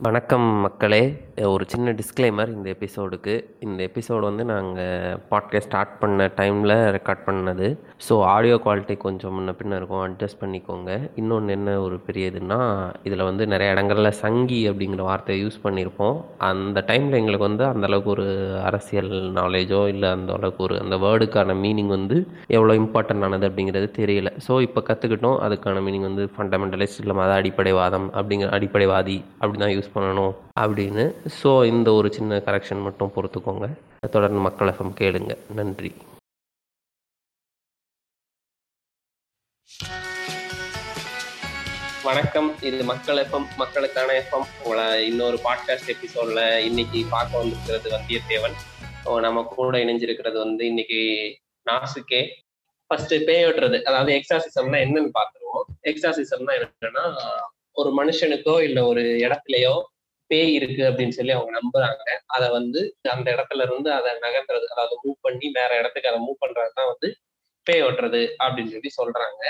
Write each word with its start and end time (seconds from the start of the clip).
வணக்கம் 0.00 0.44
மக்களே! 0.60 1.00
ஒரு 1.42 1.64
சின்ன 1.68 1.90
டிஸ்க்ளைமர் 1.90 2.50
இந்த 2.52 2.68
எபிசோடுக்கு. 2.70 3.32
இந்த 3.60 3.80
எபிசோடு 3.84 4.20
வந்து 4.20 4.44
நாங்கள் 4.44 5.16
பாட்காஸ்ட் 5.30 5.66
ஸ்டார்ட் 5.68 5.98
பண்ண 5.98 6.26
டைமில் 6.36 6.74
ரெக்கார்ட் 6.96 7.24
பண்ணது. 7.26 7.66
ஸோ 8.08 8.20
ஆடியோ 8.24 8.56
குவாலிட்டி 8.64 8.96
கொஞ்சம் 8.96 9.34
முன்ன 9.36 9.52
பின்ன 9.52 9.76
இருக்கும். 9.76 10.02
அட்ஜஸ்ட் 10.02 10.40
பண்ணிக்கோங்க. 10.40 10.90
இன்னொன்று 11.16 11.52
என்ன 11.52 11.80
ஒரு 11.80 11.98
பெரிய 11.98 12.30
இதுன்னா, 12.30 12.58
இதில் 13.02 13.22
வந்து 13.22 13.46
நிறைய 13.46 13.72
இடங்கள்ல 13.74 14.08
சங்கி 14.08 14.70
அப்படிங்கிற 14.70 15.02
வார்த்தையை 15.02 15.38
யூஸ் 15.44 15.58
பண்ணியிருப்போம். 15.64 16.16
அந்த 16.38 16.84
டைமில் 16.86 17.18
எங்களுக்கு 17.18 17.48
வந்து 17.48 17.64
அந்த 17.64 17.86
அளவுக்கு 17.86 18.10
ஒரு 18.10 18.28
அரசியல் 18.62 19.12
நாலேஜோ, 19.32 19.88
இல்லை 19.88 20.10
அந்த 20.10 20.32
அளவுக்கு 20.32 20.62
ஒரு 20.62 20.80
அந்த 20.80 20.96
வேர்டுக்கான 20.96 21.58
மீனிங் 21.64 21.86
வந்து 21.86 22.18
எவ்வளோ 22.48 22.74
இம்பார்ட்டன்ட் 22.74 23.22
ஆனது 23.22 23.48
அப்படிங்கிறது 23.50 23.90
தெரியல. 24.00 24.32
ஸோ 24.48 24.60
இப்போ 24.60 24.82
கற்றுக்கிட்டோம் 24.90 25.38
அதுக்கான 25.40 25.82
மீனிங் 25.82 26.08
வந்து 26.10 26.30
ஃபண்டமெண்டலிஸ்ட் 26.36 27.00
இல்ல 27.00 27.14
மத 27.14 27.32
அடிப்படைவாதம் 27.32 28.08
அப்படிங்கிற 28.14 28.50
அடிப்படைவாதி 28.50 29.24
அப்படி 29.38 29.58
தான் 29.58 29.76
யூஸ் 29.76 29.87
பண்ணணும் 29.94 30.34
அப்படின்னு. 30.60 31.04
ஸோ 31.42 31.50
இந்த 31.72 31.88
ஒரு 32.00 32.08
சின்ன 32.12 32.42
கரெக்ஷன் 32.48 32.82
மட்டும் 32.82 33.12
பொறுத்துக்கோங்க. 33.16 33.66
தொடர்ந்து 34.10 34.40
மக்கள் 34.46 34.68
எஃப்எம் 34.68 34.94
கேளுங்க. 35.00 35.32
நன்றி. 35.58 35.90
வணக்கம். 42.08 42.50
இது 42.68 42.84
மக்கள் 42.90 43.18
எஃப்எம், 43.24 43.46
மக்களுக்கான 43.56 44.10
எஃப்எம். 44.20 44.46
உங்கள 44.64 44.80
இன்னொரு 45.10 45.38
பாட்காஸ்ட் 45.44 45.92
எபிசோட்ல 45.94 46.40
இன்னைக்கு 46.68 47.04
பார்க்க 47.10 47.42
வந்திருக்கிறது 47.42 47.90
வந்தியத்தேவன். 47.96 48.56
நம்ம 49.26 49.42
கூட 49.56 49.78
இணைஞ்சிருக்கிறது 49.78 50.38
வந்து 50.44 50.62
இன்னைக்கு 50.66 51.00
நாசுக்கே 51.68 52.20
ஃபர்ஸ்ட் 52.86 53.14
பேய் 53.26 53.44
ஓட்டுறது 53.44 53.76
அதாவது 53.88 54.10
எக்ஸாசிசம்னா 54.18 54.78
என்னன்னு 54.84 55.10
பாத்துருவோம் 55.18 55.66
எக்ஸாசிசம்னா 55.90 56.52
என்னன்னா, 56.56 57.04
ஒரு 57.78 57.90
மனுஷனுக்கோ 57.98 58.54
இல்ல 58.62 58.78
ஒரு 58.86 59.02
இடத்துலயோ 59.26 59.74
பேய் 60.30 60.54
இருக்கு 60.54 60.82
அப்படின்னு 60.84 61.16
சொல்லி 61.18 61.32
அவங்க 61.32 61.52
நம்புறாங்க. 61.58 62.02
அதை 62.26 62.48
வந்து 62.50 62.80
அந்த 63.10 63.28
இடத்துல 63.34 63.62
இருந்து 63.62 63.90
அதை 63.92 64.12
நகர்த்துறது. 64.12 64.66
அதாவது 64.74 64.96
மூவ் 65.04 65.18
பண்ணி 65.20 65.48
வேற 65.52 65.70
இடத்துக்கு 65.78 66.10
அதை 66.10 66.20
மூவ் 66.20 66.42
பண்றது 66.44 66.74
தான் 66.74 66.90
வந்து 66.92 67.08
பேய் 67.66 67.82
ஓட்டுறது 67.82 68.22
அப்படின்னு 68.44 68.72
சொல்லி 68.74 68.90
சொல்றாங்க. 69.00 69.42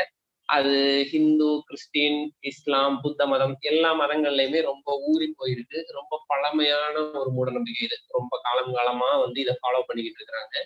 அது 0.49 0.75
ஹிந்து, 1.11 1.49
கிறிஸ்டின், 1.67 2.21
இஸ்லாம், 2.41 2.95
புத்த 3.01 3.27
மதம் 3.27 3.57
எல்லா 3.61 3.91
மதங்கள்லயுமே 4.01 4.61
ரொம்ப 4.63 4.95
ஊறி 5.07 5.27
போயிருக்கு. 5.39 5.79
ரொம்ப 5.93 6.23
பழமையான 6.27 6.95
ஒரு 7.21 7.31
மூடநம்பிக்கை 7.39 7.83
இது. 7.83 7.97
ரொம்ப 8.09 8.39
காலம் 8.43 8.73
காலமா 8.75 9.11
வந்து 9.17 9.41
இதை 9.41 9.55
ஃபாலோ 9.55 9.83
பண்ணிக்கிட்டு 9.87 10.21
இருக்கிறாங்க. 10.21 10.57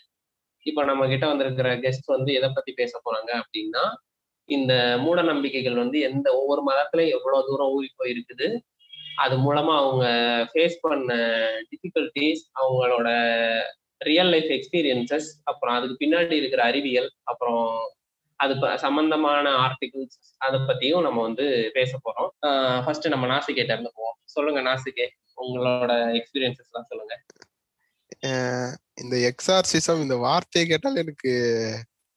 இப்ப 0.67 0.85
நம்ம 0.85 1.09
கிட்ட 1.09 1.27
வந்திருக்கிற 1.27 1.69
கெஸ்ட் 1.77 2.13
வந்து 2.17 2.33
எதை 2.33 2.51
பத்தி 2.55 2.73
பேச 2.73 3.01
போறாங்க 3.05 3.31
அப்படின்னா, 3.41 3.85
இந்த 4.49 4.73
மூட 4.99 5.23
நம்பிக்கைகள் 5.23 5.81
வந்து 5.83 5.99
எந்த 6.01 6.29
ஒவ்வொரு 6.39 6.63
மதத்துல 6.69 7.03
எவ்வளவு 7.17 7.47
தூரம் 7.49 7.73
ஊறி 7.77 7.89
போயிருக்குது. 7.99 8.47
அது 9.17 9.35
மூலமா 9.37 9.75
அவங்க 9.83 10.05
ஃபேஸ் 10.53 10.77
பண்ண 10.81 11.15
டிஃபிகல்டிஸ் 11.71 12.43
அவங்களோட 12.61 13.09
ரியல் 13.99 14.31
லைஃப் 14.35 14.51
எக்ஸ்பீரியன்ஸஸ், 14.57 15.29
அப்புறம் 15.45 15.75
அதுக்கு 15.75 15.97
பின்னாடி 16.03 16.37
இருக்கிற 16.41 16.63
அறிவியல், 16.63 17.11
அப்புறம் 17.23 17.67
அது 18.41 18.55
ப 18.59 18.71
சம்பந்தமான 18.77 19.47
ஆர்டிகிள்ஸ் 19.65 20.17
அதை 20.45 20.59
பத்தியும் 20.61 21.05
நம்ம 21.07 21.23
வந்து 21.23 21.47
பேச 21.75 21.99
போறோம். 22.05 22.31
ஃபர்ஸ்ட் 22.85 23.13
நம்ம 23.15 23.27
நாசிகேட்ட 23.33 23.75
இருந்து 23.75 23.93
போவோம். 23.95 24.17
சொல்லுங்க 24.35 24.61
நாசிகே. 24.69 25.07
உங்களோட 25.43 25.93
எக்ஸ்பீரியன்ஸஸ்லாம் 26.19 26.89
சொல்லுங்க. 26.91 27.15
இந்த 29.03 29.17
எக்ஸார்சிசம் 29.29 30.03
இந்த 30.03 30.17
வார்த்தையை 30.17 30.65
கேட்டால் 30.71 31.01
எனக்கு 31.05 31.33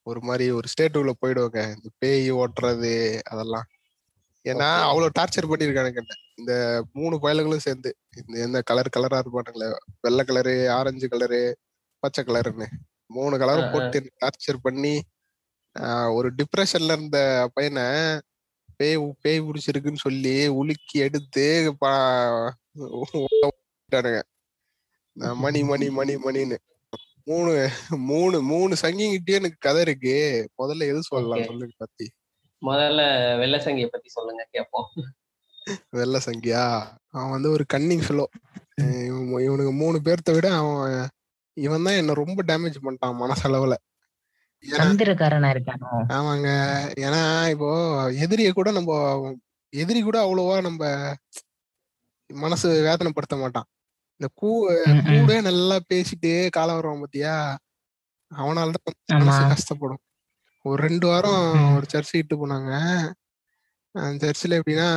ஒரு 0.08 0.20
மாரி 0.28 0.46
ஒரு 0.58 0.68
ஸ்டேட்டுக்குள்ள 0.72 1.14
போயிடுவேங்க. 1.22 1.62
இந்த 1.76 1.90
பேய் 2.02 2.28
ஓட்டுறது 2.38 2.92
அதெல்லாம். 3.32 3.68
ஏன்னா. 4.46 4.68
அவ்ளோ 4.90 5.08
டார்ச்சர் 5.18 5.50
பண்ணியிருக்கானுங்க 5.52 6.02
என்ன. 6.04 6.14
இந்த 6.40 6.54
3 6.96 7.18
பயலுங்களும் 7.24 7.66
சேர்ந்து. 7.68 7.92
இந்த 8.22 8.36
எந்த 8.46 8.60
கலர் 8.70 8.96
கலரா 8.96 9.20
இருப்பானுங்களே. 9.24 9.70
வெள்ள 10.06 10.22
கலரு, 10.30 10.56
ஆரஞ்சு 10.78 11.08
கலரு, 11.14 11.42
பச்சை 12.04 12.24
கலருன்னு. 12.24 12.68
3 13.10 13.36
அ, 13.44 13.44
கலரும். 13.44 13.72
போட்டு 13.72 13.98
டார்ச்சர் 14.18 14.60
பண்ணி, 14.68 14.96
ஒரு 16.18 16.30
டிப்ரஷன்ல 16.40 16.96
இருந்த 16.98 17.20
பையன 17.56 17.80
பேய் 18.80 18.96
பேய் 19.24 19.46
புடிச்சிருக்குன்னு 19.46 20.06
சொல்லி 20.06 20.34
உலுக்கி 20.60 20.98
எடுத்து 21.06 21.46
மணி 25.38 25.62
மணி 25.66 25.88
மணி 25.92 26.14
மணின்னு. 26.20 26.58
3 27.28 27.52
3 28.06 28.40
3 28.50 28.76
சங்கிங்கிட்டயே 28.82 29.40
எனக்கு 29.40 29.60
கதை 29.60 29.82
இருக்கு. 29.82 30.16
முதல்ல 30.60 30.90
எது. 30.92 31.02
சொல்லலாம் 31.10 31.48
சொல்லுங்க 31.48 31.76
பத்தி? 31.78 32.06
முதல்ல 32.62 33.02
வெள்ள 33.42 33.56
சங்கிய 33.66 33.88
பத்தி 33.90 34.10
சொல்லுங்க 34.10 34.44
கேட்போம். 34.52 34.88
வெள்ள 35.96 36.18
சங்கியா? 36.26 36.64
அவன் 37.14 37.34
வந்து 37.36 37.50
ஒரு 37.56 37.64
கன்னிங் 37.74 38.04
ஃபெல்லோ. 38.06 38.26
அ 38.80 38.84
இவன் 39.08 39.44
இவனுங்க 39.48 39.74
3 39.82 40.00
பேர்த்த 40.08 40.36
விட 40.36 40.48
அவன் 40.60 40.84
இவன் 41.58 41.86
தான் 41.88 42.00
என்ன 42.02 42.16
ரொம்ப 42.22 42.40
டேமேஜ் 42.50 42.84
பண்ணிட்டான் 42.86 43.22
மனசளவுல. 43.24 43.76
இருக்கானோ? 45.54 45.90
ஆமாங்க. 46.16 46.50
ஏன்னா 47.06 47.22
இப்போ 47.54 47.70
எதிரிய 48.24 48.50
கூட 48.54 48.70
நம்ப 48.72 48.94
எதிரி 49.74 50.02
கூட 50.02 50.18
அவ்வளவா 50.26 50.56
நம்ப 50.62 50.84
மனசு 52.30 52.68
வேதனைப்படுத்த 52.88 53.36
மாட்டான். 53.38 53.68
இந்த 54.20 54.28
கூ. 54.34 54.50
கூட 55.10 55.32
நல்லா 55.48 55.78
பேசிட்டு 55.90 56.30
காலம் 56.50 56.78
வருவான் 56.78 57.02
பாத்தியா? 57.02 57.34
அவனால 58.32 58.76
தான் 58.78 58.98
ஆமா. 59.14 59.38
மனசு 59.38 59.44
கஷ்டப்படும். 59.52 60.02
ஒரு 60.66 60.80
2 60.84 61.08
வாரம். 61.12 61.44
ஒரு 61.76 61.88
சர்ச்சுக்கு 61.90 62.22
இட்டு 62.24 62.36
போனாங்க. 62.38 62.72
அந்த 63.96 64.22
சர்ச்சுல 64.26 64.60
எப்படின்னா, 64.62 64.90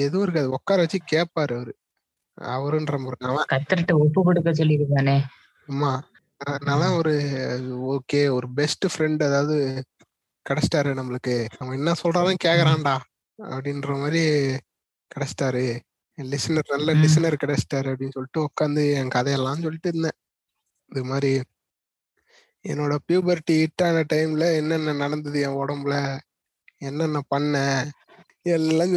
எதுவும் 0.00 0.24
இருக்காது. 0.24 0.50
உட்கார 0.58 0.78
வச்சு 0.84 1.00
கேட்பாரு 1.12 1.54
அவரு. 1.58 1.74
அவருன்ற 2.38 2.96
முறை 3.00 3.18
அவன் 3.26 3.48
கர்த்தர்ட்ட 3.50 3.92
ஒப்பு 4.04 4.20
கொடுக்க 4.22 4.50
சொல்லியிருக்கானே. 4.54 5.16
ஆமா. 5.68 5.90
அதனால. 6.46 6.82
ஒரு 6.98 7.12
ஓகே 7.94 8.20
ஒரு 8.36 8.46
பெஸ்ட் 8.58 8.86
ஃப்ரெண்ட் 8.92 9.22
அதாவது 9.28 9.56
கிடைச்சிட்டாரு 10.46 10.90
நம்மளுக்கு. 11.00 11.36
அவன் 11.58 11.78
என்ன 11.78 11.92
சொல்றாலும் 12.02 12.42
ம். 12.58 12.78
கேட்கறான்டா. 12.78 12.96
அப்படின்ற 13.38 13.90
மாரி 14.00 14.22
கிடைச்சிட்டாரு. 15.10 15.66
லிசனர் 16.28 16.72
நல்ல. 16.72 16.92
லிசனர் 17.02 17.42
கிடைச்சிட்டாரு 17.42 17.88
அப்படின்னு 17.92 18.12
சொல்லிட்டு 18.12 18.46
உட்காந்து 18.48 18.92
என் 18.94 19.08
கதையெல்லாம் 19.08 19.62
சொல்லிட்டு 19.62 19.88
இருந்தேன். 19.88 20.18
இது 20.90 21.04
மாரி 21.04 21.32
என்னோட 22.64 22.94
பியூபர்ட்டி 23.08 23.54
ஹிட் 23.60 23.84
ஆன 23.84 24.04
டைம்ல 24.12 24.56
என்னென்ன 24.56 24.92
நடந்தது 24.94 25.40
என் 25.40 25.58
உடம்புல, 25.60 25.94
என்னென்ன 26.78 27.20
பண்ணேன், 27.30 27.86
எல்லாம் 28.50 28.94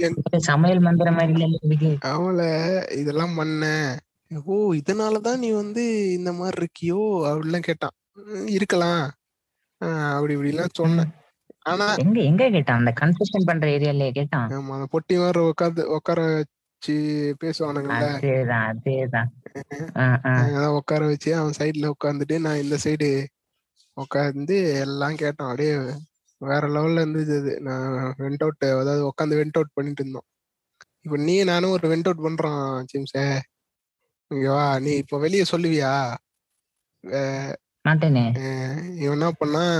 என் 0.00 0.16
சமையல் 0.42 0.80
மந்திரம் 0.80 1.18
மாரில 1.18 1.48
இருக்கு. 1.60 1.90
அவள 2.10 2.40
இதெல்லாம் 2.92 3.34
பண்ணேன். 3.38 3.90
ஓ! 4.46 4.74
இதனால 4.74 5.20
தான் 5.20 5.38
நீ 5.38 5.50
வந்து 5.52 5.82
இந்த 6.12 6.32
மாரி 6.32 6.56
இருக்கியோ? 6.56 7.00
அப்படிலாம் 7.30 7.60
கேட்டான். 7.60 7.94
இருக்கலாம். 8.48 9.02
அப்படி 10.10 10.34
இப்படிலாம். 10.36 10.76
சொன்னேன். 10.76 11.10
ஆனா 11.66 11.86
எங்க 11.96 12.18
எங்க 12.22 12.44
கேட்டான்? 12.50 12.80
அந்த 12.80 12.92
கன்ஃபெஷன் 13.00 13.48
பண்ற 13.48 13.66
ஏரியாலயா 13.68 14.12
கேட்டான்? 14.12 14.52
ஆமா. 14.52 14.72
அந்த 14.76 14.86
பொட்டி 14.92 15.14
மாரி 15.18 15.40
உட்காந்து 15.50 15.82
உட்கார 15.96 16.20
வச்சு 16.32 16.94
பேசுவானுங்கல்ல. 17.42 18.06
அதேதான், 18.08 18.66
அதேதான். 18.72 19.28
அ, 19.96 20.04
அ. 20.26 20.34
அங்கதான் 20.38 20.76
உட்கார 20.78 21.02
வச்சு 21.08 21.30
அவன் 21.36 21.58
சைடுல 21.58 21.92
உட்காந்துட்டு 21.94 22.36
நான் 22.44 22.62
இந்த 22.64 22.76
சைடு 22.84 23.08
உட்காந்து 23.96 24.56
எல்லாம் 24.82 25.16
கேட்டோம். 25.16 25.50
அப்படியே 25.50 25.74
வேற 26.40 26.64
லெவல்ல 26.74 27.04
இருந்துச்சு 27.04 27.36
அது. 27.40 27.52
நான் 27.62 27.86
வென்ட் 28.20 28.44
அவுட் 28.44 28.62
அதாவது 28.74 29.02
உட்காந்து 29.10 29.38
வென்ட் 29.40 29.58
அவுட் 29.60 29.74
பண்ணிட்டு 29.74 30.02
இருந்தோம். 30.04 30.26
இப்ப 31.04 31.18
நீயும் 31.22 31.50
நானும் 31.52 31.74
ஒரு 31.76 31.86
வென்ட் 31.92 32.08
அவுட் 32.10 32.26
பண்றோம் 32.26 32.62
ஜேம்ஸே. 32.90 33.26
இங்க 34.30 34.48
வா. 34.54 34.66
நீ 34.80 34.92
இப்ப 35.02 35.18
வெளிய 35.20 35.44
சொல்லுவியா? 35.52 35.94
மாட்டேனே. 37.84 38.26
இவன் 39.00 39.16
என்ன 39.16 39.28
பண்ணான், 39.40 39.76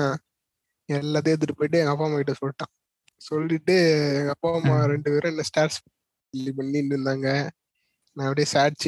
எல்லாத்தையும் 1.01 1.35
எடுத்துட்டு 1.35 1.59
போயிட்டு 1.59 1.81
எங்க 1.83 1.93
அப்பா 1.95 2.07
அம்மா 2.07 2.21
கிட்ட 2.21 2.35
சொல்லிட்டான். 2.41 2.73
சொல்லிட்டு 3.21 3.75
எங்க 4.21 4.31
அப்பா 4.37 4.51
அம்மா. 4.59 4.77
2 4.93 5.13
பேரும் 5.15 5.33
என்ன 5.33 5.45
ஸ்டார்ஸ் 5.51 5.79
பண்ணிட்டு 6.59 6.95
இருந்தாங்க. 6.97 7.29
நான் 8.17 8.27
அப்படியே 8.29 8.49
சேட் 8.55 8.87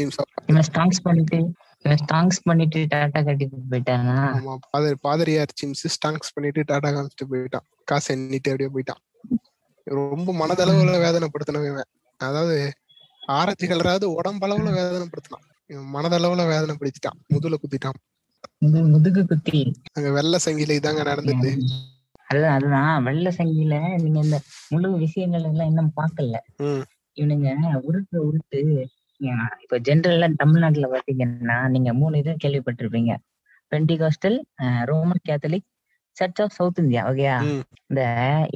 இவன் 0.50 0.66
ஸ்டாங்ஸ் 0.68 1.00
பண்ணிட்டு 1.04 1.38
ஸ்டாங்ஸ் 2.02 2.38
பண்ணிட்டு 2.48 2.80
டாட்டா 2.92 3.20
காட்டிட்டு 3.26 3.58
போயிட்டானா? 3.72 4.16
ஆமா. 4.36 4.52
பாதிரி 4.72 4.96
பாதிரியார் 5.06 5.54
ஜேம்ஸ் 5.60 5.84
ஸ்டாங்க்ஸ் 5.96 6.34
பண்ணிட்டு 6.36 6.60
டாடா 6.70 6.90
காமிச்சிட்டு 6.94 7.26
போயிட்டான். 7.32 7.66
காச 7.90 8.06
எண்ணிட்டு 8.14 8.52
அப்படியே 8.52 8.70
போயிட்டான். 8.74 9.02
ரொம்ப. 9.86 10.28
மனதளவுல 10.42 10.98
வேதனைப்படுத்தினவன் 11.06 11.70
இவன். 11.72 11.90
அதாவது 12.20 12.56
ஆரஞ்சு 13.38 13.66
கலராவது 13.68 14.06
உடம்பளவுல 14.18 14.70
வேதனைப்படுத்தினான். 14.78 15.44
இவன் 15.70 15.90
மனதளவுல 15.96 16.42
வேதனைப்படுத்திட்டான். 16.52 17.18
முதுகுல 17.34 17.58
குத்திட்டான். 17.62 17.98
முது 18.62 18.80
முதுகு 18.92 19.22
குத்தி. 19.26 19.60
அங்க 19.96 20.08
வெள்ள 20.10 20.38
சங்கில 20.38 20.76
இதாங்க 20.80 21.02
நடந்தது. 21.10 21.50
அதுதான் 22.28 22.56
அதுதான். 22.56 23.04
வெள்ள 23.06 23.28
சங்கில 23.36 23.74
நீங்க 24.04 24.18
இந்த 24.22 24.38
முழு 24.70 24.88
விஷயங்கள் 25.02 25.46
எல்லாம் 25.50 25.70
இன்னும் 25.70 25.92
பார்க்கல. 25.96 26.36
ம். 26.64 26.84
இவனுங்க 27.16 27.48
உருட்டு 27.84 28.18
உருட்டு 28.26 28.60
இப்ப 29.64 29.76
ஜெனரலா 29.86 30.28
தமிழ்நாட்டுல 30.40 30.86
பாத்தீங்கன்னா, 30.92 31.56
நீங்க 31.74 31.90
3 31.94 32.20
இது 32.20 32.32
கேள்விப்பட்டிருப்பீங்க. 32.42 33.12
Pentecostal, 33.72 34.36
uh 34.62 34.86
Roman 34.90 35.22
Catholic, 35.28 35.66
church 36.16 36.40
of 36.44 36.56
South 36.58 36.80
India. 36.82 37.02
ஓகேயா? 37.10 37.36
இந்த 37.84 38.02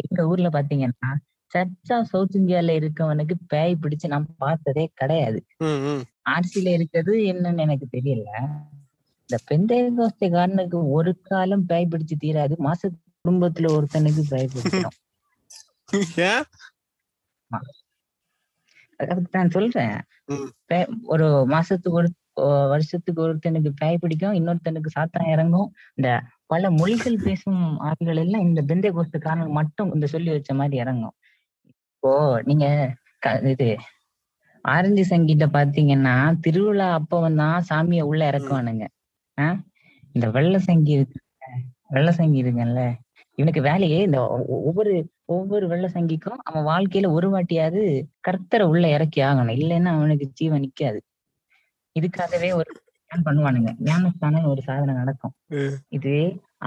எங்க 0.04 0.20
ஊர்ல 0.30 0.50
பாத்தீங்கன்னா, 0.56 1.10
சர்ச் 1.52 1.92
ஆஃப் 1.96 2.10
சவுத் 2.12 2.36
இந்தியால 2.40 2.74
இருக்கவனுக்கு 2.80 3.36
பேய் 3.52 3.80
பிடிச்சு 3.82 4.08
நான் 4.08 4.28
பார்த்ததே 4.44 4.84
கிடையாது. 5.00 5.40
ஆர்சியில 6.26 6.72
இருக்கிறது 6.78 7.14
என்னன்னு 7.32 7.64
எனக்கு 7.66 7.88
தெரியல 7.94 8.28
இந்த 9.30 9.38
பெந்தேகோஸ்தக்காரனுக்கு 9.48 10.78
ஒரு 10.94 11.12
காலம் 11.28 11.64
பேய் 11.66 11.90
பிடிச்சு 11.90 12.16
தீராது 12.20 12.54
மாச 12.66 12.82
குடும்பத்துல 13.24 13.70
ஒருத்தனுக்கு 13.76 14.22
பேய் 14.32 14.52
பிடிச்சிடும் 14.52 14.96
ஏன்? 16.24 16.44
அதுக்கு 19.00 19.36
நான் 19.36 19.54
சொல்றேன். 19.56 19.96
ஒரு 21.12 21.26
மாசத்துக்கு 21.52 21.98
ஒரு 21.98 22.10
வருஷத்துக்கு 22.72 23.20
ஒருத்தனுக்கு 23.24 23.70
பேய் 23.80 24.00
பிடிக்கும் 24.02 24.36
இன்னொருத்தனுக்கு 24.38 24.90
சாத்தான் 24.96 25.30
இறங்கும். 25.34 25.68
இந்த 25.98 26.08
பல 26.52 26.70
மொழிகள் 26.78 27.18
பேசும் 27.26 27.62
ஆட்கள் 27.88 28.20
எல்லாம் 28.24 28.46
இந்த 28.48 28.60
பெந்தை 28.70 28.90
கோஸ்துக்காரனுக்கு 28.96 29.58
மட்டும் 29.60 29.92
இந்த 29.96 30.06
சொல்லி 30.14 30.30
வச்ச 30.34 30.52
மாதிரி 30.60 30.76
இறங்கும். 30.84 31.16
இப்போ 31.92 32.12
நீங்க 32.48 32.66
இது 33.54 33.68
ஆரஞ்சு 34.64 35.04
சங்கீத 35.12 35.44
பாத்தீங்கன்னா 35.56 36.14
திருவிழா 36.44 36.88
அப்பவன் 36.98 37.40
தான் 37.42 37.66
சாமியை 37.70 38.04
உள்ள 38.10 38.22
இறக்குவானுங்க. 38.32 38.84
ஆஹ் 39.38 39.58
இந்த 40.14 40.26
வெள்ளை 40.36 40.60
சங்கி 40.68 40.92
இருக்கு 40.98 41.20
வெள்ளை 41.94 42.12
சங்கி 42.20 42.38
இருக்குல்ல 42.42 42.82
இவனுக்கு 43.38 43.60
வேலையே 43.68 43.98
இந்த 44.06 44.20
ஒவ்வொரு 44.68 44.92
ஒவ்வொரு 45.34 45.64
வெள்ளை 45.72 45.88
சங்கிக்கும் 45.94 46.38
அவன் 46.48 46.66
வாழ்க்கையில 46.70 47.08
ஒரு 47.16 47.28
வாட்டியாவது 47.34 47.82
கர்த்தரை 48.28 48.64
உள்ள 48.72 48.84
இறக்கி 48.96 49.20
ஆகணும். 49.28 49.56
இல்லைன்னா 49.62 49.90
அவனுக்கு 49.98 50.26
ஜீவன் 50.40 50.64
நிக்காது. 50.64 51.00
இதுக்காகவே 51.96 52.50
ஒரு 52.60 52.70
பண்ணுவானுங்க. 53.10 53.70
ஞானஸ்தானம் 53.88 54.48
ஒரு 54.52 54.62
சாதனை 54.68 54.94
நடக்கும். 54.94 55.34
இது 55.96 56.14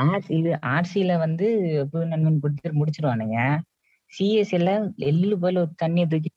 ஆர்ட்ஸ் 0.06 0.32
இது 0.40 0.52
ஆர்சியில 0.74 1.18
வந்து 1.26 1.48
புது 1.92 2.06
நண்பன் 2.06 2.42
கொடுத்து 2.44 2.80
முடிச்சிருவானுங்க. 2.80 3.38
சிஎஸ்சில 4.12 4.70
எள்ளு 5.10 5.36
போல 5.44 5.62
ஒரு 5.66 5.74
தண்ணியை 5.84 6.06
தூக்கி 6.14 6.32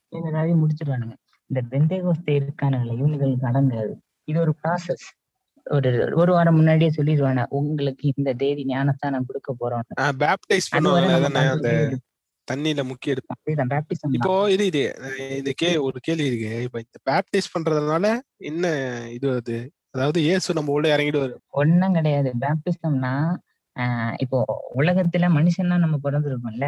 முடிச்சிருவானுங்க. 0.63 1.15
இந்த 1.49 1.61
பெந்தேகோஸ்தே 1.71 2.33
இருக்கானுங்களே 2.41 2.93
இவனுங்களுக்கு 2.99 3.49
அடங்காது 3.51 3.93
இது 4.31 4.37
ஒரு 4.45 4.53
ப்ராசஸ் 4.61 5.05
ஒரு 5.65 5.91
ஒரு 6.15 6.31
வாரம் 6.31 6.57
முன்னாடியே 6.57 6.89
சொல்லிடுவானே 6.97 7.43
உங்களுக்கு 7.51 8.05
இந்த 8.13 8.31
தேதி 8.41 8.63
ஞானஸ்தானம் 8.65 9.27
கொடுக்க 9.29 9.51
போறோம் 9.61 9.85
பேப்டைஸ் 10.23 10.67
பண்ணுவாங்க 10.73 12.01
தண்ணியில 12.47 12.81
முக்கிய 12.89 13.13
பேப்டிசம் 13.71 14.15
இப்போ 14.17 14.33
இது 14.55 14.65
இது 14.71 14.81
இது 15.37 15.51
கே 15.61 15.69
ஒரு 15.85 15.97
கேள்வி 16.07 16.27
இருக்கு. 16.31 16.51
இப்ப 16.65 16.77
இந்த 16.79 16.99
பேப்டைஸ் 17.09 17.53
பண்றதுனால 17.55 18.05
என்ன 18.49 18.65
இது 19.15 19.27
அது 19.39 19.55
அதாவது 19.95 20.19
இயேசு 20.27 20.55
நம்ம 20.57 20.73
உள்ள 20.75 20.87
இறங்கிடுவாரு 20.95 21.33
ஒண்ணும் 21.61 21.95
கிடையாது. 21.97 22.29
பேப்டிசம்னா 22.43 23.13
இப்போ 24.23 24.39
உலகத்துல 24.81 25.29
மனுஷன்னா 25.37 25.77
நம்ம 25.77 25.95
பிறந்திருக்கோம்ல. 26.05 26.67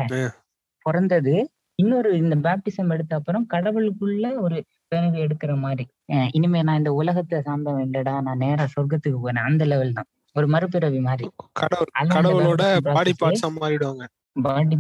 பிறந்தது 0.86 1.36
இன்னொரு 1.80 2.10
இந்த 2.18 2.36
பேப்டிசம் 2.46 2.92
எடுத்த 2.96 3.14
அப்புறம் 3.20 3.46
கடவுளுக்குள்ள 3.54 4.28
ஒரு 4.46 4.58
பிறகு 4.92 5.18
எடுக்கிற 5.26 5.54
மாதிரி. 5.64 5.86
இனிமே 6.38 6.60
நான் 6.68 6.80
இந்த 6.82 6.92
உலகத்தை 7.02 7.40
சார்ந்தவன் 7.48 7.86
இல்லடா 7.88 8.14
நான் 8.28 8.44
நேரா 8.46 8.66
சொர்க்கத்துக்கு 8.76 9.20
போறேன் 9.26 9.48
அந்த 9.50 9.66
லெவல் 9.72 9.98
தான். 9.98 10.10
ஒரு 10.36 10.48
மறுபிறவி 10.54 11.00
மாதிரி. 11.08 11.26
கடவுளோட 11.62 12.64
பாடி. 12.96 13.14
பார்ட்ஸா 13.24 13.50
மாறிடுவாங்க. 13.58 14.06
பாடி 14.48 14.78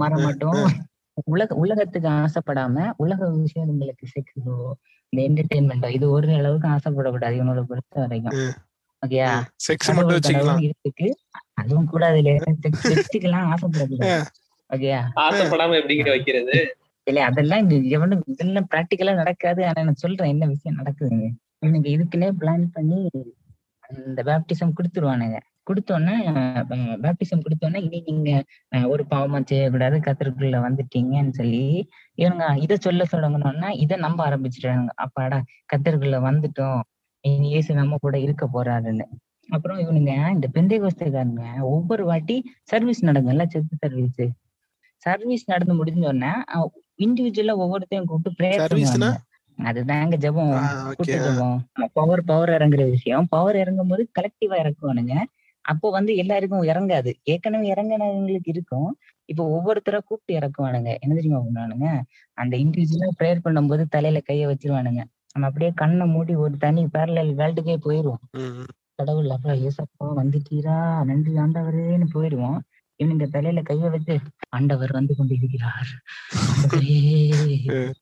மாற 0.00 0.12
மாட்டோம். 0.24 0.64
உலக 1.34 1.54
உலகத்துக்கு 1.62 2.08
ஆசைப்படாம 2.22 2.84
உலக 3.04 3.28
விஷயங்களுக்கு 3.44 4.04
செக்ஸோ 4.14 4.54
இந்த 5.12 5.20
என்டர்டைன்மெண்டோ 5.28 5.88
இது 5.96 6.06
ஒரு 6.16 6.28
அளவுக்கு 6.40 6.68
ஆசைப்படக்கூடாது 6.74 7.34
இவனோட 7.38 7.62
பொறுத்த 7.70 8.00
வரைக்கும். 8.02 8.36
ஓகேயா? 9.02 9.30
செக்ஸ் 9.66 9.90
மட்டும் 9.96 10.16
வச்சுக்கலாம். 10.16 10.60
இருக்கு 10.66 11.08
அதுவும் 11.60 11.90
கூட 11.92 12.02
அதுல 12.12 12.34
செக்ஸுக்கெல்லாம் 12.64 13.48
ஆசைப்படக்கூடாது. 13.52 14.20
ஓகேயா? 14.70 15.00
ஆசைப்படாம 15.26 15.76
எப்படிங்க 15.80 16.12
வைக்கிறது? 16.16 16.58
இல்ல 17.06 17.20
அதெல்லாம் 17.28 17.60
இங்க 17.64 17.76
எவனுக்கு 17.96 18.32
இதெல்லாம் 18.34 18.68
பிராக்டிக்கலா 18.72 19.12
நடக்காது. 19.22 19.60
ஆனா 19.68 19.80
நான் 19.88 20.02
சொல்றேன் 20.04 20.32
என்ன 20.34 20.44
விஷயம் 20.54 20.78
நடக்குதுங்க 20.80 21.26
இவனுங்க 21.62 21.88
இதுக்குன்னே 21.94 22.28
பிளான் 22.40 22.66
பண்ணி 22.76 22.98
அந்த 23.90 24.20
பேப்டிசம் 24.28 24.76
கொடுத்துருவானுங்க. 24.78 25.38
கொடுத்தோன்னே 25.68 26.14
பேப்டிசம் 27.04 27.42
கொடுத்தோன்னே 27.44 27.80
இனி 27.86 27.98
நீங்க 28.08 28.30
ஒரு 28.92 29.02
பாவமா 29.12 29.38
செய்யக்கூடாது 29.50 29.96
கத்திரக்குள்ள 30.06 30.58
வந்துட்டீங்கன்னு 30.66 31.34
சொல்லி 31.40 31.64
இவனுங்க 32.18 32.46
இதை 32.64 32.76
சொல்ல 32.86 33.06
தொடங்கணும்னா 33.14 33.70
இதை 33.84 33.96
நம்ப 34.06 34.20
ஆரம்பிச்சிட்டாங்க 34.28 34.92
அப்பாடா 35.06 35.38
கத்திரக்குள்ள 35.72 36.18
வந்துட்டோம். 36.28 36.80
இனி 37.24 37.48
இயேசு 37.54 37.70
நம்ம 37.80 37.98
கூட 38.04 38.16
இருக்க 38.26 38.44
போறாருன்னு. 38.54 39.06
அப்புறம் 39.48 39.78
இவனுங்க 39.84 40.12
இந்த 40.36 40.46
பெந்தை 40.56 40.76
கோஸ்தக்காரங்க 40.82 41.44
ஒவ்வொரு 41.72 42.04
வாட்டி 42.10 42.36
சர்வீஸ் 42.72 43.00
நடக்கும்ல 43.08 43.44
செத்து 43.54 43.76
சர்வீஸ் 43.84 44.20
சர்வீஸ் 45.02 45.44
நடந்து 45.52 45.74
முடிஞ்சோடனே 45.80 46.32
இண்டிவிஜுவலா 47.00 47.54
ஒவ்வொருத்தையும் 47.56 48.04
கூப்பிட்டு 48.04 48.38
ப்ரேயர்? 48.38 48.64
பண்ணுவாங்க. 48.72 49.10
அதுதாங்க 49.58 50.16
ஜெபம். 50.16 50.52
கூட்டு 50.90 51.16
ஜெபம். 51.18 51.56
பவர் 51.92 52.22
பவர் 52.24 52.50
இறங்குற 52.50 52.82
விஷயம். 52.90 53.26
பவர் 53.28 53.56
இறங்கும் 53.56 53.88
போது 53.88 54.02
கலெக்டிவா 54.18 54.56
இறக்குவானுங்க. 54.62 55.14
அப்போ 55.64 55.86
வந்து 55.90 56.12
எல்லாருக்கும் 56.16 56.64
இறங்காது. 56.64 57.10
ஏற்கனவே 57.24 57.66
இறங்கினவங்களுக்கு 57.72 58.50
இருக்கும். 58.50 58.88
இப்போ 59.28 59.42
ஒவ்வொருத்தரா 59.56 59.98
கூப்பிட்டு 60.00 60.38
இறக்குவானுங்க. 60.38 60.90
என்ன 61.00 61.12
தெரியுமா 61.14 61.40
பண்ணுவானுங்க? 61.40 61.88
அந்த 62.38 62.54
இண்டிவிஜுவலா 62.56 63.08
ப்ரேயர் 63.18 63.44
பண்ணும்போது 63.44 63.84
தலையில 63.88 64.20
கைய 64.28 64.44
வச்சிருவானுங்க. 64.50 65.02
நம்ம 65.34 65.46
அப்படியே 65.46 65.72
கண்ணை 65.74 66.06
மூடி 66.06 66.34
ஒரு 66.36 66.54
தனி 66.56 66.82
பேரலல் 66.94 67.32
வேர்ல்டுக்கே 67.34 67.76
போயிருவோம். 67.84 68.22
கடவுள் 68.98 69.30
அப்பா 69.30 69.52
ஏசப்பா 69.66 70.06
வந்துட்டீரா? 70.16 70.78
நன்றி 71.04 71.32
ஆண்டவரேன்னு 71.36 72.08
போயிடுவோம் 72.14 72.58
இவனுங்க 73.00 73.28
தலையில 73.28 73.62
கைய 73.62 73.90
வச்சு 73.90 74.20
ஆண்டவர் 74.48 74.92
வந்து 74.92 75.16
கொண்டிருக்கிறார். 75.16 75.88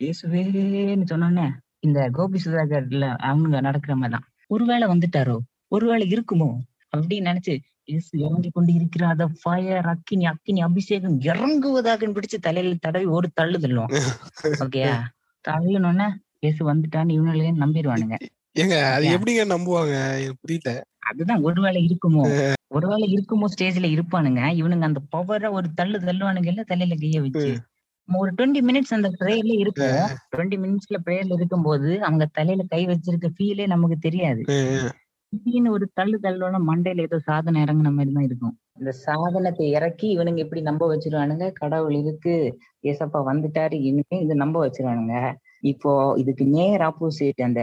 இயேசுவேன்னு 0.00 1.04
சொன்னோன்னே 1.10 1.50
இந்த 1.80 2.10
கோபி 2.10 2.40
சுதாகர்ல 2.44 3.16
அவங்க 3.22 3.60
நடக்கிற 3.60 3.96
மாதிரிதான். 3.96 4.24
ஒருவேளை 4.50 4.88
வந்துட்டாரோ? 4.88 5.38
ஒருவேளை 5.68 6.10
இருக்குமோ? 6.10 6.60
அப்படின்னு 6.92 7.28
நினைச்சு 7.28 7.60
இயேசு 7.88 8.18
இறங்கி 8.18 8.50
கொண்டு 8.50 8.74
இருக்கிற 8.74 9.06
அத 9.06 9.30
ஃபயர் 9.40 9.86
அக்கினி 9.86 10.24
அக்கினி 10.24 10.60
அபிஷேகம் 10.60 11.22
இறங்குவதாக 11.22 12.12
பிடிச்சு 12.12 12.40
தலையில 12.40 12.76
தடவி 12.80 13.06
ஒரு 13.16 13.30
தள்ளு 13.34 13.58
தள்ளுவோம் 13.58 13.90
ஓகேயா? 14.64 15.02
தள்ளுனோன்னே 15.44 16.08
இயேசு 16.40 16.70
வந்துட்டான்னு 16.70 17.16
இவங்களே 17.16 17.52
நம்பிடுவானுங்க. 17.60 18.16
ஏங்க 18.56 18.92
அது. 18.92 19.14
எப்படிங்க 19.14 19.48
நம்புவாங்க? 19.48 20.32
புரியல. 20.40 20.84
அதுதான் 21.02 21.42
ஒருவேளை 21.42 21.86
இருக்குமோ? 21.86 22.24
ஒருவேளை 22.74 23.06
இருக்குமோ 23.14 23.46
ஸ்டேஜ்ல 23.52 23.86
இருப்பானுங்க. 23.94 24.42
இவனுங்க 24.60 24.84
அந்த 24.90 25.00
பவரை 25.14 25.48
ஒரு 25.58 25.68
தள்ளு 25.74 25.98
தள்ளுவானுங்க 26.06 26.50
இல்ல 26.52 26.62
தலையில 26.72 26.96
கைய 27.02 27.20
வச்சு. 27.24 27.50
ஒரு 28.08 28.30
டுவெண்ட்டி 28.38 28.60
மினிட்ஸ் 28.68 28.94
அந்த 28.96 29.08
ப்ரேயர்ல 29.20 29.52
இருப்போம் 29.60 30.00
டுவெண்ட்டி 30.32 30.56
மினிட்ஸ்ல 30.64 30.98
ப்ரேயர்ல 31.06 31.36
இருக்கும்போது 31.38 31.90
அவங்க 32.06 32.24
தலையில 32.38 32.64
கை 32.72 32.82
வச்சிருக்க 32.90 33.28
ஃபீலே 33.36 33.66
நமக்கு 33.74 33.96
தெரியாது. 33.98 34.42
திடீர்னு 35.32 35.70
ஒரு 35.70 35.86
தள்ளு 35.98 36.16
தள்ளோட 36.22 36.56
மண்டையில 36.68 37.06
ஏதோ 37.08 37.18
சாதனை 37.28 37.58
இறங்குன 37.64 37.92
மாதிரி 37.94 38.12
தான் 38.12 38.26
இருக்கும். 38.28 38.54
இந்த 38.80 38.92
சாதனத்தை 39.06 39.66
இறக்கி 39.70 40.06
இவனுங்க 40.14 40.40
இப்படி 40.44 40.62
நம்ப 40.62 40.84
வச்சிருவானுங்க? 40.92 41.46
கடவுள் 41.60 41.96
இருக்கு. 42.02 42.34
ஏசப்பா 42.84 43.20
வந்துட்டாரு. 43.30 43.76
இனிமே 43.88 44.18
இது 44.24 44.34
நம்ப 44.34 44.56
வச்சிருவானுங்க. 44.64 45.16
இப்போ 45.72 45.90
இதுக்கு 46.22 46.44
நேர் 46.56 46.82
ஆப்போசிட் 46.82 47.42
அந்த 47.48 47.60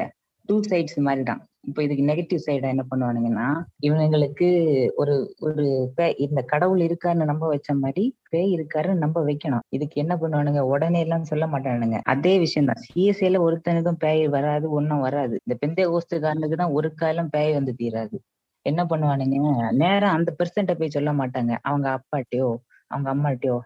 டூ 0.50 0.58
சைட்ஸ் 0.70 1.00
மாதிரி 1.08 1.24
தான். 1.24 1.42
இப்போ 1.64 1.80
இதுக்கு 1.84 2.04
நெகட்டிவ் 2.10 2.44
சைடா 2.46 2.68
என்ன 2.74 2.84
பண்ணுவானுங்கன்னா 2.92 3.48
இவனுங்களுக்கு 3.82 4.48
ஒரு 4.96 5.16
ஒரு 5.40 5.64
பேய் 5.96 6.16
இந்த 6.18 6.42
கடவுள் 6.44 6.82
இருக்காருன்னு 6.88 7.30
நம்ப 7.32 7.46
வச்ச 7.48 7.76
மாதிரி 7.76 8.04
பேய் 8.32 8.50
இருக்காருன்னு 8.56 9.04
நம்ப 9.04 9.20
வைக்கணும். 9.24 9.66
இதுக்கு 9.70 9.98
என்ன 10.04 10.14
பண்ணுவானுங்க? 10.16 10.62
உடனே 10.74 11.00
எல்லாம் 11.00 11.30
சொல்ல 11.32 11.46
மாட்டானுங்க. 11.48 12.00
அதே 12.14 12.34
விஷயம் 12.40 12.70
தான் 12.70 12.82
சிஎஸ்ஏல 12.88 13.42
ஒருத்தனுக்கும் 13.48 14.02
பேய் 14.06 14.24
வராது 14.38 14.68
ஒன்னும் 14.72 15.06
வராது. 15.08 15.36
இந்த 15.46 15.58
பெந்தே 15.64 15.86
கோஸ்துக்காரனுக்கு 15.92 16.60
தான் 16.64 16.76
ஒரு 16.80 16.92
காலம் 16.96 17.32
பேய் 17.36 17.58
வந்து 17.60 17.74
தீராது. 17.82 18.18
என்ன 18.66 18.82
பண்ணுவானுங்க? 18.92 19.38
நேரம் 19.84 20.16
அந்த 20.18 20.32
பெர்சன்ட்ட 20.40 20.76
போய் 20.80 20.96
சொல்ல 20.98 21.12
மாட்டாங்க. 21.22 21.54
அவங்க 21.70 21.88
அப்பாட்டியோ 21.98 22.50
அவங்க 22.92 23.08
அம்மாட்டியோ 23.16 23.58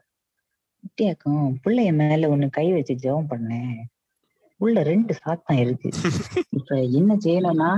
குட்டியாக்கும் 0.84 1.46
பிள்ளைய 1.64 1.92
மேல 2.02 2.30
ஒண்ணு 2.34 2.48
கை 2.58 2.68
வச்சு 2.74 2.94
ஜெபம் 3.04 3.32
பண்ணேன் 3.32 3.76
உள்ள 4.62 4.78
ரெண்டு 4.92 5.14
சாத்தம் 5.22 5.60
இருக்கு. 5.64 5.90
இப்ப 6.60 6.76
என்ன 7.00 7.12
செய்யணும்னா 7.26 7.70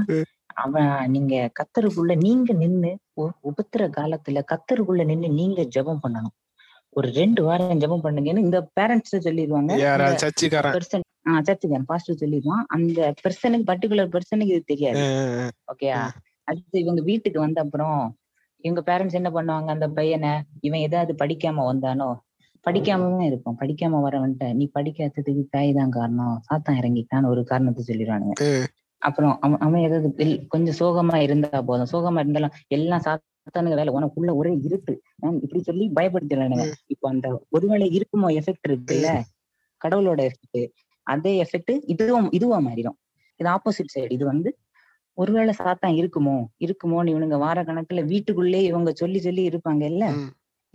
அவன் 0.64 0.92
நீங்க 1.14 1.36
கத்தருக்குள்ள 1.60 2.14
நீங்க 2.26 2.52
நின்னு 2.62 2.92
உபத்திர 3.50 3.84
காலத்துல 3.98 4.42
கத்தருக்குள்ள 4.52 5.02
நின்னு 5.12 5.30
நீங்க 5.40 5.62
ஜெபம் 5.76 6.04
பண்ணணும். 6.04 6.36
ஒரு 6.96 7.08
ரெண்டு 7.20 7.42
வாரம் 7.48 7.82
ஜெபம் 7.84 8.04
பண்ணுங்கன்னு 8.06 8.46
இந்த 8.48 8.60
பேரண்ட்ஸ் 8.80 9.16
சொல்லிடுவாங்க 9.28 9.72
சர்ச்சுக்காரன். 10.24 11.88
பாஸ்டர் 11.92 12.22
சொல்லிடுவான் 12.22 12.64
அந்த 12.76 13.00
பெர்சனுக்கு 13.24 13.70
பர்டிகுலர் 13.72 14.14
பெர்சனுக்கு 14.16 14.56
இது 14.56 14.64
தெரியாது. 14.74 15.04
ஓகேயா 15.74 16.00
அடுத்து 16.48 16.78
இவங்க 16.84 17.02
வீட்டுக்கு 17.10 17.40
வந்த 17.46 17.60
அப்புறம் 17.66 18.00
இவங்க 18.64 18.82
பேரண்ட்ஸ் 18.90 19.20
என்ன 19.20 19.30
பண்ணுவாங்க? 19.36 19.70
அந்த 19.76 19.88
பையனை 19.98 20.32
இவன் 20.68 20.86
ஏதாவது 20.88 21.14
படிக்காம 21.22 21.66
வந்தானோ? 21.72 22.10
படிக்காம 22.68 23.10
தான் 23.12 23.28
இருக்கும் 23.30 23.58
படிக்காம 23.62 24.02
வரவன்ட்ட 24.06 24.46
நீ 24.60 24.66
படிக்காததுக்கு 24.78 25.44
தாய் 25.56 25.72
தான் 25.74 25.96
காரணம். 25.98 26.36
சாத்தான் 26.48 26.80
இறங்கிட்டான்னு 26.82 27.32
ஒரு 27.34 27.42
காரணத்தை 27.52 27.84
சொல்லிடுவானுங்க. 27.90 28.36
அப்புறம் 29.02 29.34
அவன் 29.46 29.62
அவன் 29.66 29.84
ஏதாவது 29.88 30.10
கொஞ்சம் 30.54 30.78
சோகமா 30.80 31.18
இருந்தா 31.26 31.60
போதும். 31.70 31.92
சோகமா 31.94 32.22
இருந்தாலும் 32.24 32.56
எல்லாம் 32.78 33.04
சாத்தான் 33.08 33.26
சாத்தானுங்க 33.46 33.78
வேலை. 33.80 33.92
உனக்குள்ள 33.98 34.32
ஒரே 34.40 34.54
இருட்டு. 34.68 34.94
இப்படி 35.44 35.60
சொல்லி 35.70 35.86
பயப்படுத்துறானுங்க 35.98 36.66
இப்ப 36.94 37.10
அந்த 37.14 37.28
ஒருவேளை 37.56 37.88
இருக்குமோ 37.98 38.30
எஃபெக்ட் 38.40 38.68
இருக்குல்ல? 38.70 39.10
கடவுளோட 39.82 40.22
எஃபெக்ட் 40.30 40.62
அதே 41.08 41.34
எஃபெக்ட் 41.44 41.74
இதுவும் 41.94 42.30
இதுவா 42.38 42.58
மாறிடும். 42.68 42.98
இது 43.40 43.50
ஆப்போசிட் 43.56 43.94
சைடு 43.96 44.12
இது 44.18 44.26
வந்து 44.32 44.50
ஒருவேளை 45.18 45.54
சாத்தான் 45.60 45.98
இருக்குமோ? 46.02 46.36
இருக்குமோன்னு 46.66 47.14
இவனுங்க 47.14 47.38
வார 47.46 47.60
கணக்குல 47.70 48.02
வீட்டுக்குள்ளே 48.12 48.62
இவங்க 48.72 48.92
சொல்லி 49.02 49.20
சொல்லி 49.28 49.44
இருப்பாங்க 49.52 49.84
இல்ல. 49.94 50.06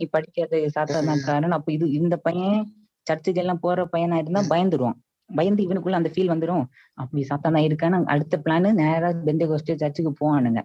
நீ 0.03 0.69
தான் 0.75 1.25
காரணம் 1.29 1.57
அப்ப 1.59 1.71
இது 1.77 1.85
இந்த 1.99 2.15
பையன் 2.27 2.59
சர்ச்சுக்கு 3.07 3.41
எல்லாம் 3.43 3.63
போற 3.65 3.85
பையனா 3.93 4.17
இருந்தா 4.21 4.41
பயந்துருவான். 4.51 4.97
பயந்து 5.29 5.61
இவனுக்குள்ள 5.65 5.99
அந்த 5.99 6.09
ஃபீல் 6.13 6.31
வந்துரும். 6.33 6.65
அப்படி 7.01 7.21
சாத்தான் 7.29 7.55
தான் 7.55 7.67
இருக்கான்னு 7.67 8.11
அடுத்த 8.13 8.37
பிளான் 8.45 8.69
நேரா 8.81 9.09
பெந்த 9.27 9.43
கோஸ்ட் 9.51 9.71
சர்ச்சுக்கு 9.83 10.11
போவானுங்க. 10.21 10.61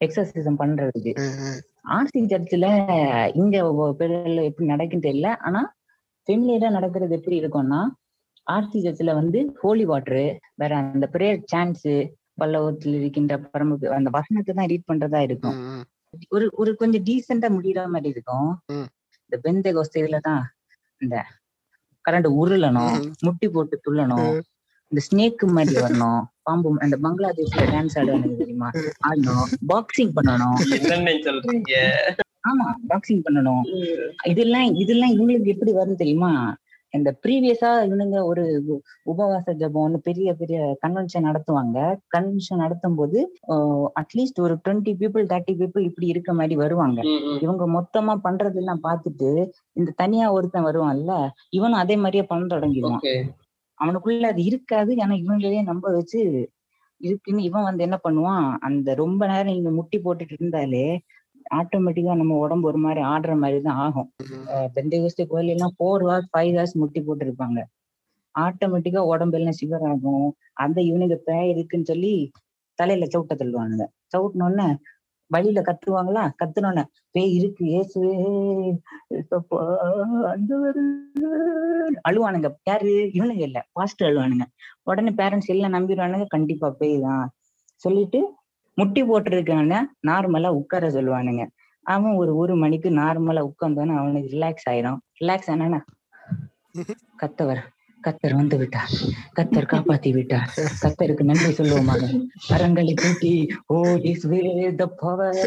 எக்ஸசைசம் 0.00 0.60
பண்றதுக்கு. 0.62 1.12
ஆர்சி 1.96 2.20
சர்ச்சில் 2.32 2.68
இங்க 3.40 3.56
பேர்ல 4.00 4.38
எப்படி 4.50 4.66
நடக்குன்னு 4.72 5.06
தெரியல. 5.08 5.30
ஆனா 5.48 5.60
ஃபெமிலியரா 6.28 6.70
நடக்கிறது 6.78 7.16
எப்படி 7.18 7.36
இருக்கும்னா 7.42 7.80
ஆர்சி 8.46 8.78
சர்ச்சில் 8.84 9.18
வந்து 9.20 9.40
ஹோலி 9.62 9.84
வாட்டரு 9.90 10.24
வேற 10.60 10.72
அந்த 10.82 11.06
பிரேயர் 11.14 11.40
சான்ஸ் 11.52 11.88
பல்லவத்தில் 12.40 12.96
இருக்கின்ற 13.00 13.34
பரம 13.52 13.76
அந்த 13.98 14.10
வசனத்தை 14.18 14.52
தான் 14.58 14.70
ரீட் 14.72 14.88
பண்றதா 14.90 15.20
இருக்கும். 15.28 15.56
ஒரு 16.34 16.46
ஒரு 16.60 16.70
கொஞ்சம் 16.80 17.04
டீசெண்டா 17.08 17.48
முடிகிற 17.56 17.84
மாதிரி 17.92 18.08
இருக்கும். 18.14 18.50
இந்த 19.26 19.36
பெந்த 19.44 19.68
கோஸ்தையில 19.76 20.18
தான் 20.28 20.42
இந்த 21.04 21.16
கரண்ட் 22.04 22.28
உருளணும். 22.40 22.96
முட்டி 23.26 23.48
போட்டு 23.54 23.76
துள்ளணும் 23.86 24.32
இந்த 24.92 25.02
ஸ்னேக் 25.08 25.42
மாதிரி 25.56 25.74
வரணும் 25.84 26.22
பாம்பு 26.46 26.70
அந்த 26.84 26.96
பங்களாதேஷ்ல 27.04 27.62
டான்ஸ் 27.74 27.96
ஆடுவாங்க 28.00 28.30
தெரியுமா? 28.40 28.68
ஆடணும் 29.08 29.46
பாக்ஸிங் 29.70 30.12
பண்ணணும். 30.16 30.58
ஆமா 32.50 32.66
பாக்ஸிங் 32.90 33.22
பண்ணணும். 33.26 33.62
இதெல்லாம் 34.32 34.68
இதெல்லாம் 34.82 35.14
இவங்களுக்கு 35.16 35.52
எப்படி 35.54 35.72
வரும் 35.78 36.00
தெரியுமா? 36.02 36.32
இந்த 36.94 37.10
ப்ரீவியஸா 37.22 37.70
இவனுங்க 37.86 38.18
ஒரு 38.30 38.42
உபவாச 39.12 39.54
ஜபம்னு 39.62 39.98
பெரிய 40.08 40.28
பெரிய 40.40 40.58
கன்வென்ஷன் 40.84 41.26
நடத்துவாங்க. 41.28 41.78
கன்வென்ஷன் 42.16 42.62
நடத்தும் 42.64 42.98
போது 43.00 43.18
அட்லீஸ்ட் 44.00 44.42
ஒரு 44.46 44.54
டுவெண்ட்டி 44.64 44.92
பீப்புள் 45.00 45.30
தேர்ட்டி 45.32 45.54
பீப்புள் 45.60 45.86
இப்படி 45.88 46.08
இருக்க 46.14 46.32
மாதிரி 46.40 46.56
வருவாங்க. 46.62 47.00
இவங்க 47.44 47.66
மொத்தமா 47.76 48.16
பண்றதெல்லாம் 48.26 48.84
பார்த்துட்டு 48.88 49.30
இந்த 49.80 49.94
தனியா 50.02 50.26
ஒருத்தன் 50.38 50.68
வருவான்ல 50.68 51.14
இவனும் 51.58 51.82
அதே 51.84 51.96
மாதிரியே 52.04 52.26
பண்ண 52.32 52.44
தொடங்கிடுவான். 52.54 53.04
அவனுக்குள்ள 53.78 54.26
அது 54.32 54.42
இருக்காது. 54.50 54.92
ஆனா 55.04 55.14
இவங்களே 55.22 55.62
நம்ப 55.70 55.86
வச்சு 55.98 56.20
இருக்குன்னு 57.00 57.46
இவன் 57.48 57.66
வந்து 57.68 57.84
என்ன 57.86 57.96
பண்ணுவான்? 58.04 58.44
அந்த 58.66 58.88
ரொம்ப 59.00 59.22
நேரம் 59.26 59.56
இங்க 59.58 59.70
முட்டி 59.78 59.98
போட்டுட்டு 59.98 60.34
இருந்தாலே 60.38 60.84
ஆட்டோமேட்டிக்கா 61.58 62.14
நம்ம 62.20 62.36
உடம்பு 62.36 62.68
ஒரு 62.70 62.78
மாதிரி 62.78 63.00
ஆடுற 63.12 63.32
மாதிரி 63.36 63.58
தான் 63.60 63.80
ஆகும் 63.84 64.08
பெந்தேகோஸ்தே 64.76 65.26
கோயில் 65.26 65.54
எல்லாம் 65.56 65.74
ஃபோர் 65.78 66.04
ஹவர்ஸ் 66.06 66.30
ஃபைவ் 66.32 66.52
ஹவர்ஸ் 66.54 66.76
முட்டி 66.82 67.00
போட்டு 67.00 67.26
இருப்பாங்க 67.26 67.60
ஆட்டோமேட்டிக்கா 68.34 69.00
உடம்பு 69.12 69.36
எல்லாம் 69.38 69.58
சிவர் 69.60 69.84
ஆகும். 69.88 70.26
அந்த 70.54 70.78
இவனுக்கு 70.82 71.16
பேய் 71.28 71.52
இருக்குன்னு 71.54 71.90
சொல்லி 71.92 72.12
தலையில 72.78 73.06
சவுட்ட 73.14 73.34
தள்ளுவானுங்க. 73.40 73.84
சவுட்டினோடனே 74.12 74.68
வழியில 75.30 75.60
கத்துவாங்களா? 75.66 76.22
கத்துனோடனே 76.40 76.82
பேய் 77.14 77.34
இருக்கு 77.38 77.64
ஏசுவே. 77.78 78.14
அழுவானுங்க. 82.08 82.48
யாரு? 82.70 82.92
இவனுங்க 83.18 83.44
இல்ல. 83.48 83.58
பாஸ்டர் 83.72 84.08
அழுவானுங்க. 84.10 84.46
உடனே 84.90 85.12
பேரண்ட்ஸ் 85.20 85.52
எல்லாம் 85.54 85.76
நம்பிடுவானுங்க. 85.76 86.26
கண்டிப்பா 86.36 86.70
பேய் 86.80 86.96
தான் 87.06 87.24
சொல்லிட்டு 87.84 88.20
முட்டி 88.78 89.02
போட்டிருக்கான 89.02 89.80
நார்மலா 90.08 90.50
உட்கார 90.60 90.88
சொல்லுவானுங்க. 90.96 91.44
அவன் 91.86 92.14
ஒரு 92.22 92.32
ஒரு 92.42 92.54
மணிக்கு 92.62 92.90
நார்மலா 93.02 93.42
உட்கார்ந்தோன்னு 93.50 93.94
அவனுக்கு 94.00 94.32
ரிலாக்ஸ் 94.36 94.66
ஆயிடும் 94.72 94.98
ரிலாக்ஸ் 95.22 95.50
ஆனா 95.52 95.80
கத்தவர் 97.22 97.62
கத்தர் 98.06 98.34
வந்து 98.38 98.56
விட்டார். 98.60 98.92
கத்தர் 99.36 99.68
காப்பாத்தி 99.72 100.10
விட்டார். 100.16 100.48
கத்தருக்கு 100.82 101.24
நன்றி 101.28 101.50
சொல்லுவோமாக 101.58 102.08
கரங்களை 102.48 102.94
கூட்டி 103.02 103.32
ஓ 103.72 103.76
இஸ் 104.10 104.26
த 104.80 104.86
பவர் 105.02 105.38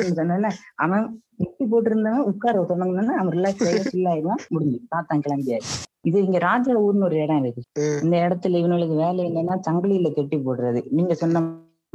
அவன் 0.84 1.06
முட்டி 1.42 1.66
போட்டிருந்தவன் 1.72 2.28
உட்கார 2.32 2.64
சொன்னாங்கன்னா 2.70 3.16
அவன் 3.22 3.36
ரிலாக்ஸ் 3.38 3.66
ஆகி 3.70 3.82
ஃபுல் 3.90 4.10
ஆயிடுவான். 4.12 4.44
முடிஞ்சு 4.54 4.80
தாத்தான் 4.94 5.26
கிளம்பியாச்சு. 5.26 5.76
இது 6.10 6.18
இங்க 6.26 6.40
ராஜா 6.48 6.74
ஊர்னு 6.86 7.08
ஒரு 7.10 7.18
இடம் 7.24 7.44
இருக்கு. 7.44 7.64
இந்த 8.06 8.16
இடத்துல 8.26 8.60
இவனுக்கு 8.64 8.96
வேலை 9.04 9.22
இல்லைன்னா 9.30 9.56
சங்கிலியில 9.68 10.12
கட்டி 10.18 10.38
போடுறது. 10.48 10.82
நீங்க 10.98 11.14
சொன்ன 11.24 11.44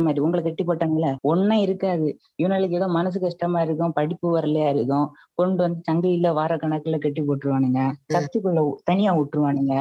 மாதிரி 0.01 0.21
உங்களை 0.21 0.43
கட்டி 0.43 0.65
போட்டாங்கல்ல? 0.65 1.09
ஒன்னும் 1.23 1.59
இருக்காது. 1.59 2.09
இவனுக்கு 2.37 2.77
ஏதோ 2.77 2.89
மனசு 2.89 3.21
கஷ்டமா 3.21 3.61
இருக்கும் 3.61 3.93
படிப்பு 3.93 4.27
வரலையா 4.37 4.69
இருக்கும் 4.69 5.07
கொண்டு 5.35 5.61
வந்து 5.63 5.81
சங்கிலியில 5.89 6.33
வார 6.33 6.57
கணக்குல 6.57 6.99
கட்டி 6.99 7.23
போட்டுருவானுங்க. 7.23 7.81
சர்ச்சுக்குள்ள 8.15 8.61
தனியா 8.85 9.13
விட்டுருவானுங்க. 9.15 9.75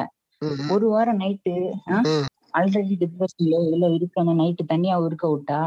ஒரு 0.72 0.88
வாரம் 0.90 1.20
நைட்டு. 1.20 1.54
ஆல்ரெடி 2.54 2.96
டிப்ரெஷன்ல 3.02 3.58
இதுல 3.68 3.88
இருக்கான 3.94 4.34
நைட்டு 4.34 4.64
தனியா 4.66 4.96
இருக்க 5.06 5.28
விட்டா 5.30 5.60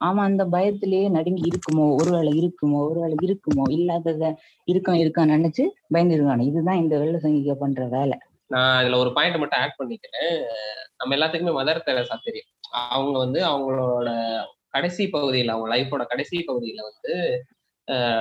ஆமா 0.00 0.20
அந்த 0.20 0.42
பயத்திலேயே 0.46 1.10
நடுங்கி 1.10 1.42
இருக்குமோ? 1.50 1.86
ஒருவேளை 1.96 2.32
இருக்குமோ? 2.40 2.78
ஒருவேளை 2.88 3.16
இருக்குமோ? 3.26 3.64
இல்லாதத 3.70 4.22
இருக்கான் 4.68 5.00
இருக்கான்னு 5.02 5.36
நினைச்சு 5.36 5.64
பயந்துருவானு 5.94 6.46
இதுதான் 6.50 6.80
இந்த 6.82 6.94
வெள்ள 6.98 7.16
சங்கிக்க 7.18 7.54
பண்ற 7.54 7.84
வேலை. 7.88 8.16
நான் 8.50 8.76
அதுல 8.76 8.98
ஒரு 8.98 9.10
பாயிண்ட் 9.12 9.36
மட்டும் 9.36 9.60
ஆட் 9.60 9.78
பண்ணிக்கிறேன். 9.78 10.32
நம்ம 10.96 11.14
எல்லாத்துக்குமே 11.16 11.52
மதர் 11.58 11.86
தெரசா 11.88 12.16
தெரியும். 12.24 12.49
அவங்க 12.90 13.16
வந்து 13.18 13.40
அவங்களோட 13.46 14.10
கடைசி 14.68 15.04
பகுதியில 15.08 15.48
அவங்க 15.48 15.70
லைஃபோட 15.74 16.02
கடைசி 16.06 16.36
பகுதியில 16.42 16.80
வந்து 16.84 17.14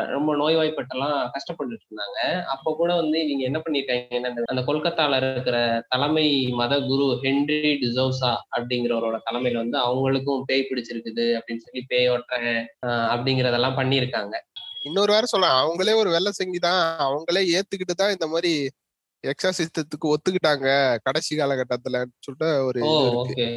ரொம்ப 0.10 0.36
நோய்வாய்ப்பட்டெல்லாம் 0.36 1.18
கஷ்டப்பட்டுட்டு 1.34 1.86
இருந்தாங்க. 1.86 2.20
அப்போ 2.54 2.70
கூட 2.76 2.92
வந்து 2.96 3.18
நீங்க 3.26 3.44
என்ன 3.46 3.60
பண்ணிருக்காங்கன்னா 3.60 4.30
அந்த- 4.48 4.66
கொல்கத்தால 4.66 5.18
இருக்கிற 5.26 5.58
தலைமை 5.90 6.26
மத 6.54 6.80
குரு 6.84 7.06
ஹென்ரி 7.22 7.60
டிசோசா 7.82 8.32
அப்படிங்கிறவரோட 8.56 9.18
தலைமையில 9.28 9.58
வந்து 9.58 9.78
அவங்களுக்கும் 9.84 10.46
பேய் 10.48 10.68
பிடிச்சிருக்குது 10.70 11.26
அப்படின்னு 11.38 11.66
சொல்லி 11.66 11.84
பேயோட்டுறேன் 11.92 12.58
அஹ், 12.86 13.08
அப்படிங்கிறதெல்லாம் 13.14 13.78
பண்ணியிருக்காங்க 13.78 14.36
இன்னொரு 14.86 15.12
வாரம் 15.12 15.32
சொல்லலாம். 15.32 15.60
அவங்களே 15.62 15.94
ஒரு 15.96 16.10
வெள்ளை 16.10 16.32
செங்கி 16.32 16.60
தான். 16.60 16.82
அவங்களே 17.06 17.42
ஏத்துக்கிட்டு 17.54 17.96
தான் 17.96 18.12
இந்த 18.12 18.28
மாதிரி 18.28 18.54
எக்ஸாசிஸ்டத்துக்கு 19.24 20.08
ஒத்துக்கிட்டாங்க. 20.12 20.68
கடைசி 21.04 21.32
காலகட்டத்துல 21.36 21.98
சொல்லிட்டு 22.20 22.50
ஒரு 22.66 22.80
ஓ 22.84 22.92
இது 22.92 23.08
இருக்கு 23.10 23.24
ஓகே 23.24 23.48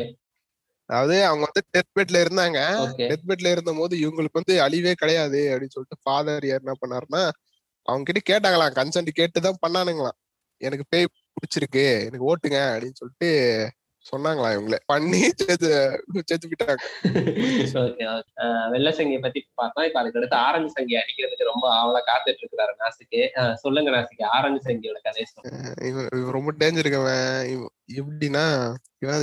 அதாவது 0.93 1.25
அவங்க 1.25 1.45
வந்து 1.49 1.63
டெத் 1.73 1.93
பெட்ல 1.97 2.19
இருந்தாங்க. 2.21 2.59
டெத் 3.01 3.29
பெட்ல 3.29 3.51
இருந்த 3.51 3.73
போது 3.79 3.97
இவங்களுக்கு 3.97 4.39
வந்து 4.39 4.55
அழிவே 4.61 4.93
கிடையாது 4.93 5.39
அப்படின்னு 5.39 5.77
சொல்லிட்டு 5.77 6.03
ஃபாதர் 6.03 6.45
என்ன 6.45 6.73
பண்ணாருன்னா 6.83 7.23
அவங்க 7.87 8.05
கிட்ட 8.09 8.23
கேட்டாங்களாம் 8.25 8.77
கன்சென்ட் 8.79 9.09
கேட்டு 9.13 9.41
தான் 9.41 9.63
பண்ணானுங்களாம். 9.67 10.19
எனக்கு 10.61 10.85
பேய் 10.89 11.13
பிடிச்சிருக்கு 11.37 11.87
எனக்கு 12.07 12.27
ஓட்டுங்க 12.35 12.59
அப்படின்னு 12.73 13.01
சொல்லிட்டு 13.01 13.31
சொன்னாங்களாம் 14.07 14.55
இவங்களே. 14.55 14.79
பண்ணி 14.85 15.19
செத்து 15.19 15.71
செத்து 16.25 16.49
போயிட்டாங்க. 16.49 16.83
ஓகே 17.83 18.71
வெள்ளை 18.71 18.93
சங்கியை 18.93 19.21
பத்தி 19.21 19.41
பார்த்தோம். 19.55 19.87
இப்ப 19.87 20.01
அதுக்கு 20.01 20.19
அடுத்து 20.19 20.37
ஆரஞ்சு 20.37 20.73
சங்கி 20.75 20.95
அடிக்கிறதுக்கு 20.95 21.51
ரொம்ப 21.53 21.67
ஆவலா 21.75 22.01
காத்துட்டு 22.11 22.43
இருக்கிறாரு 22.43 22.75
நாசிக்கு 22.83 23.55
சொல்லுங்க 23.55 23.91
நாசிக்கு 23.91 24.25
ஆரஞ்சு 24.37 24.61
சங்கியோட 24.69 24.99
அஹ் 25.43 25.85
இவன் 25.89 26.09
ரொம்ப 26.37 26.53
டேஞ்சர் 26.53 26.85
இருக்கவன். 26.85 27.67
எப்படின்னா 28.01 28.45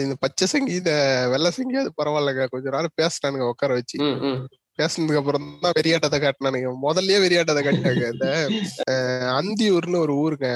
இந்த 0.05 0.15
பச்சை 0.23 0.45
சங்கி 0.53 0.73
இந்த 0.81 0.93
வெள்ளை 1.31 1.51
சங்கி 1.57 1.77
அது 1.81 1.91
பரவாயில்லங்க. 1.99 2.45
கொஞ்ச 2.53 2.69
நாள் 2.75 2.95
பேசினானுங்க 3.01 3.47
உட்கார 3.53 3.73
வச்சு. 3.79 3.97
பேசினதுக்கு 4.79 5.21
அப்புறம் 5.21 5.45
தான் 5.61 5.75
வெறியாட்டத்தை 5.77 6.17
காட்டினானுங்க. 6.19 6.69
முதல்லயே 6.83 7.17
வெறியாட்டத்தை 7.23 7.61
காட்டிட்டாங்க. 7.65 8.05
இந்த 8.13 8.27
அந்தியூர்னு 9.39 10.03
ஒரு 10.05 10.13
ஊருங்க. 10.23 10.49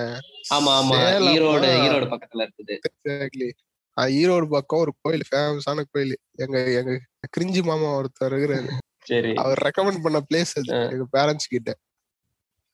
ஆமா 0.55 0.71
ஆமா? 0.79 0.99
ஈரோடு 1.33 1.69
ஈரோடு 1.85 2.07
பக்கத்துல 2.13 2.45
இருக்குது. 2.45 2.75
எக்ஸாக்ட்லி 2.89 3.49
ஈரோடு 4.19 4.47
பக்கம் 4.53 4.83
ஒரு 4.83 4.93
கோயில் 5.01 5.25
ஃபேமஸான 5.29 5.83
கோயில். 5.91 6.15
எங்க 6.43 6.57
எங்க 6.79 6.93
கிரிஞ்சி 7.35 7.61
மாமா 7.69 7.89
ஒருத்தர் 7.97 8.33
இருக்கிறாரு. 8.35 8.71
அவர் 9.43 9.59
ரெக்கமெண்ட் 9.67 10.03
பண்ண 10.05 10.21
பிளேஸ் 10.29 10.53
அது. 10.61 10.71
எங்க 10.93 11.05
பேரண்ட்ஸ் 11.15 11.51
கிட்ட. 11.53 11.71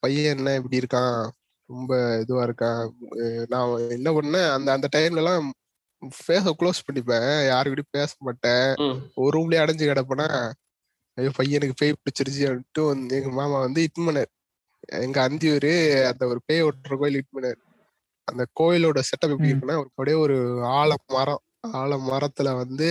பையன் 0.03 0.37
என்ன 0.37 0.55
இப்படி 0.59 0.79
இருக்கான்? 0.81 1.21
ரொம்ப 1.69 1.91
இதுவா 2.21 2.43
இருக்கான் 2.45 2.81
அஹ் 3.19 3.45
நான் 3.53 3.67
என்ன 3.97 4.09
பண்ணேன் 4.11 4.49
அந்த 4.55 4.69
அந்த 4.71 4.87
டைம்ல 4.95 5.21
எல்லாம் 5.23 5.47
ஃபேஸ 6.19 6.51
க்ளோஸ் 6.59 6.85
பண்ணிப்பேன். 6.87 7.23
யாரு 7.49 7.67
கூடயும் 7.69 7.95
பேச 7.97 8.11
மாட்டேன். 8.21 8.67
ஒரு 9.17 9.33
ரூம்லயே 9.37 9.63
அடைஞ்சு 9.63 9.85
கிடப்பேனா 9.87 10.27
ஐயோ 11.17 11.31
பையனுக்கு 11.37 11.75
பேய் 11.79 11.99
பிடிச்சிருச்சுட்டு 11.99 12.83
வந்து 12.91 13.15
எங்க 13.19 13.31
மாமா 13.39 13.57
வந்து 13.65 13.81
பண்ணாரு. 13.99 14.29
எங்க 15.03 15.17
அந்தியூரு 15.27 15.73
அந்த 16.11 16.23
ஒரு 16.31 16.41
பேய் 16.47 16.65
ஓட்டுற 16.67 16.95
கோயில் 17.01 17.19
பண்ணாரு. 17.29 17.59
அந்த 18.27 18.43
கோயிலோட 18.59 18.99
செட்டப் 19.09 19.33
எப்படி. 19.33 19.51
இருக்குன்னா 19.51 19.77
ஒரு 19.79 19.89
அப்படியே 19.91 20.17
ஒரு 20.25 20.37
ஆல 20.77 20.91
மரம் 21.13 21.43
ஆல 21.79 21.93
மரத்துல 22.09 22.49
வந்து 22.61 22.89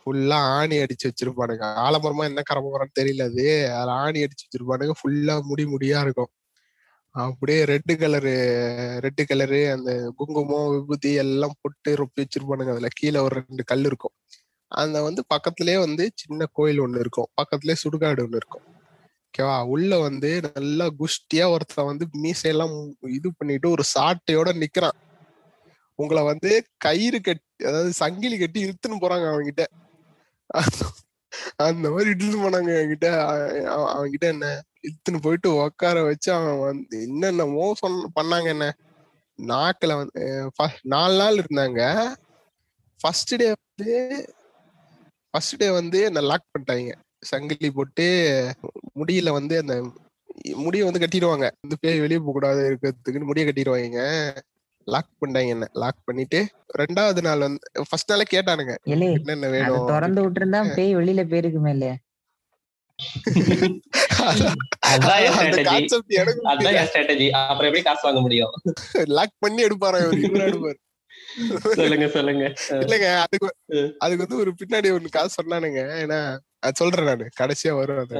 ஃபுல்லா 0.00 0.38
ஆணி 0.56 0.76
அடிச்சு 0.82 1.06
வச்சிருப்பானுங்க. 1.08 1.64
ஆலமரமா 1.84 2.24
என்ன 2.30 2.42
கரம 2.50 2.70
மரம்னு 2.74 2.98
தெரியல 3.00 3.26
அது. 3.30 3.46
அதுல 3.72 3.96
ஆணி 4.04 4.20
அடிச்சு 4.24 4.44
வச்சிருப்பானுங்க. 4.46 4.94
ஃபுல்லா 5.00 5.36
முடி 5.50 5.64
முடியா 5.74 6.00
இருக்கும். 6.06 6.30
அப்படியே 7.14 7.64
ரெட்டு 7.64 7.94
கலரு 8.02 8.34
ரெட்டு 9.04 9.22
கலரு 9.30 9.58
அந்த 9.72 9.90
குங்குமம் 10.16 10.70
விபூதி 10.74 11.10
எல்லாம் 11.22 11.56
போட்டு 11.60 11.90
ரொப்பி 12.00 12.20
வச்சிருப்பானுங்க. 12.22 12.72
அதுல 12.74 12.88
கீழே 12.90 13.18
ஒரு 13.18 13.34
ரெண்டு 13.40 13.64
கல் 13.64 13.84
இருக்கும். 13.84 14.14
அந்த 14.72 15.02
வந்து 15.02 15.22
பக்கத்துலயே 15.34 15.78
வந்து 15.78 16.04
சின்ன 16.14 16.46
கோயில் 16.52 16.80
ஒண்ணு 16.80 17.02
இருக்கும். 17.04 17.28
பக்கத்துலயே 17.40 17.76
சுடுகாடு 17.82 18.24
ஒண்ணு 18.26 18.40
இருக்கும். 18.42 18.64
ஓகேவா 19.26 19.56
உள்ள 19.74 19.98
வந்து 19.98 20.30
நல்லா 20.54 20.86
குஷ்டியா 21.00 21.44
ஒருத்தன் 21.50 21.90
வந்து 21.90 22.06
மீசையெல்லாம் 22.24 22.74
இது 23.18 23.28
பண்ணிட்டு 23.36 23.68
ஒரு 23.70 23.84
சாட்டையோட 23.94 24.50
நிக்கிறான். 24.62 24.98
உங்களை 25.98 26.22
வந்து 26.24 26.50
கயிறு 26.76 27.20
கட்டி 27.20 27.64
அதாவது 27.68 27.92
சங்கிலி 27.92 28.38
கட்டி 28.38 28.60
இழுத்துன்னு 28.66 29.02
போறாங்க 29.04 29.26
அவன்கிட்ட. 29.32 29.64
அந்த 31.56 31.86
மாதிரி 31.90 32.10
இழுத்து 32.10 32.38
போனாங்க 32.44 32.70
என்கிட்ட. 32.82 33.08
அவன்கிட்ட 33.94 34.26
என்ன 34.34 34.46
இழுத்துன்னு 34.86 35.24
போயிட்டு 35.26 35.48
உட்கார 35.64 36.02
வச்சு 36.08 36.30
அவன் 36.32 36.60
வந்து 36.68 36.96
என்னென்னமோ 37.08 37.66
சொன்ன 37.82 38.10
பண்ணாங்க 38.20 38.48
என்ன? 38.54 38.66
நாக்குல 39.38 39.92
வந்து 40.00 40.22
நாலு 40.94 41.14
நாள் 41.20 41.40
இருந்தாங்க. 41.42 41.80
ஃபர்ஸ்ட் 43.00 43.34
டே 43.36 43.48
வந்து 43.54 43.92
ஃபர்ஸ்ட் 45.30 45.60
டே 45.62 45.68
வந்து 45.78 45.98
என்ன 46.08 46.22
லாக் 46.30 46.50
பண்ணிட்டாங்க. 46.52 46.92
சங்கிலி 47.30 47.70
போட்டு 47.76 48.06
முடியில 49.00 49.30
வந்து 49.38 49.54
அந்த 49.62 49.74
முடியை 50.64 50.84
வந்து 50.88 51.02
கட்டிடுவாங்க. 51.04 51.46
இந்த 51.64 51.74
பேய் 51.80 52.02
வெளியே 52.04 52.18
போக 52.18 52.32
கூடாது 52.32 52.62
இருக்கிறதுக்குன்னு 52.70 53.28
முடியை 53.30 53.46
கட்டிடுவாங்க. 53.48 54.00
லாக் 54.88 55.10
பண்ணிட்டாங்க 55.20 55.50
என்ன? 55.54 55.66
லாக் 55.82 56.06
பண்ணிட்டு 56.08 56.38
ரெண்டாவது 56.78 57.20
நாள் 57.26 57.44
வந்து 57.46 57.84
ஃபர்ஸ்ட் 57.88 58.12
நாளே 58.12 58.24
கேட்டானுங்க. 58.30 58.74
என்னென்ன 58.94 59.48
வேணும்? 59.54 59.86
திறந்து 59.86 60.22
விட்டுருந்தா 60.24 60.60
பேய் 60.78 60.96
வெளியில 60.96 61.24
போயிருக்குமே 61.32 61.72
இல்லையா? 61.76 61.96
அப்புறம் 67.32 67.68
எப்படி 67.68 67.82
காசு 67.82 68.00
வாங்க 68.02 68.20
முடியும்? 68.20 68.50
லாக் 68.92 69.32
பண்ணி 69.38 69.64
எடுப்பாரு 69.64 70.00
எடுப்பாரு? 70.20 70.80
சொல்லுங்க 71.72 72.08
சொல்லுங்க. 72.08 72.52
இல்லங்க 72.68 73.08
அதுக்கு. 73.16 73.48
அதுக்கு 73.98 74.24
வந்து 74.26 74.36
ஒரு 74.36 74.50
பின்னாடி 74.50 74.88
ஒண்ணு 74.96 75.08
காசு 75.10 75.42
சொன்னானுங்க. 75.42 75.82
ஏன்னா 76.04 76.38
அது 76.62 76.72
சொல்றேன் 76.74 77.04
நானு. 77.04 77.28
கடைசியா 77.40 77.72
வரும் 77.76 78.00
அது. 78.02 78.18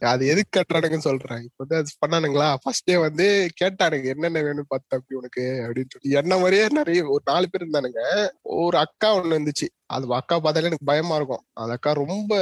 அது 0.00 0.26
எதுக்கு 0.26 0.54
கட்டுறானுங்கன்னு 0.56 1.06
சொல்றேன். 1.06 1.42
இப்ப 1.42 1.64
வந்து 1.64 1.76
அது 1.76 1.90
பண்ணானுங்களா? 2.02 2.48
ஃபர்ஸ்ட் 2.62 2.84
டே 2.84 2.96
வந்து 2.96 3.26
கேட்டானுங்க 3.60 4.04
என்னென்ன 4.04 4.42
வேணும் 4.42 4.68
பார்த்து 4.68 4.96
அப்படி 4.96 5.18
உனக்கு? 5.18 5.42
அப்படின்னு 5.60 5.92
சொல்லி. 5.94 6.16
என்ன 6.16 6.38
மாதிரியே 6.38 6.66
நிறைய 6.70 7.02
ஒரு 7.06 7.22
நாலு 7.24 7.46
பேர் 7.50 7.66
இருந்தானுங்க. 7.66 8.02
ஒரு 8.42 8.78
அக்கா 8.78 9.16
ஒண்ணு 9.16 9.36
இருந்துச்சு. 9.36 9.68
அது 9.86 10.14
அக்கா 10.14 10.40
பார்த்தாலே 10.40 10.66
எனக்கு 10.66 10.90
பயமா 10.92 11.16
இருக்கும். 11.16 11.44
அந்த 11.52 11.72
அக்கா 11.72 11.92
ரொம்ப 11.92 12.32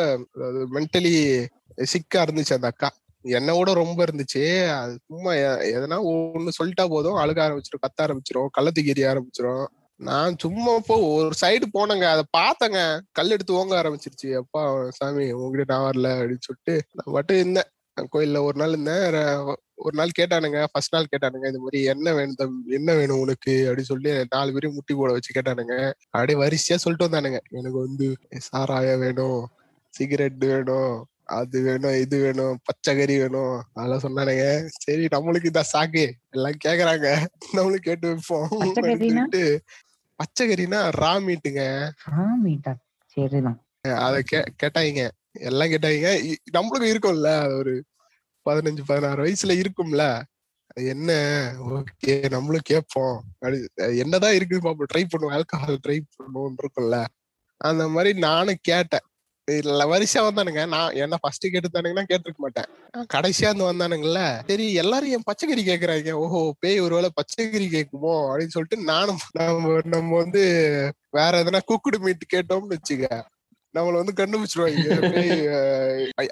மென்டலி 0.75 1.15
சிக்கா 1.93 2.23
இருந்துச்சு 2.25 2.59
அந்த 2.59 2.67
அக்கா. 2.67 2.91
என்னோட 3.25 3.73
ரொம்ப 3.73 4.05
இருந்துச்சு. 4.05 4.43
அது 4.79 4.99
சும்மா 5.07 5.33
எதனா 5.75 5.99
ஒண்ணு 6.13 6.49
சொல்லிட்டா 6.63 6.87
போதும். 6.89 7.15
அழுக 7.15 7.41
ஆரம்பிச்சிடும் 7.47 7.85
கத்த 7.87 8.01
ஆரம்பிச்சிரும் 8.03 8.49
கள்ளத்துக்கு 8.59 8.93
எரிய 8.95 9.09
ஆரம்பிச்சிரும். 9.13 9.67
நான் 10.01 10.37
சும்மா 10.39 10.75
இப்போ 10.75 10.97
ஒரு 10.97 11.31
சைடு 11.41 11.67
போனேங்க. 11.79 12.07
அதை 12.15 12.25
பார்த்தேங்க. 12.37 13.01
கல் 13.13 13.31
எடுத்து 13.31 13.55
ஓங்க 13.55 13.75
ஆரம்பிச்சிருச்சு. 13.81 14.29
அப்பா 14.35 14.63
சாமி 14.91 15.33
உங்ககிட்ட 15.33 15.73
நான் 15.73 15.85
வரல 15.91 16.09
அப்படின்னு 16.21 16.47
சொல்லிட்டு 16.47 16.75
நான் 16.93 17.15
மட்டும் 17.17 17.37
இருந்தேன். 17.37 17.69
கோயில்ல 18.13 18.43
ஒரு 18.43 18.57
நாள் 18.59 18.69
இருந்தேன். 18.69 19.05
ஒரு 19.75 19.97
நாள் 19.97 20.17
கேட்டானுங்க. 20.19 20.65
ஃபர்ஸ்ட் 20.73 20.95
நாள் 20.95 21.11
கேட்டானுங்க. 21.13 21.47
இந்த 21.47 21.59
மாதிரி 21.59 21.85
என்ன 21.85 22.13
வேணும் 22.13 22.35
தம்பி 22.35 22.75
என்ன 22.75 22.95
வேணும் 22.95 23.19
உனக்கு? 23.19 23.53
அப்படின்னு 23.69 23.91
சொல்லி 23.93 24.11
நாலு 24.11 24.53
பேரையும் 24.53 24.75
முட்டி 24.75 24.95
போட 24.95 25.13
வச்சு 25.13 25.41
கேட்டானுங்க. 25.41 25.93
அப்படியே 26.11 26.39
வரிசையா 26.39 26.77
சொல்லிட்டு 26.77 27.09
வந்தானுங்க. 27.09 27.41
எனக்கு 27.51 27.79
வந்து 27.79 28.17
சாராயம் 28.39 29.01
வேணும் 29.01 29.49
சிகரெட் 29.95 30.39
வேணும் 30.39 31.05
அது 31.25 31.63
வேணும் 31.63 32.01
இது 32.01 32.17
வேணும் 32.23 32.59
பச்சைக்கறி 32.67 33.17
வேணும். 33.19 33.63
அதெல்லாம் 33.73 34.05
சொன்னானுங்க. 34.07 34.67
சரி 34.79 35.05
நம்மளுக்கு 35.05 35.51
இதான் 35.51 35.73
சாக்கு. 35.73 36.05
எல்லாம் 36.31 36.61
கேக்குறாங்க. 36.65 37.27
நம்மளும் 37.53 37.87
கேட்டு 37.89 38.09
வைப்போம் 38.09 38.49
பச்சைக்கறினா? 40.21 40.81
ரா 41.03 41.13
மீட்டுங்க. 41.27 41.63
ஆமிட்டா 42.11 42.73
சரிதான். 43.07 43.59
அத 43.81 44.21
கே 44.25 44.43
கேட்டாங்க 44.63 45.09
எல்லாம் 45.33 45.69
கேட்டாங்க 45.69 46.07
நம்மளுக்கும் 46.53 46.91
இருக்கும்ல 46.93 47.29
அது 47.45 47.55
ஒரு 47.57 47.75
பதினஞ்சு 48.45 48.83
பதினாறு 48.87 49.25
வயசுல 49.25 49.53
இருக்கும்ல. 49.63 50.03
அது 50.73 50.87
என்ன? 50.87 51.11
ஓகே 51.69 52.31
நம்மளும் 52.31 52.67
கேட்போம். 52.71 53.23
என்னதான் 53.75 54.35
இருக்குது 54.35 54.65
பாப்போம். 54.67 54.91
ட்ரை 54.95 55.05
பண்ணுவோம். 55.13 55.37
ஆல்கஹால் 55.37 55.83
ட்ரை 55.87 56.01
பண்ணுவோம் 56.17 56.55
இருக்கும்ல. 56.61 57.05
அந்த 57.61 57.89
மாதிரி 57.89 58.19
நானும் 58.19 58.63
கேட்டேன். 58.63 59.07
இல்ல 59.49 59.83
வரிசையா 59.93 60.23
வந்தானுங்க. 60.27 60.63
நான் 60.75 60.97
என்ன 61.05 61.17
ஃபர்ஸ்ட் 61.21 61.47
கேட்டுதானுங்கன்னா 61.53 62.05
கேட்டிருக்க 62.11 62.41
மாட்டேன். 62.45 62.69
கடைசியா 63.15 63.49
வந்து 63.53 63.69
வந்தானுங்கல்ல 63.71 64.23
சரி 64.51 64.67
எல்லாரும் 64.83 65.13
என் 65.17 65.27
பச்சைக்கறி 65.29 65.63
கேக்குறாங்க? 65.71 66.13
ஓஹோ 66.25 66.41
பேய் 66.65 66.83
ஒருவேளை 66.87 67.11
பச்சைக்கறி 67.21 67.69
கேக்குமோ? 67.77 68.15
அப்படின்னு 68.31 68.55
சொல்லிட்டு 68.57 68.79
நானும் 68.93 69.23
நம்ம 69.41 69.81
நம்ம 69.95 70.17
வந்து 70.17 70.43
வேற 71.19 71.33
எதனா 71.45 71.63
குக்குடு 71.71 72.01
மீட் 72.07 72.33
கேட்டோம்னு 72.35 72.77
வச்சுக்க 72.77 73.09
நம்மள 73.75 73.97
வந்து 74.03 74.19
கண்டுபிடிச்சிருவாங்க. 74.21 74.87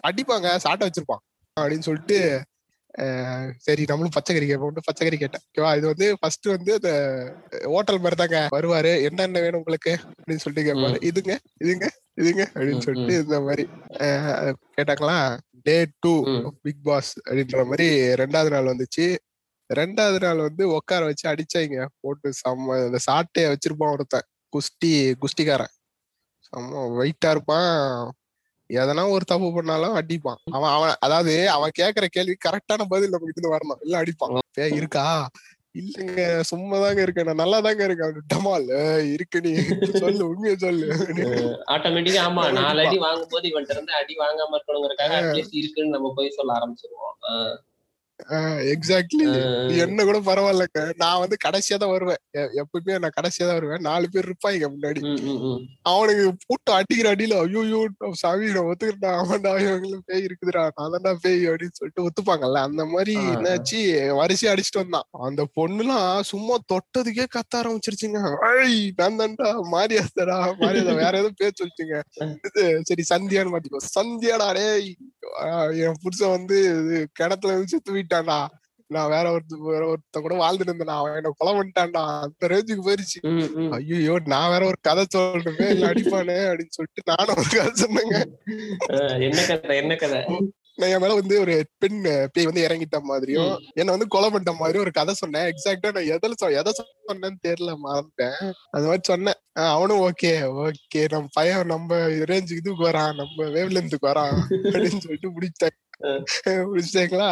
அடிப்பாங்க 0.08 0.56
சாட்டை 0.66 0.84
வச்சிருப்பான் 0.86 1.24
அப்படின்னு 1.56 1.86
சொல்லிட்டு 1.88 2.18
சரி 3.66 3.82
நம்மளும் 3.88 4.14
பச்சைக்கறி 4.14 4.46
கேட்போம் 4.46 4.86
பச்சைக்கறி 4.88 5.16
கேட்டேன். 5.20 5.42
ஓகேவா 5.48 5.70
இது 5.78 5.86
வந்து 5.92 6.06
ஃபர்ஸ்ட் 6.20 6.46
வந்து 6.54 6.72
அந்த 6.78 6.92
ஹோட்டல் 7.74 8.00
மாதிரி 8.04 8.16
தாங்க 8.20 8.38
வருவாரு 8.56 8.92
என்னென்ன 9.08 9.40
வேணும் 9.44 9.60
உங்களுக்கு? 9.60 9.92
அப்படின்னு 10.12 10.42
சொல்லிட்டு 10.44 10.68
கேட்பாரு 10.68 10.98
இதுங்க 11.10 11.34
இதுங்க? 11.64 11.88
இதுங்க 12.20 12.44
அப்படின்னு 12.54 12.84
சொல்லிட்டு 12.84 13.14
இந்த 13.24 13.38
மாதிரி 13.46 13.64
கேட்டாங்களா? 14.76 15.16
டே 15.66 15.76
டூ. 16.02 16.12
பிக் 16.64 16.82
பாஸ் 16.88 17.10
அப்படின்ற 17.26 17.64
மாதிரி 17.70 17.86
ரெண்டாவது 18.20 18.50
நாள் 18.54 18.70
வந்துச்சு. 18.72 19.06
ரெண்டாவது 19.70 20.18
நாள் 20.24 20.44
வந்து 20.46 20.64
உட்கார 20.76 21.00
வச்சு 21.08 21.26
அடிச்சாங்க. 21.32 21.78
போட்டு 22.02 22.28
செம்ம 22.40 22.78
இந்த 22.86 23.00
சாட்டைய 23.08 23.48
வச்சிருப்பான் 23.52 23.94
ஒருத்தன். 23.96 24.26
குஸ்தி 24.52 24.92
குஸ்திக்காரன். 25.22 25.74
செம்ம 26.48 26.84
வெயிட்டா 26.98 27.30
இருப்பான். 27.34 27.74
எதனா 28.70 29.02
ஒரு 29.16 29.24
தப்பு 29.24 29.48
பண்ணாலும் 29.56 29.94
அடிப்பான். 30.00 30.40
அவன் 30.56 30.72
அவன் 30.76 30.94
அதாவது 31.06 31.34
அவன் 31.56 31.76
கேக்குற 31.78 32.06
கேள்வி 32.16 32.34
கரெக்டான 32.46 32.86
பதில் 32.92 33.14
நமக்கு 33.14 33.32
இருந்து 33.34 33.54
வரணும் 33.54 33.82
இல்ல 33.84 34.02
அடிப்பான். 34.02 34.34
இருக்கா? 34.78 35.06
இல்லங்க 35.78 36.20
சும்மாதாங்க 36.50 37.00
இருக்கேன். 37.02 37.24
நான் 37.24 37.42
நல்லா 37.42 37.60
தாங்க 37.60 37.84
இருக்கேன் 37.84 38.28
டமால் 38.32 38.66
இருக்கு 39.12 39.40
நீ. 39.40 39.52
சொல்லு 39.98 40.28
உண்மையை 40.28 40.56
சொல்லு. 40.56 40.86
ஆட்டோமேட்டிக்கா 41.74 42.22
ஆமா 42.28 42.44
நாலு. 42.58 42.82
அடி 42.86 42.98
வாங்கும்போது 42.98 43.48
இவன்ட்ட 43.50 43.70
இருந்து 43.70 43.92
அடி 43.92 44.16
வாங்காம 44.18 44.56
இருக்கணுங்கிறதுக்காக 44.56 45.16
அட்லீஸ்ட் 45.20 45.58
இருக்குன்னு 45.60 45.96
நம்ம 45.96 46.12
போய் 46.16 46.30
சொல்ல 46.30 46.52
ஆரம்பிச்சிருவோம். 46.58 47.16
எக்ஸாக்ட்லி 48.74 49.24
என்ன 49.84 50.04
கூட 50.08 50.18
பரவாயில்லங்க. 50.28 50.80
நான் 51.02 51.20
வந்து 51.22 51.36
கடைசியா 51.44 51.76
தான் 51.82 51.92
வருவேன். 51.94 52.20
எப்பவுமே 52.62 52.94
நான் 53.04 53.14
கடைசியா 53.18 53.44
தான் 53.48 53.58
வருவேன். 53.58 53.82
நாலு 53.88 54.06
பேர் 54.14 54.26
இருப்பாங்க 54.28 54.68
முன்னாடி. 54.74 55.00
அவனுக்கு 55.92 56.24
போட்டு 56.46 56.70
அடிக்கிற 56.78 57.08
அடியில 57.14 57.36
ஐயோ 57.44 57.80
சாமி 58.22 58.52
நான் 58.56 58.68
ஒத்துக்கிட்டா 58.72 59.10
அவன்டா 59.20 59.52
இவங்களும் 59.64 60.04
பேய் 60.08 60.26
இருக்குதுடா. 60.28 60.64
நான் 60.78 60.92
தான்டா 60.94 61.12
பேய் 61.24 61.42
அப்படின்னு 61.50 61.78
சொல்லிட்டு 61.80 62.06
ஒத்துப்பாங்கல்ல. 62.08 62.62
அந்த 62.68 62.84
மாதிரி. 62.94 63.14
என்னாச்சு 63.34 63.80
வரிசையா 64.20 64.52
அடிச்சுட்டு 64.54 64.82
வந்தான். 64.82 65.08
அந்த 65.28 65.44
பொண்ணுலாம் 65.58 66.10
சும்மா 66.32 66.56
தொட்டதுக்கே 66.72 67.26
கத்த 67.36 67.60
ஆரம்பிச்சிருச்சுங்க. 67.60 68.22
ஐய் 68.52 68.80
நான் 69.00 69.20
தான்டா. 69.22 69.50
மாரியாதடா 69.74 70.38
மாரியாதா 70.62 70.94
வேற 71.02 71.14
ஏதோ 71.22 71.30
பேர் 71.42 71.58
சொல்லிச்சுங்க 71.60 71.96
இது 72.48 72.64
சரி 72.90 73.04
சந்தியான்னு 73.12 73.54
மாத்திக்கோ. 73.54 73.82
சந்தியாடா 73.96 74.50
டேய். 74.58 74.90
என் 75.86 75.98
புருஷன் 76.02 76.34
வந்து 76.36 76.58
கிணத்துல 77.18 77.52
இருந்து 77.52 77.72
செத்து 77.72 77.96
போயிட்டான்டா 78.08 78.40
நான் 78.90 79.10
வேற 79.12 79.24
ஒருத்த 79.32 79.56
வேற 79.70 79.82
ஒருத்த 79.92 80.20
கூட 80.24 80.34
வாழ்ந்துட்டு 80.42 80.70
இருந்தேன் 80.70 80.98
அவன் 80.98 81.16
என்ன 81.16 81.32
கொலை 81.38 81.50
பண்ணிட்டான்டா. 81.56 82.02
அந்த 82.24 82.48
ரேஞ்சுக்கு 82.52 82.84
போயிருச்சு. 82.86 83.18
ஐயோ 83.76 84.14
நான் 84.32 84.52
வேற 84.52 84.62
ஒரு 84.66 84.78
கதை 84.88 85.02
சொல்லணுமே 85.14 85.66
இல்ல 85.72 85.90
அடிப்பானே 85.90 86.36
அப்படின்னு 86.50 86.76
சொல்லிட்டு 86.76 87.02
நானும் 87.10 87.40
ஒரு 87.40 87.50
கதை 87.56 87.72
சொன்னேங்க. 87.82 88.20
என்ன 89.26 89.40
கதை 89.50 89.76
என்ன 89.82 89.96
கதை? 90.02 90.20
நான் 90.80 90.92
என் 90.94 91.02
மேல 91.02 91.18
வந்து 91.18 91.36
ஒரு 91.42 91.54
பெண் 91.82 92.00
பேய் 92.34 92.48
வந்து 92.48 92.64
இறங்கிட்ட 92.66 92.98
மாதிரியும் 93.10 93.52
என்ன 93.80 93.88
வந்து 93.94 94.08
கொலை 94.14 94.28
பண்ணிட்ட 94.30 94.52
மாதிரியும் 94.60 94.84
ஒரு 94.86 94.92
கதை 94.98 95.14
சொன்னேன். 95.20 95.48
எக்ஸாக்டா 95.52 95.90
நான் 95.96 96.10
எதில் 96.14 96.36
எதை 96.60 96.72
சொன்னேன்னு 96.80 97.44
தெரியல 97.46 97.74
மறந்துட்டேன். 97.86 98.38
அது 98.74 98.88
மாதிரி 98.88 99.04
சொன்னேன். 99.10 99.38
அவனும் 99.74 100.02
ஓகே 100.08 100.32
ஓகே 100.64 101.02
நம்ம 101.14 101.34
பையன் 101.38 101.72
நம்ம 101.74 102.00
ரேஞ்சுக்கு 102.32 102.62
இதுக்கு 102.62 102.88
வரான் 102.90 103.20
நம்ம 103.22 103.50
வேவ்லென்த்துக்கு 103.58 104.10
வரான் 104.12 104.38
அப்படின்னு 104.72 105.04
சொல்லிட்டு 105.06 105.34
முடிச்சிட்டாங்க. 105.36 105.78
முடிச்சிட்டாங்களா? 106.72 107.30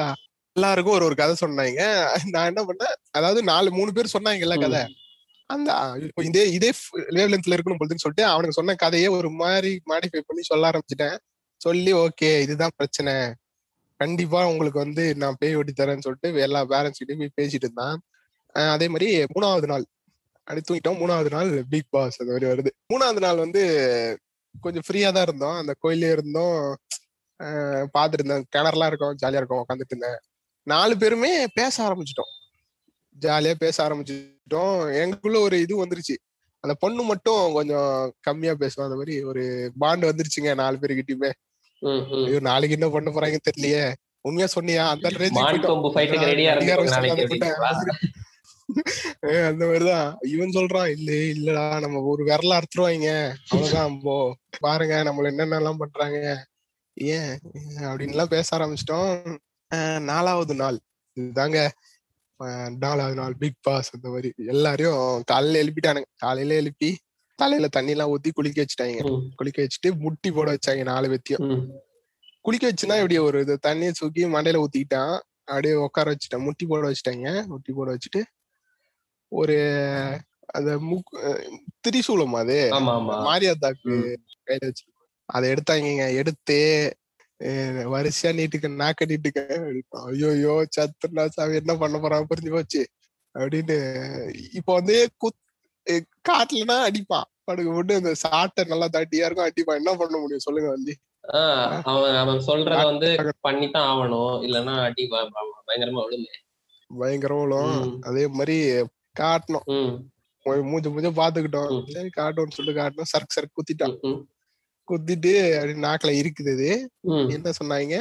எல்லாருக்கும் 0.57 0.95
ஒரு 0.97 1.05
ஒரு 1.09 1.17
கதை 1.21 1.35
சொன்னாங்க. 1.41 1.81
நான் 2.35 2.49
என்ன 2.51 2.61
பண்ணேன்? 2.69 2.95
அதாவது 3.11 3.41
நாலு 3.51 3.69
மூணு 3.79 3.91
பேர் 3.97 4.15
சொன்னாங்கல்ல 4.15 4.57
கதை. 4.61 4.83
அந்த 5.51 5.71
இதே 6.29 6.45
இதே 6.57 6.71
வேவ் 7.17 7.33
லென்த்ல 7.33 7.57
இருக்கணும் 7.57 7.81
பொழுதுன்னு 7.81 8.03
சொல்லிட்டு 8.05 8.25
அவனுக்கு 8.31 8.59
சொன்ன 8.59 8.75
கதையே 8.75 9.09
ஒரு 9.17 9.29
மாதிரி 9.41 9.71
மாடிஃபை 9.91 10.21
பண்ணி 10.29 10.43
சொல்ல 10.49 10.71
ஆரம்பிச்சிட்டேன். 10.71 11.17
சொல்லி 11.61 11.93
ஓகே 12.05 12.31
இதுதான் 12.45 12.75
பிரச்சனை. 12.77 13.15
கண்டிப்பா 14.01 14.41
உங்களுக்கு 14.53 14.79
வந்து 14.85 15.05
நான் 15.23 15.37
பேய் 15.41 15.57
ஓட்டி 15.59 15.73
தரேன்னு 15.73 16.05
சொல்லிட்டு 16.07 16.41
எல்லா 16.47 16.61
பேரண்ட்ஸ் 16.73 17.01
கிட்டயும் 17.01 17.23
போய் 17.23 17.37
பேசிட்டு 17.41 17.67
இருந்தான். 17.67 17.99
அதே 18.75 18.89
மாதிரி 18.89 19.09
மூணாவது 19.35 19.69
நாள். 19.73 19.85
அப்படி 20.47 20.63
தூங்கிட்டோம். 20.69 20.99
மூணாவது 21.03 21.31
நாள் 21.37 21.51
பிக் 21.73 21.93
பாஸ் 21.95 22.19
அந்த 22.23 22.31
மாதிரி 22.33 22.51
வருது. 22.53 22.73
மூணாவது 22.93 23.23
நாள் 23.27 23.43
வந்து 23.45 23.63
கொஞ்சம் 24.65 24.87
ஃப்ரீயா 24.87 25.11
தான் 25.17 25.27
இருந்தோம். 25.29 25.59
அந்த 25.63 25.75
கோயிலே 25.83 26.11
இருந்தோம். 26.17 26.59
பார்த்துட்டு 27.95 28.21
இருந்தேன். 28.21 28.47
கிணறுலாம் 28.57 28.91
இருக்கும். 28.93 29.17
ஜாலியா 29.23 29.41
இருக்கும். 29.43 29.63
உட்காந்துட்டு 29.65 29.95
இருந்தேன். 29.95 30.19
நாலு 30.67 30.97
பேருமே 30.97 31.47
பேச 31.55 31.89
ஆரம்பிச்சிட்டோம். 31.89 32.33
ஜாலியா 33.21 33.55
பேச 33.59 33.89
ஆரம்பிச்சிட்டோம். 33.89 34.81
எங்களுக்குள்ள 34.95 35.41
ஒரு 35.41 35.61
இது 35.61 35.87
வந்துருச்சு. 35.87 36.17
அந்த 36.61 36.77
பொண்ணு 36.79 37.03
மட்டும் 37.03 37.53
கொஞ்சம் 37.53 38.15
கம்மியா 38.21 38.53
பேசுவோம் 38.53 38.83
அந்த 38.83 38.95
மாதிரி 38.95 39.23
ஒரு 39.23 39.73
பாண்ட் 39.79 40.05
வந்துருச்சுங்க 40.05 40.55
நாலு 40.55 40.77
பேருக்கிட்டயுமே. 40.77 41.33
ஐயோ 42.25 42.41
நாளைக்கு 42.41 42.79
என்ன 42.81 42.89
பண்ண 42.89 43.11
போறாங்கன்னு 43.11 43.49
தெரியலையே. 43.51 43.93
உண்மையா 44.21 44.49
சொன்னியா? 44.61 44.89
அந்த 44.89 45.09
அந்த 49.47 49.67
மாதிரிதான். 49.67 50.19
இவன் 50.21 50.51
சொல்றான் 50.51 50.99
இல்ல 50.99 51.13
இல்லடா 51.13 51.81
நம்ம 51.81 52.01
ஒரு 52.01 52.25
விரல 52.25 52.61
அறுத்துருவாங்க 52.61 53.33
அவ்வளவுதான் 53.49 54.01
போ. 54.01 54.37
பாருங்க 54.59 55.03
நம்மள 55.05 55.25
என்னென்னலாம் 55.25 55.79
பண்றாங்க. 55.79 56.47
ஏன்? 56.95 57.39
அப்படின்னு 57.81 58.09
எல்லாம் 58.09 58.29
பேச 58.29 58.57
ஆரம்பிச்சிட்டோம். 58.57 59.37
நாலாவது 60.11 60.55
நாள். 60.55 60.79
இதுதாங்க 61.17 61.59
நாலாவது 62.85 63.17
நாள் 63.21 63.35
பிக் 63.43 63.61
பாஸ் 63.67 63.91
அந்த 63.95 64.07
மாதிரி. 64.15 64.31
எல்லாரையும் 64.53 65.23
காலையில 65.31 65.63
எழுப்பிட்டானுங்க. 65.63 66.09
காலையில 66.25 66.59
எழுப்பி 66.63 66.91
தலையில 67.39 67.69
தண்ணி 67.69 67.93
எல்லாம் 67.95 68.13
ஊத்தி 68.13 68.31
குளிக்க 68.33 68.59
வச்சுட்டாங்க. 68.65 69.01
குளிக்க 69.39 69.59
வச்சுட்டு 69.63 69.89
முட்டி 70.05 70.31
போட 70.37 70.49
வச்சாங்க 70.55 70.83
நாலு 70.91 71.07
பேத்தியும். 71.13 71.51
குளிக்க 72.45 72.65
வச்சுனா 72.69 72.97
இப்படி 72.97 73.17
ஒரு 73.29 73.39
இது 73.45 73.55
தண்ணியை 73.67 73.93
தூக்கி 73.99 74.25
மண்டையில 74.35 74.63
ஊத்திக்கிட்டான். 74.65 75.17
அப்படியே 75.49 75.75
உட்கார 75.87 76.07
வச்சுட்டான். 76.13 76.45
முட்டி 76.47 76.65
போட 76.67 76.83
வச்சுட்டாங்க. 76.91 77.29
முட்டி 77.53 77.73
போட 77.79 77.89
வச்சுட்டு 77.95 78.23
ஒரு 79.33 79.57
அந்த 80.57 80.73
முக் 80.91 81.11
திரிசூலம் 81.85 82.37
அது. 82.43 82.59
மாரியாத்தாக்கு. 83.27 83.95
கையில 84.47 84.67
வச்சு 84.69 84.85
அதை 85.29 85.47
எடுத்தாங்க 85.55 86.05
எடுத்து 86.21 86.59
வரிசையா 87.95 88.31
நீட்டுக்க 88.39 88.67
நாக்க 88.83 89.03
நீட்டுக்க. 89.07 89.41
ஐயோ 90.05 90.29
ஐயோ 90.31 90.55
சத்துனா 90.77 91.25
சாமி 91.29 91.55
என்ன 91.55 91.75
பண்ண 91.77 91.97
போறான் 91.99 92.27
புரிஞ்சு 92.31 92.51
போச்சு. 92.51 92.83
அப்படின்னு 93.35 93.77
இப்போ 94.53 94.73
வந்து 94.75 94.97
குத் 95.21 95.41
அஹ் 95.87 96.07
காட்டுலனா 96.29 96.77
அடிப்பான். 96.89 97.29
படுக்க 97.45 97.73
போட்டு 97.73 97.95
அந்த 97.95 98.13
சாட்டை 98.15 98.65
நல்லா 98.65 98.89
தட்டியா 98.93 99.25
இருக்கும் 99.27 99.49
அடிப்பான். 99.49 99.81
என்ன 99.83 99.95
பண்ண 99.97 100.17
முடியும்? 100.19 100.39
சொல்லுங்க 100.39 100.71
வந்து 100.71 100.95
அவன் 101.85 102.17
அவன் 102.17 102.41
சொல்றத 102.49 102.85
வந்து 102.85 103.09
பண்ணித்தான் 103.41 103.89
ஆகணும். 103.93 104.35
இல்லன்னா 104.47 104.75
அடி 104.83 105.05
பயங்கரமா 105.11 106.03
விழுமே 106.09 106.35
பயங்கரவளும் 106.91 107.73
ம். 107.79 108.03
அதே 108.03 108.27
மாதிரி 108.29 108.57
காட்டணும். 109.21 109.67
மூஞ்ச 110.47 110.87
மூஞ்ச 110.95 111.09
பாத்துக்கிட்டோம். 111.21 111.71
சரி 111.95 112.11
காட்டணும்னு 112.17 112.57
சொல்லிட்டு 112.57 112.81
காட்டணும். 112.83 113.11
சரக்கு 113.13 113.37
சரக்கு 113.37 113.59
குத்திட்டான். 113.61 113.97
குத்திட்டு 114.91 115.33
அப்படி 115.55 115.75
நாக்குல 115.87 116.11
இருக்குது. 116.21 116.69
என்ன 117.37 117.53
சொன்னாங்க? 117.59 117.95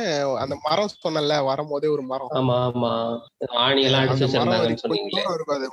அந்த 0.43 0.55
மரம் 0.63 0.93
சொன்னல 1.03 1.37
வரும்போதே 1.45 1.87
ஒரு 1.87 2.03
மரம். 2.11 2.31
ஆமா 2.33 2.57
ஆமா. 2.67 2.91
ஆணி 3.63 3.83
எல்லாம் 3.87 4.01
அடிச்சு 4.03 4.25
அந்த 4.25 4.43
மரம் 4.43 4.65
இருக்கும் 4.65 5.55
அது 5.55 5.67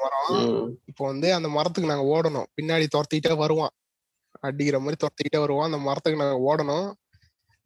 இப்போ 0.90 1.04
வந்து 1.06 1.28
அந்த 1.34 1.48
மரத்துக்கு 1.48 1.92
நாங்க 1.92 2.06
ஓடணும். 2.14 2.48
பின்னாடி 2.60 2.86
துரத்திக்கிட்டே 2.94 3.36
வருவான். 3.36 3.74
அடிக்கிற 4.40 4.78
மாதிரி 4.78 4.98
துரத்திக்கிட்டே 5.04 5.40
வருவான். 5.44 5.68
அந்த 5.70 5.80
மரத்துக்கு 5.88 6.22
நாங்க 6.22 6.40
ஓடணும். 6.48 6.88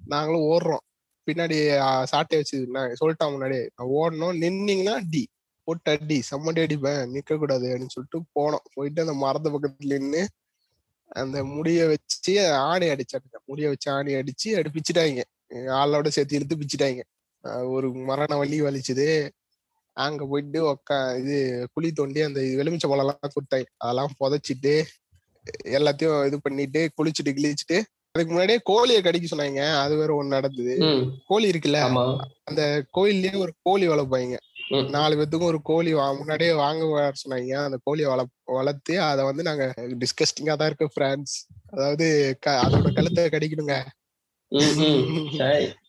நாங்களும் 0.07 0.49
ஓடுறோம். 0.53 0.85
பின்னாடி 1.27 1.57
சாட்டை 2.05 2.37
வச்சு 2.39 2.59
நான் 2.77 2.97
சொல்லிட்டான் 3.01 3.33
முன்னாடி 3.37 3.59
ஓடணும். 4.01 4.37
நின்னீங்கன்னா 4.43 4.95
அடி. 5.03 5.25
போட்டு 5.69 5.91
அடி. 5.93 6.19
செம்மடி 6.31 6.61
அடிப்பேன். 6.67 7.01
நிக்க 7.15 7.39
கூடாது 7.39 7.67
அப்படின்னு 7.69 7.95
சொல்லிட்டு 7.95 8.19
போனோம். 8.37 8.67
போயிட்டு 8.75 9.05
அந்த 9.07 9.15
மரத்து 9.25 9.51
பக்கத்துல 9.55 9.99
நின்னு 9.99 10.23
அந்த 11.21 11.39
முடிய 11.55 11.81
வச்சு 11.93 12.33
ஆணி 12.71 12.87
அடிச்சாங்க 12.95 13.39
முடிய 13.51 13.67
வச்சு 13.73 13.89
ஆணி 13.91 14.13
அடிச்சு 14.15 14.49
அப்படி 14.57 14.71
பிச்சிட்டாங்க. 14.77 15.23
ஆளோட 15.81 16.09
சேர்த்து 16.09 16.39
இழுத்து 16.39 16.57
பிச்சிட்டாங்க. 16.63 17.03
ஒரு 17.75 17.89
மரண 18.09 18.37
வலி 18.37 18.59
வலிச்சுது. 18.63 19.09
அங்க 19.97 20.23
போயிட்டு 20.31 20.61
உக்கா 20.71 20.97
இது 21.21 21.37
குழி 21.75 21.91
தோண்டி 21.93 22.21
அந்த 22.21 22.41
எலுமிச்சை 22.63 22.89
பழம் 22.91 23.05
எல்லாம் 23.05 23.35
கொடுத்தாங்க. 23.37 23.69
அதெல்லாம் 23.85 24.15
புதைச்சிட்டு 24.21 24.75
எல்லாத்தையும் 25.79 26.19
இது 26.29 26.37
பண்ணிட்டு 26.47 26.81
குளிச்சுட்டு 26.97 27.37
கிழிச்சிட்டு 27.39 27.79
அதுக்கு 28.15 28.33
முன்னாடியே 28.33 28.61
கோழியை 28.71 29.01
கடிக்க 29.03 29.27
சொன்னாங்க. 29.31 29.63
அது 29.85 29.95
வேற 29.97 30.11
ஒண்ணு 30.21 30.37
நடந்தது. 30.37 30.75
கோழி 31.31 31.51
இருக்குல்ல 31.53 31.81
அந்த 32.51 32.63
கோயில்லயே 32.97 33.37
ஒரு 33.45 33.53
கோழி 33.63 33.87
வளர்ப்பாங்க. 33.89 34.37
நாலு 34.95 35.15
பேத்துக்கும் 35.19 35.51
ஒரு 35.51 35.59
கோழி 35.63 35.91
முன்னாடியே 36.19 36.53
வாங்க 36.63 36.83
சொன்னாங்க. 37.23 37.53
அந்த 37.67 37.79
கோழியை 37.85 38.09
வள 38.13 38.23
வளர்த்து 38.59 38.95
அதை 39.01 39.23
வந்து 39.25 39.43
நாங்க 39.43 39.65
டிஸ்கஸ்டிங்கா 40.03 40.55
தான் 40.61 40.71
இருக்கு 40.71 40.89
ஃப்ரெண்ட்ஸ் 40.95 41.37
அதாவது 41.71 42.07
அதோட 42.65 42.91
கழுத்தை 42.99 43.25
கடிக்கணுங்க. 43.35 43.77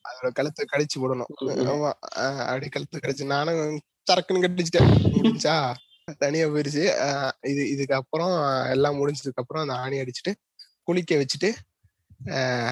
அதோட 0.10 0.30
கழுத்தை 0.40 0.66
கடிச்சு 0.74 0.98
போடணும். 1.02 1.32
ஆமா. 1.74 1.92
அப்படி 2.48 2.70
கழுத்து 2.76 3.04
கடிச்சு 3.06 3.34
நானும் 3.36 3.82
சரக்குன்னு 4.12 4.44
கடிச்சிட்டேன் 4.46 4.92
முடிஞ்சா? 5.18 5.58
தனியா 6.20 6.46
போயிருச்சு. 6.48 6.84
இது 7.52 7.64
இதுக்கப்புறம் 7.74 8.36
எல்லாம் 8.76 9.00
முடிஞ்சதுக்கு 9.00 9.42
அப்புறம் 9.44 9.64
அந்த 9.66 9.78
ஆணி 9.86 9.98
அடிச்சுட்டு 10.04 10.34
குளிக்க 10.88 11.16
வச்சுட்டு 11.22 11.50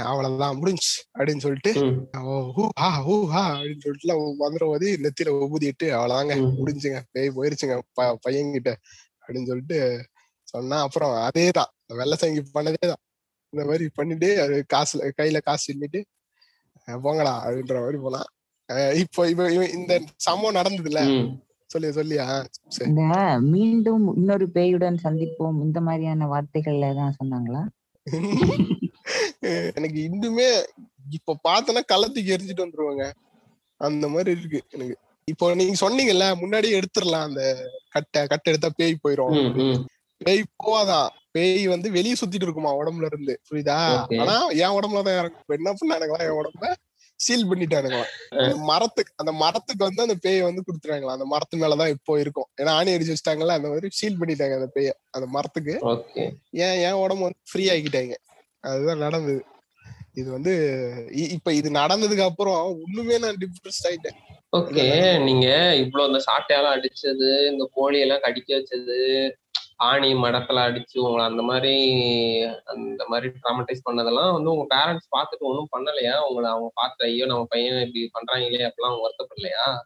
அவ்வளவுதான் 0.04 0.56
முடிஞ்சு 0.56 1.04
அப்படின்னு 1.18 1.38
சொல்லிட்டு 1.38 1.74
அப்படின்னு 3.58 3.80
சொல்லிட்டு 3.80 4.36
வந்துடும் 4.40 4.66
போது 4.66 5.00
நெத்தியில 5.02 5.28
ஊதிட்டு 5.28 5.84
அவ்வளவுதாங்க. 5.84 6.54
முடிஞ்சுங்க. 6.66 7.02
பேய் 7.12 7.30
போயிருச்சுங்க 7.30 7.80
ப- 7.94 8.20
பையன்கிட்ட. 8.30 8.74
அப்படின்னு 9.28 9.46
சொல்லிட்டு 9.46 10.06
சொன்னா 10.44 10.82
அப்புறம் 10.82 11.30
அதேதான். 11.34 11.72
வெள்ளை 11.88 12.18
சங்கி 12.18 12.40
பண்ணதேதான். 12.54 12.94
இந்த 13.50 13.66
மாதிரி 13.66 13.90
பண்ணிட்டு 13.94 14.42
அது 14.42 14.66
காசுல 14.74 15.12
கையில 15.22 15.42
காசு 15.42 15.74
அஹ் 15.80 16.06
போங்கடா 16.90 17.40
அப்படின்ற 17.44 17.74
மாதிரி 17.74 17.98
அஹ் 18.74 18.94
இப்போ 18.94 19.30
இவ 19.30 19.70
இந்த 19.70 20.02
சம்பவம் 20.16 20.64
நடந்ததுல. 20.64 21.34
சொல்லி 21.66 21.88
சொல்லியா 21.88 22.46
மீண்டும் 23.40 24.16
இன்னொரு 24.16 24.48
பேயுடன் 24.54 24.98
சந்திப்போம். 25.04 25.62
இந்த 25.62 25.82
மாதிரியான 25.82 26.26
வார்த்தைகள்ல 26.26 26.96
தான் 26.96 27.16
சொன்னாங்களா? 27.24 27.68
எனக்கு 29.78 30.00
இன்னுமே 30.10 30.48
இப்ப 31.12 31.38
பார்த்தனா 31.48 31.82
கள்ளத்துக்கு 31.94 32.34
எரிஞ்சிட்டு 32.36 32.66
வந்துருவாங்க. 32.66 33.06
அந்த 33.78 34.08
மாதிரி 34.08 34.40
இருக்கு 34.40 34.62
எனக்கு. 34.72 34.96
இப்போ 35.28 35.56
நீங்க 35.56 35.76
சொன்னீங்கல்ல 35.86 36.26
முன்னாடியே 36.36 36.80
எடுத்துடலாம் 36.80 37.28
அந்த 37.30 37.44
கட்டை. 37.90 38.28
கட்டை 38.28 38.54
எடுத்தா 38.54 38.70
பேய் 38.78 39.04
போயிரும். 39.04 39.36
பேய் 40.22 40.42
போவாதான். 40.64 41.10
பேய் 41.32 41.68
வந்து 41.68 41.92
வெளியே 41.92 42.16
சுத்திட்டு 42.22 42.46
இருக்குமா 42.48 42.72
உடம்புல 42.76 43.06
இருந்து. 43.06 43.34
புரியுதா. 43.50 43.78
ஆனா 44.22 44.36
என் 44.64 44.76
உடம்புல 44.78 45.02
தான் 45.04 45.18
இறங்கும். 45.22 45.56
என்ன 45.58 45.74
பண்ணானுங்களா? 45.80 46.20
என் 46.28 46.38
உடம்ப 46.42 46.74
சீல் 47.20 47.48
பண்ணிட்டானுங்களா? 47.50 48.06
அந்த 48.44 48.56
மரத்துக்கு 48.70 49.14
அந்த 49.16 49.32
மரத்துக்கு 49.32 49.84
வந்து 49.84 50.02
அந்த 50.02 50.16
பேயை 50.26 50.42
வந்து 50.42 50.64
கொடுத்துறாங்களா 50.68 51.16
அந்த 51.18 51.26
மரத்து 51.26 51.58
மேலதான் 51.58 51.88
இப்போ 51.88 52.20
இருக்கும். 52.20 52.48
ஏன்னா 52.62 52.70
ஆணி 52.70 52.94
அடிச்சு 52.96 53.14
வச்சிட்டாங்கல்ல 53.14 53.58
அந்த 53.60 53.70
மாதிரி 53.70 53.90
சீல் 53.92 54.20
பண்ணிட்டாங்க 54.22 54.54
அந்த 54.54 54.70
பேய 54.74 54.92
அந்த 55.12 55.28
மரத்துக்கு. 55.28 55.76
ஏன் 56.66 56.78
என் 56.88 57.02
உடம்பு 57.04 57.24
வந்து 57.24 57.42
ஃப்ரீ 57.52 57.66
ஆக்கிட்டாங்க 57.70 58.16
அதுதான் 58.72 59.04
நடந்தது. 59.06 59.42
இது 60.20 60.30
வந்து 60.32 60.54
இப்ப 61.38 61.54
இது 61.60 61.70
நடந்ததுக்கு 61.82 62.26
அப்புறம் 62.30 62.60
ஒண்ணுமே 62.84 63.18
நான் 63.24 63.40
டிப்ரெஸ்ட் 63.42 63.88
ஆயிட்டேன். 63.90 64.20
ஓகே 64.58 64.86
நீங்க 65.28 65.48
இவ்வளவு 65.84 66.10
இந்த 66.10 66.22
சாட்டையெல்லாம் 66.28 66.76
அடிச்சது 66.78 67.30
இந்த 67.52 67.64
கோழி 67.78 67.98
எல்லாம் 68.06 68.24
கடிக்க 68.26 68.50
வச்சது 68.60 68.98
ஆணி 69.76 70.14
மடத்துல 70.14 70.62
அடிச்சு 70.68 71.00
உங்களை 71.00 71.26
அந்த 71.26 71.42
மாதிரி 71.42 71.76
அந்த 72.66 73.06
மாதிரி 73.08 73.32
ட்ராமடைஸ் 73.44 73.92
பண்ணதெல்லாம் 73.92 74.34
வந்து 74.34 74.52
உங்க 74.52 74.76
பேரண்ட்ஸ் 74.76 75.16
பார்த்துட்டு 75.18 75.40
ஒன்றும் 75.40 75.70
பண்ணலையா? 75.78 76.20
உங்களை 76.20 76.50
அவங்க 76.50 76.72
பார்த்து 76.74 77.06
ஐயோ 77.06 77.26
நம்ம 77.26 77.46
பையன் 77.50 77.92
இப்படி 77.94 78.10
பண்றாங்களே 78.14 78.70
அப்படிலாம் 78.70 78.90
அவங்க 78.90 79.10
வருத்தப்படலையா? 79.10 79.80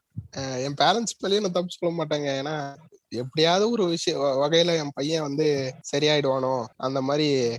என் 0.64 0.74
பேரண்ட்ஸ் 0.74 1.26
மேலேயும் 1.26 1.42
நான் 1.42 1.52
தப்பு 1.52 1.68
சொல்ல 1.68 2.04
மாட்டாங்க. 2.04 2.44
ஏன்னா 2.44 2.76
எப்படியாவது 3.10 3.70
ஒரு 3.70 3.86
விஷயம் 3.86 4.20
வ- 4.20 4.46
வகையில 4.46 4.78
என் 4.78 4.92
பையன் 4.94 5.22
வந்து 5.22 5.74
சரியாயிடுவானோ 5.96 6.66
அந்த 6.78 7.02
மாதிரி 7.02 7.56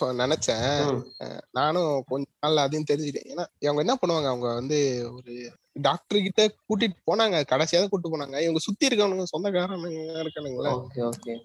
சொ- 0.00 0.32
நினைச்சேன். 0.32 1.40
நானும் 1.50 2.04
கொஞ்ச 2.06 2.28
நாள்ல 2.46 2.56
அதையும் 2.56 2.88
தெரிஞ்சுட்டேன் 2.90 3.28
ஏன்னா 3.28 3.44
இவங்க 3.58 3.80
என்ன 3.80 3.94
பண்ணுவாங்க? 3.94 4.26
அவங்க 4.26 4.54
வந்து 4.54 5.08
ஒரு 5.16 5.52
டாக்டர் 5.76 6.24
கிட்ட 6.26 6.42
கூட்டிட்டு 6.66 6.96
போனாங்க. 7.10 7.36
கடைசியாவது 7.50 7.90
கூட்டிட்டு 7.90 8.12
போனாங்க. 8.14 8.36
இவங்க 8.44 8.58
சுத்தி 8.58 8.88
இருக்கவனுங்க 8.88 9.26
சொந்தக்காரனுங்க 9.32 10.22
இருக்கானுங்களே. 10.24 10.72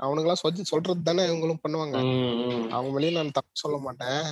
அவனுங்க 0.03 0.25
எல்லாம் 0.27 0.43
சொல்லி 0.43 0.63
சொல்றது 0.63 1.03
தானே 1.03 1.25
இவங்களும் 1.25 1.63
பண்ணுவாங்க. 1.65 1.97
அவங்க 2.69 2.89
மேலேயும் 2.95 3.19
நான் 3.19 3.37
தப்பு 3.39 3.63
சொல்ல 3.63 3.77
மாட்டேன். 3.77 4.23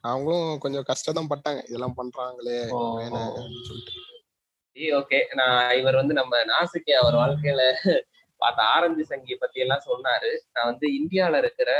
அவங்களும் 0.00 0.58
கொஞ்சம் 0.58 0.82
கஷ்டம் 0.82 1.18
தான் 1.18 1.30
பட்டாங்க. 1.32 1.62
இதெல்லாம் 1.68 1.96
பண்றாங்களே 1.96 2.58
சொல்லிட்டு. 3.68 3.94
ஓகே. 4.98 5.18
நான் 5.34 5.76
இவர் 5.76 5.94
வந்து 5.94 6.14
நம்ம 6.14 6.36
நாசிக்கு 6.52 6.92
அவர் 6.92 7.14
வாழ்க்கையில 7.14 7.62
பார்த்த 8.36 8.60
ஆரஞ்சு 8.62 9.04
சங்கி 9.04 9.34
பத்தி 9.34 9.60
எல்லாம் 9.60 9.86
சொன்னாரு. 9.86 10.30
நான் 10.52 10.68
வந்து 10.70 10.86
இந்தியால 11.00 11.38
இருக்கிற 11.38 11.70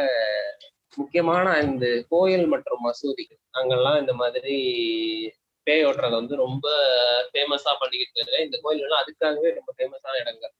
முக்கியமான 0.96 1.60
இந்த 1.60 1.86
கோயில் 2.08 2.46
மற்றும் 2.46 2.84
மசூதி 2.86 3.24
அங்கெல்லாம் 3.50 4.00
இந்த 4.00 4.12
மாதிரி 4.12 4.56
பேய் 5.66 5.84
ஓட்டுறத 5.86 6.14
வந்து 6.22 6.36
ரொம்ப 6.36 6.66
ஃபேமஸா 7.32 7.72
பண்ணிக்கிட்டு 7.80 8.14
இருக்காங்க 8.14 8.44
இந்த 8.46 8.56
கோயில்கள்லாம் 8.64 9.02
அதுக்காகவே 9.04 9.50
ரொம்ப 9.58 9.70
ஃபேமஸான 9.78 10.20
இடங்கள். 10.22 10.54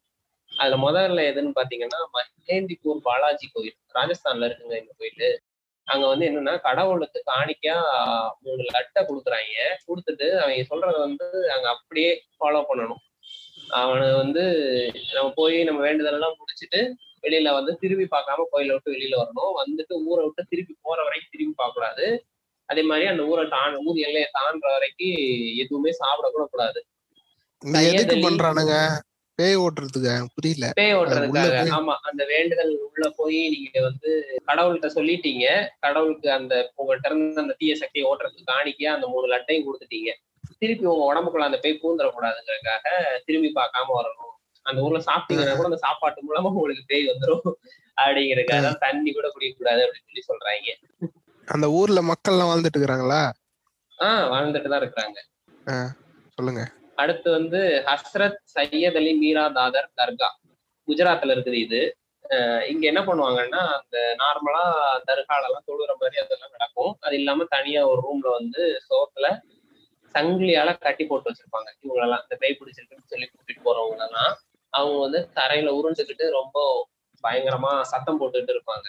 அதுல 0.53 0.77
முதல்ல 0.87 1.23
எதுன்னு 1.31 1.53
பாத்தீங்கன்னா 1.59 2.01
மகேந்திப்பூர் 2.17 3.01
பாலாஜி 3.09 3.47
கோயில். 3.53 3.77
ராஜஸ்தான்ல 3.99 4.49
இருக்குங்க 4.49 4.77
இந்த 4.83 4.93
கோயில். 4.99 5.29
அங்க 5.89 6.05
வந்து 6.07 6.25
என்னன்னா 6.31 6.55
கடவுளுக்கு 6.61 7.21
காணிக்கா 7.33 7.77
மூணு 8.45 8.63
லட்டை 8.77 9.01
கொடுக்குறாங்க. 9.09 9.55
கொடுத்துட்டு 9.87 10.27
அவங்க 10.41 10.65
சொல்றத 10.73 10.97
வந்து 10.99 11.27
அங்க 11.55 11.67
அப்படியே 11.75 12.11
ஃபாலோ 12.37 12.61
பண்ணணும். 12.71 13.01
அவனை 13.81 14.07
வந்து 14.23 14.43
நம்ம 15.15 15.29
போய் 15.37 15.57
நம்ம 15.65 15.81
வேண்டுதல் 15.81 16.17
எல்லாம் 16.19 16.39
முடிச்சுட்டு 16.41 16.81
வெளியில 17.25 17.49
வந்து 17.57 17.73
திரும்பி 17.83 18.07
பார்க்காம 18.15 18.45
கோயில 18.53 18.75
விட்டு 18.75 18.95
வெளியில 18.95 19.17
வரணும். 19.23 19.53
வந்துட்டு 19.63 19.95
ஊரை 20.09 20.23
விட்டு 20.27 20.43
திருப்பி 20.53 20.75
போற 20.83 20.99
வரைக்கும் 21.07 21.35
திரும்பி 21.35 21.55
பார்க்க 21.63 21.79
கூடாது 21.79 22.07
அதே 22.71 22.83
மாதிரி 22.89 23.07
அந்த 23.13 23.23
ஊரை 23.31 23.45
தான் 23.55 23.77
ஊர் 23.87 24.01
எல்லையை 24.07 24.29
தாண்டுற 24.39 24.69
வரைக்கும் 24.77 25.15
எதுவுமே 25.63 25.93
சாப்பிட 26.01 26.27
கூட 26.35 26.45
கூடாது 26.53 26.81
எதுக்கு 27.93 28.17
பண்றானுங்க? 28.27 28.75
பேய் 29.39 29.59
ஓட்டுறதுக்கு 29.63 30.13
புரியல. 30.37 30.67
பேய் 30.79 30.95
ஓட்டுறதுக்காக. 30.99 31.61
ஆமா 31.77 31.95
அந்த 32.09 32.23
வேண்டுதல் 32.31 32.73
உள்ள 32.87 33.07
போய் 33.19 33.39
நீங்க 33.55 33.79
வந்து 33.87 34.11
கடவுள்கிட்ட 34.49 34.89
சொல்லிட்டீங்க. 34.97 35.45
கடவுளுக்கு 35.85 36.29
அந்த 36.39 36.55
உங்கள்கிட்ட 36.81 37.11
இருந்து 37.11 37.43
அந்த 37.45 37.55
தீய 37.61 37.75
சக்தியை 37.83 38.05
ஓட்டுறதுக்கு 38.11 38.51
காணிக்கையா 38.53 38.91
அந்த 38.97 39.07
மூணு 39.13 39.27
லட்டையும் 39.35 39.67
கொடுத்துட்டீங்க. 39.69 40.13
திருப்பி 40.63 40.87
உங்க 40.93 41.05
உடம்புக்குள்ள 41.11 41.49
அந்த 41.51 41.61
பேய் 41.65 41.81
பூந்துடக்கூடாதுங்கிறதுக்காக 41.83 42.87
திரும்பி 43.27 43.51
பார்க்காம 43.61 43.95
வரணும். 44.01 44.35
அந்த 44.67 44.79
ஊர்ல 44.87 45.01
சாப்பிட்டீங்கன்னா 45.09 45.57
கூட 45.59 45.71
அந்த 45.71 45.81
சாப்பாட்டு 45.87 46.27
மூலமா 46.29 46.51
உங்களுக்கு 46.55 46.85
பேய் 46.93 47.11
வந்துரும். 47.13 47.47
அப்படிங்கிறதுக்காக 48.03 48.69
தண்ணி 48.85 49.11
கூட 49.13 49.29
குடிக்க 49.35 49.55
கூடாது 49.57 49.81
அப்படின்னு 49.85 50.09
சொல்லி 50.11 50.25
சொல்றாங்க. 50.31 50.69
அந்த 51.51 51.67
ஊர்ல 51.71 52.01
மக்கள் 52.11 52.35
எல்லாம் 52.35 52.51
வாழ்ந்துட்டு 52.51 52.77
இருக்கிறாங்களா 52.77 53.23
ஆஹ் 53.99 54.27
வாழ்ந்துட்டு 54.33 54.71
தான் 54.73 54.83
இருக்கிறாங்க 54.83 55.19
சொல்லுங்க. 56.39 56.63
அடுத்து 56.97 57.29
வந்து 57.31 57.59
ஹஸ்ரத் 57.87 58.39
சையத் 58.55 58.99
அலி 59.01 59.13
மீரா 59.15 59.45
தாதர் 59.57 59.89
தர்கா. 59.97 60.29
குஜராத்ல 60.89 61.35
இருக்குது 61.35 61.59
இது. 61.67 61.81
இங்க 62.69 62.85
என்ன 62.87 63.01
பண்ணுவாங்கன்னா 63.01 63.61
அந்த 63.77 63.97
நார்மலா 64.21 64.65
தர்கால 65.09 65.49
எல்லாம் 65.49 65.67
தொழுற 65.69 65.93
மாதிரி 66.01 66.17
அதெல்லாம் 66.23 66.55
நடக்கும். 66.57 66.93
அது 67.01 67.15
இல்லாம 67.15 67.47
தனியா 67.55 67.81
ஒரு 67.91 68.01
ரூம்ல 68.01 68.29
வந்து 68.39 68.63
சோத்துல 68.89 69.29
சங்கிலியால 70.15 70.71
கட்டி 70.79 71.05
போட்டு 71.07 71.31
வச்சிருப்பாங்க. 71.31 71.69
இவங்களெல்லாம் 71.83 72.23
இந்த 72.25 72.37
பேய் 72.41 72.59
பிடிச்சிருக்குன்னு 72.61 73.11
சொல்லி 73.13 73.27
கூட்டிட்டு 73.29 73.63
போறவங்க 73.63 74.07
எல்லாம் 74.09 74.33
அவங்க 74.73 74.99
வந்து 74.99 75.21
தரையில 75.37 75.75
உருண்டுக்கிட்டு 75.79 76.27
ரொம்ப 76.31 76.59
பயங்கரமா 77.25 77.73
சத்தம் 77.93 78.21
போட்டுட்டு 78.21 78.53
இருப்பாங்க. 78.57 78.87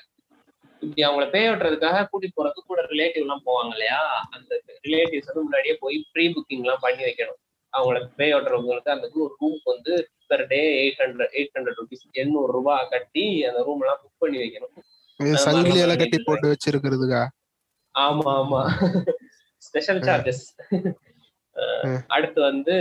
இப்படி 0.81 1.01
அவங்கள 1.07 1.25
பேய் 1.33 1.49
வெட்டுறதுக்காக 1.49 2.05
கூட்டிட்டு 2.11 2.37
போறதுக்கு 2.37 2.69
கூட 2.71 2.81
ரிலேட்டிவ் 2.91 3.25
எல்லாம் 3.25 3.43
போவாங்க 3.45 3.73
இல்லையா? 3.75 3.99
அந்த 4.35 4.51
ரிலேட்டிவ்ஸ் 4.87 5.29
வந்து 5.29 5.45
முன்னாடியே 5.47 5.75
போய் 5.83 5.97
ப்ரீ 6.13 6.25
புக்கிங் 6.35 6.63
எல்லாம் 6.65 6.83
பண்ணி 6.85 7.03
வைக்கணும். 7.07 7.39
அவங்கள 7.73 7.99
பேய் 8.19 8.33
ஓட்டுறவங்களுக்கு 8.37 8.95
அந்த 8.95 9.07
ரூமுக்கு 9.15 9.73
வந்து 9.75 9.93
per 10.29 10.45
day 10.47 10.61
eight 10.81 11.01
hundred 11.03 11.33
eight 11.37 11.53
hundred 11.57 11.77
rupees 11.81 12.05
எண்ணூறு 12.11 12.51
ரூபாய் 12.51 12.89
கட்டி 12.89 13.25
அந்த 13.49 13.59
ரூம் 13.67 13.83
எல்லாம் 13.83 14.01
புக் 14.03 14.21
பண்ணி 14.23 14.37
வைக்கணும். 14.37 14.73
இது 15.19 15.35
ஆமா, 15.35 15.43
சங்கிலி 15.45 15.77
ஆமா, 15.77 15.83
எல்லாம் 15.85 16.01
கட்டி. 16.01 16.19
போட்டு 16.23 16.51
வச்சிருக்கிறதுக்கா? 16.53 17.21
ஆமா 17.95 18.31
ஆமா. 18.41 18.61
Special 19.57 20.01
charges. 20.01 20.43
அடுத்து 22.07 22.41
வந்து 22.41 22.75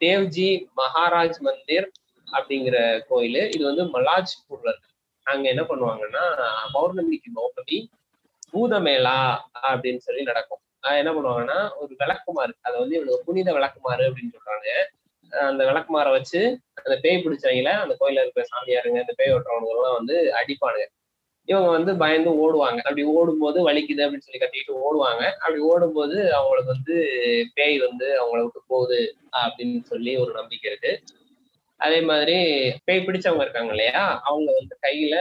தேவ்ஜி 0.00 0.48
மகாராஜ் 0.80 1.38
மந்திர் 1.40 1.86
அப்படிங்கிற 2.26 2.76
கோயில். 3.08 3.40
இது 3.54 3.62
வந்து 3.64 3.84
மலாஜ்பூர்ல 3.94 4.68
இருக்கு. 4.72 4.90
அங்க 5.24 5.48
என்ன 5.48 5.62
பண்ணுவாங்கன்னா 5.62 6.24
பௌர்ணமிக்கு 6.74 7.30
நோக்கி 7.32 7.78
பூதமேளா 8.52 9.18
அப்படின்னு 9.68 9.96
சொல்லி 9.96 10.22
நடக்கும். 10.22 10.60
என்ன 10.82 11.10
பண்ணுவாங்கன்னா 11.12 11.58
ஒரு 11.80 11.92
விளக்குமாறு 11.98 12.52
அதை 12.60 12.80
வந்து 12.80 12.96
இவனுக்கு 12.96 13.24
புனித 13.24 13.52
விளக்குமாறு 13.52 14.02
அப்படின்னு 14.08 14.34
சொல்றாங்க. 14.36 14.68
அந்த 15.32 15.62
விளக்குமாறை 15.64 16.10
வச்சு 16.10 16.40
அந்த 16.74 16.94
பேய் 17.02 17.22
பிடிச்சவங்கள 17.24 17.70
அந்த 17.84 17.94
கோயில்ல 18.00 18.24
இருக்கிற 18.24 18.44
சாமியாருங்க 18.52 18.98
அந்த 19.04 19.14
பேய் 19.16 19.32
ஓட்டுறவங்க 19.34 19.72
எல்லாம் 19.76 19.96
வந்து 20.00 20.16
அடிப்பானுங்க. 20.40 20.86
இவங்க 21.48 21.68
வந்து 21.68 21.96
பயந்து 21.96 22.30
ஓடுவாங்க. 22.44 22.78
அப்படி 22.78 23.02
ஓடும்போது 23.02 23.58
வலிக்குது 23.68 24.04
அப்படின்னு 24.04 24.26
சொல்லி 24.26 24.42
கட்டிட்டு 24.42 24.74
ஓடுவாங்க. 24.86 25.24
அப்படி 25.32 25.60
ஓடும்போது 25.60 26.34
அவங்களுக்கு 26.34 26.74
வந்து 26.76 26.96
பேய் 27.54 27.78
வந்து 27.78 28.06
அவங்கள 28.20 28.42
விட்டு 28.42 28.62
போகுது 28.66 29.16
அப்படின்னு 29.44 29.82
சொல்லி 29.82 30.16
ஒரு 30.16 30.32
நம்பிக்கை 30.32 30.70
இருக்கு. 30.70 30.92
அதே 31.80 32.00
மாதிரி 32.00 32.36
பேய் 32.84 33.06
பிடிச்சவங்க 33.06 33.40
இருக்காங்க 33.40 33.70
இல்லையா? 33.70 34.20
அவங்க 34.22 34.52
வந்து 34.52 34.74
கையில 34.82 35.14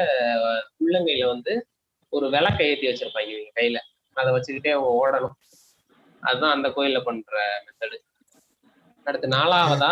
உள்ளங்கையில 0.79 1.25
வந்து 1.25 1.53
ஒரு 2.13 2.29
விளக்கை 2.29 2.67
ஏற்றி 2.69 2.87
வச்சிருப்பாங்க 2.87 3.27
இவங்க 3.27 3.51
கையில. 3.55 3.77
அதை 4.17 4.33
வச்சுக்கிட்டே 4.33 4.71
அவங்க 4.71 4.91
ஓடணும். 5.01 5.35
அதுதான் 6.23 6.55
அந்த 6.55 6.67
கோயில்ல 6.69 7.03
பண்ற 7.03 7.31
மெத்தடு 7.65 7.97
அடுத்து 9.05 9.27
நாலாவதா 9.27 9.91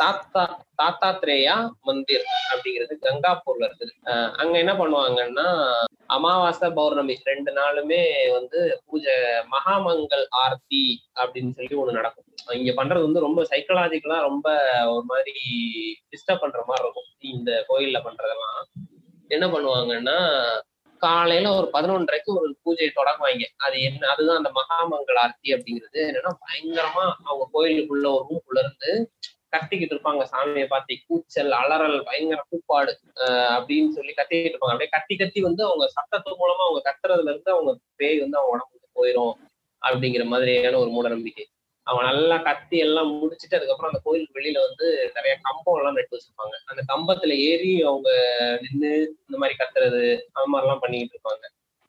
தாத்தா 0.00 0.42
தாத்தாத்ரேயா 0.82 1.54
மந்திர் 1.80 2.24
அப்படிங்கிறது 2.50 2.94
கங்காப்பூர்ல 3.00 3.68
இருக்குது 3.68 3.92
அஹ் 4.04 4.32
அங்க 4.36 4.58
என்ன 4.58 4.72
பண்ணுவாங்கன்னா 4.72 5.46
அமாவாசை 6.06 6.70
பௌர்ணமி 6.70 7.16
ரெண்டு 7.22 7.52
நாளுமே 7.52 8.32
வந்து 8.32 8.80
பூஜை 8.86 9.14
மகாமங்கல் 9.50 10.24
ஆர்த்தி 10.30 11.00
அப்படின்னு 11.20 11.50
சொல்லி 11.50 11.76
ஒண்ணு 11.76 11.90
நடக்கும். 11.90 12.24
இங்க 12.52 12.84
பண்றது 12.84 13.02
வந்து 13.02 13.20
ரொம்ப 13.20 13.42
சைக்கலாஜிக்கலா 13.42 14.20
ரொம்ப 14.20 14.46
ஒரு 14.86 15.04
மாதிரி 15.04 15.34
டிஸ்டர்ப் 16.10 16.40
பண்ற 16.40 16.64
மாதிரி 16.66 16.84
இருக்கும். 16.84 17.06
இந்த 17.20 17.64
கோயில்ல 17.68 18.00
பண்றதெல்லாம். 18.06 18.58
என்ன 19.28 19.46
பண்ணுவாங்கன்னா 19.46 20.16
காலையில 21.02 21.52
ஒரு 21.54 21.70
பதினொன்றரைக்கு 21.72 22.30
ஒரு 22.38 22.56
பூஜையை 22.64 22.90
தொடங்குவாங்க. 22.96 23.44
அது 23.56 23.82
என்ன 23.82 24.08
அதுதான் 24.08 24.36
அந்த 24.36 24.52
மகாமங்கல் 24.52 25.18
ஆர்த்தி 25.18 25.54
அப்படிங்கிறது. 25.54 26.00
என்னன்னா 26.08 26.32
பயங்கரமா 26.42 27.04
அவங்க 27.24 27.48
கோயிலுக்குள்ள 27.52 28.06
ஒரு 28.14 28.24
ரூம்குள்ள 28.30 28.58
இருந்து 28.58 28.92
கத்திக்கிட்டு 29.56 29.94
இருப்பாங்க. 29.94 30.26
சாமியை 30.30 30.66
பார்த்து 30.66 30.96
கூச்சல் 31.06 31.50
அலறல் 31.50 32.04
பயங்கர 32.04 32.44
கூப்பாடு 32.48 32.98
அஹ் 33.14 33.28
அப்படின்னு 33.28 33.88
சொல்லி 33.88 34.12
கத்திக்கிட்டு 34.12 34.52
இருப்பாங்க. 34.52 34.74
அப்படியே 34.74 34.88
கத்தி 34.90 35.16
கத்தி 35.16 35.40
வந்து 35.40 35.64
அவங்க 35.64 35.88
சத்தத்து 35.88 36.30
மூலமா 36.30 36.66
அவங்க 36.68 36.82
கத்துறதுல 36.84 37.30
இருந்து 37.30 37.52
அவங்க 37.52 37.78
பேய் 37.96 38.18
வந்து 38.18 38.38
அவங்க 38.38 38.56
உடம்புக்கு 38.56 39.04
போயிடும் 39.04 39.34
அப்படிங்கிற 39.86 40.24
மாதிரியான 40.24 40.78
ஒரு 40.78 40.90
மூட 40.90 41.08
நம்பிக்கை 41.08 41.48
அவங்க 41.82 42.10
நல்லா 42.10 42.36
கத்தி 42.36 42.78
எல்லாம் 42.78 43.22
முடிச்சுட்டு 43.22 43.54
அதுக்கப்புறம் 43.54 43.86
அந்த 43.86 44.00
கோயிலுக்கு 44.04 44.40
வெளியில 44.40 44.58
வந்து 44.66 45.10
நிறைய 45.14 45.38
கம்பம் 45.42 45.76
எல்லாம் 45.76 45.94
நட்டு 45.94 46.16
வச்சிருப்பாங்க. 46.16 46.54
அந்த 46.64 46.82
கம்பத்துல 46.94 47.28
ஏறி 47.28 47.82
அவங்க 47.82 48.10
நின்று 48.60 49.16
இந்த 49.28 49.38
மாதிரி 49.38 49.58
கத்துறது 49.58 50.20
அந்த 50.32 50.58
மாதிரிலாம் 50.58 50.78
பண்ணிக்கிட்டு 50.78 51.18
இருப்பாங்க. 51.18 51.46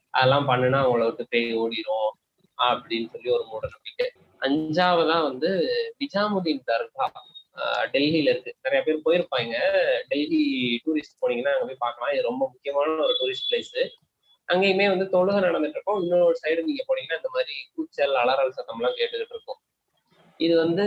அதெல்லாம் 0.09 0.49
பண்ணுனா 0.49 0.87
அவங்கள 0.87 1.05
விட்டு 1.05 1.27
பேய் 1.27 1.57
ஓடிடும் 1.57 2.09
அப்படின்னு 2.61 3.09
சொல்லி 3.09 3.29
ஒரு 3.29 3.43
மூட 3.45 3.67
நம்பிக்கை 3.67 4.11
அஞ்சாவதா 4.39 5.21
வந்து 5.21 5.49
நிஜாமுதீன் 5.99 6.61
தர்கா. 6.67 7.09
டெல்லியில 7.93 8.31
இருக்கு. 8.33 8.51
நிறைய 8.61 8.81
பேர் 8.85 9.05
போயிருப்பாங்க. 9.05 9.55
டெல்லி 10.07 10.43
டூரிஸ்ட் 10.85 11.19
போனீங்கன்னா 11.21 11.53
அங்க 11.55 11.65
போய் 11.65 11.83
பார்க்கலாம். 11.85 12.13
இது 12.13 12.29
ரொம்ப 12.29 12.43
முக்கியமான 12.53 12.95
ஒரு 13.07 13.15
டூரிஸ்ட் 13.21 13.49
பிளேஸ் 13.49 13.75
அங்கேயுமே 14.49 14.85
வந்து 14.93 15.05
தொழுகை 15.15 15.39
நடந்துட்டு 15.47 15.77
இருக்கும். 15.77 15.99
இன்னொரு 16.03 16.37
சைடு 16.43 16.61
நீங்க 16.63 16.83
போனீங்கன்னா 16.87 17.19
இந்த 17.21 17.29
மாதிரி 17.33 17.53
கூச்சல் 17.75 18.15
அலறல் 18.15 18.55
சத்தம் 18.57 18.79
எல்லாம் 18.79 18.97
கேட்டுக்கிட்டு 18.97 19.35
இருக்கும். 19.35 19.59
இது 20.37 20.55
வந்து 20.57 20.85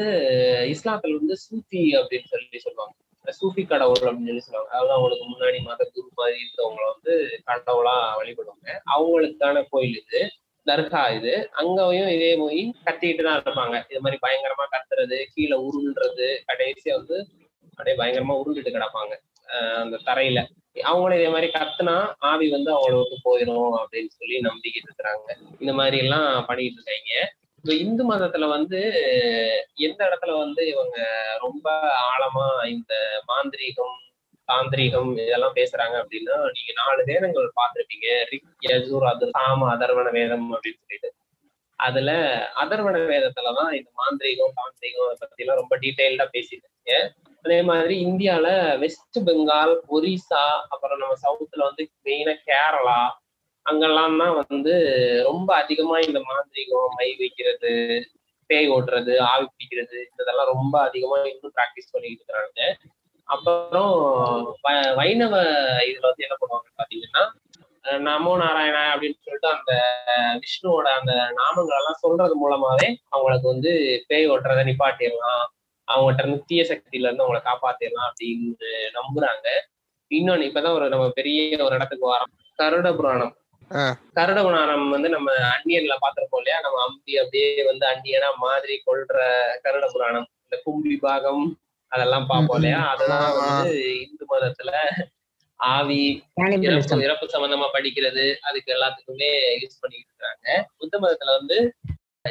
இஸ்லாத்தில் 0.74 1.18
வந்து 1.18 1.34
சூஃபி 1.44 1.82
அப்படின்னு 1.98 2.28
சொல்லி 2.32 2.58
சொல்லுவாங்க. 2.58 2.94
சூஃபி 3.40 3.62
கடவுள் 3.66 4.08
அப்படின்னு 4.08 4.30
சொல்லி 4.30 4.44
சொல்லுவாங்க. 4.46 4.70
அதாவது 4.70 4.92
அவங்களுக்கு 4.92 5.26
முன்னாடி 5.32 5.58
மத 5.62 5.90
குரு 5.94 6.08
மாதிரி 6.14 6.38
இருந்தவங்களை 6.44 6.86
வந்து 6.94 7.12
கடவுளா 7.46 7.94
வழிபடுவாங்க. 8.20 8.68
அவங்களுக்கான 8.94 9.62
கோயில் 9.68 10.02
இது. 10.02 10.22
தர்கா 10.66 11.02
இது. 11.10 11.32
அங்கேயும் 11.52 12.08
இதே 12.08 12.36
போய் 12.36 12.60
கத்திக்கிட்டு 12.86 13.22
தான் 13.22 13.40
இருப்பாங்க 13.40 13.76
இது 13.90 14.00
மாதிரி 14.00 14.18
பயங்கரமா 14.22 14.64
கத்துறது 14.74 15.18
கீழே 15.34 15.56
உருள்றது 15.66 16.28
கடைசியா 16.48 16.94
வந்து 16.96 17.18
அப்படியே 17.70 17.96
பயங்கரமா 18.00 18.34
உருண்டுட்டு 18.40 18.76
கிடப்பாங்க. 18.76 19.14
அந்த 19.82 19.96
தரையில. 20.06 20.40
அவங்களும் 20.84 21.18
இதே 21.18 21.28
மாதிரி 21.28 21.48
கத்துனா 21.52 21.96
ஆவி 22.28 22.46
வந்து 22.48 22.70
அவ்வளவுக்கு 22.72 23.16
போயிடும் 23.24 23.74
அப்படின்னு 23.80 24.10
சொல்லி 24.18 24.36
நம்பிக்கிட்டு 24.40 24.88
இருக்கிறாங்க. 24.88 25.28
இந்த 25.60 25.72
மாதிரி 25.72 25.98
எல்லாம் 25.98 26.46
பண்ணிட்டு 26.46 26.78
இருக்காங்க. 26.78 27.12
இப்ப 27.58 27.74
இந்து 27.74 28.04
மதத்துல 28.12 28.48
வந்து 28.48 28.80
எந்த 29.76 30.00
இடத்துல 30.04 30.32
வந்து 30.38 30.62
இவங்க 30.68 30.96
ரொம்ப 31.38 31.66
ஆழமா 32.08 32.46
இந்த 32.68 32.94
மாந்திரீகம் 33.26 33.94
தாந்திரிகம் 34.48 35.10
இதெல்லாம் 35.18 35.54
பேசுறாங்க 35.54 35.94
அப்படின்னா 36.02 36.36
நீங்க 36.56 36.72
நாலு 36.74 37.02
வேதங்கள் 37.04 37.48
பார்த்துருப்பீங்க. 37.60 38.08
ரிக் 38.30 38.50
யஜுர் 38.68 39.06
அது 39.12 39.26
சாம 39.28 39.68
அதர்வண 39.74 40.10
வேதம் 40.10 40.52
அப்படின்னு 40.52 40.80
சொல்லிட்டு. 40.82 41.10
அதுல 41.78 42.10
அதர்வண 42.62 42.96
வேதத்துலதான் 43.12 43.72
இந்த 43.72 43.90
மாந்திரீகம் 44.00 44.56
தாந்திரிகம் 44.56 45.08
அதை 45.08 45.18
பத்தி 45.20 45.44
எல்லாம் 45.44 45.56
ரொம்ப 45.56 45.76
டீட்டெயில்டா 45.76 46.26
பேசியிருக்கீங்க. 46.32 46.92
அதே 47.44 47.62
மாதிரி 47.62 47.94
இந்தியால 48.06 48.46
வெஸ்ட் 48.78 49.18
பெங்கால் 49.26 49.74
ஒரிசா 49.88 50.44
அப்புறம் 50.68 50.98
நம்ம 50.98 51.16
சவுத்துல 51.22 51.62
வந்து 51.62 51.84
மெயினா 52.04 52.34
கேரளா 52.46 53.00
அங்கெல்லாம் 53.66 54.16
தான் 54.18 54.36
வந்து 54.42 54.72
ரொம்ப 55.24 55.50
அதிகமா 55.54 55.98
இந்த 55.98 56.18
மாந்திரீகம் 56.30 56.94
மை 56.94 57.16
வைக்கிறது 57.18 57.72
பேய் 58.50 58.70
ஓட்டுறது 58.70 59.12
ஆவி 59.20 59.46
பிடிக்கிறது 59.50 59.98
இதெல்லாம் 60.20 60.50
ரொம்ப 60.52 60.74
அதிகமா 60.82 61.16
இன்னும் 61.24 61.54
ப்ராக்டிஸ் 61.54 61.92
பண்ணிட்டு 61.92 62.18
இருக்கிறாங்க. 62.18 62.60
அப்புறம் 63.28 63.92
வைணவ 64.98 65.34
இதுல 65.88 66.08
வந்து 66.10 66.26
என்ன 66.26 66.36
பண்ணுவாங்க 66.40 66.68
பாத்தீங்கன்னா 66.80 67.24
நமோ 68.06 68.32
நாராயணா 68.42 68.82
அப்படின்னு 68.92 69.22
சொல்லிட்டு 69.24 69.48
அந்த 69.56 69.72
விஷ்ணுவோட 70.42 70.86
அந்த 70.98 71.12
நாமங்கள் 71.38 71.78
எல்லாம் 71.80 72.02
சொல்றது 72.04 72.34
மூலமாவே 72.42 72.88
அவங்களுக்கு 73.08 73.46
வந்து 73.52 73.72
பேய் 74.10 74.30
ஓட்டுறதை 74.32 74.62
நிப்பாட்டிடலாம். 74.68 75.44
அவங்ககிட்ட 75.88 76.22
இருந்து 76.22 76.46
தீய 76.46 76.62
சக்தியில 76.70 77.08
இருந்து 77.08 77.24
அவங்கள 77.24 77.40
காப்பாத்திடலாம் 77.48 78.08
அப்படின்னு 78.08 78.70
நம்புறாங்க. 78.98 79.46
இன்னொன்னு 80.10 80.46
இப்பதான் 80.48 80.76
ஒரு 80.78 80.86
நம்ம 80.88 81.06
பெரிய 81.18 81.64
ஒரு 81.66 81.74
இடத்துக்கு 81.78 82.06
வரோம். 82.12 82.32
கருட 82.58 82.88
புராணம். 82.96 83.34
கருட 84.18 84.38
புராணம் 84.46 84.86
வந்து 84.94 85.08
நம்ம 85.08 85.30
அந்நியன்ல 85.54 85.94
பாத்திருப்போம் 86.04 86.40
இல்லையா? 86.42 86.58
நம்ம 86.60 86.80
அம்பி 86.86 87.12
அப்படியே 87.22 87.50
வந்து 87.70 87.84
அந்நியனா 87.92 88.30
மாதிரி 88.46 88.76
கொள்ற 88.88 89.18
கருட 89.66 89.84
புராணம். 89.92 90.26
இந்த 90.44 90.56
கும்பி 90.64 90.96
பாகம் 91.06 91.44
அதெல்லாம் 91.94 92.28
பார்ப்போம் 92.28 92.58
இல்லையா? 92.58 92.80
அதெல்லாம். 92.92 93.26
வந்து 93.40 93.74
இந்து 94.04 94.24
மதத்துல 94.30 94.70
ஆவி. 95.60 96.00
இறப்பு 96.68 97.04
இறப்பு 97.04 97.26
சம்பந்தமா 97.34 97.66
படிக்கிறது 97.74 98.24
அதுக்கு 98.42 98.70
எல்லாத்துக்குமே 98.76 99.28
யூஸ் 99.62 99.82
பண்ணிட்டு 99.82 100.10
இருக்காங்க. 100.10 100.46
புத்த 100.78 100.98
மதத்துல 100.98 101.36
வந்து 101.38 101.58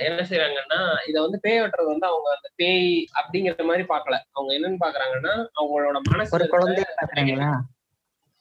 என்ன 0.04 0.22
செய்றாங்கன்னா 0.30 0.80
இத 1.08 1.16
வந்து 1.22 1.38
பேய் 1.40 1.62
வெட்டுறது 1.62 1.90
வந்து 1.92 2.08
அவங்க 2.08 2.30
அந்த 2.36 2.50
பேய் 2.56 2.88
அப்படிங்கிற 3.20 3.66
மாதிரி 3.66 3.84
பார்க்கல. 3.90 4.18
அவங்க 4.32 4.52
என்னன்னு 4.54 4.84
பாக்குறாங்கன்னா 4.86 5.34
அவங்களோட 5.58 6.00
பாக்குறாங்களா 6.96 7.52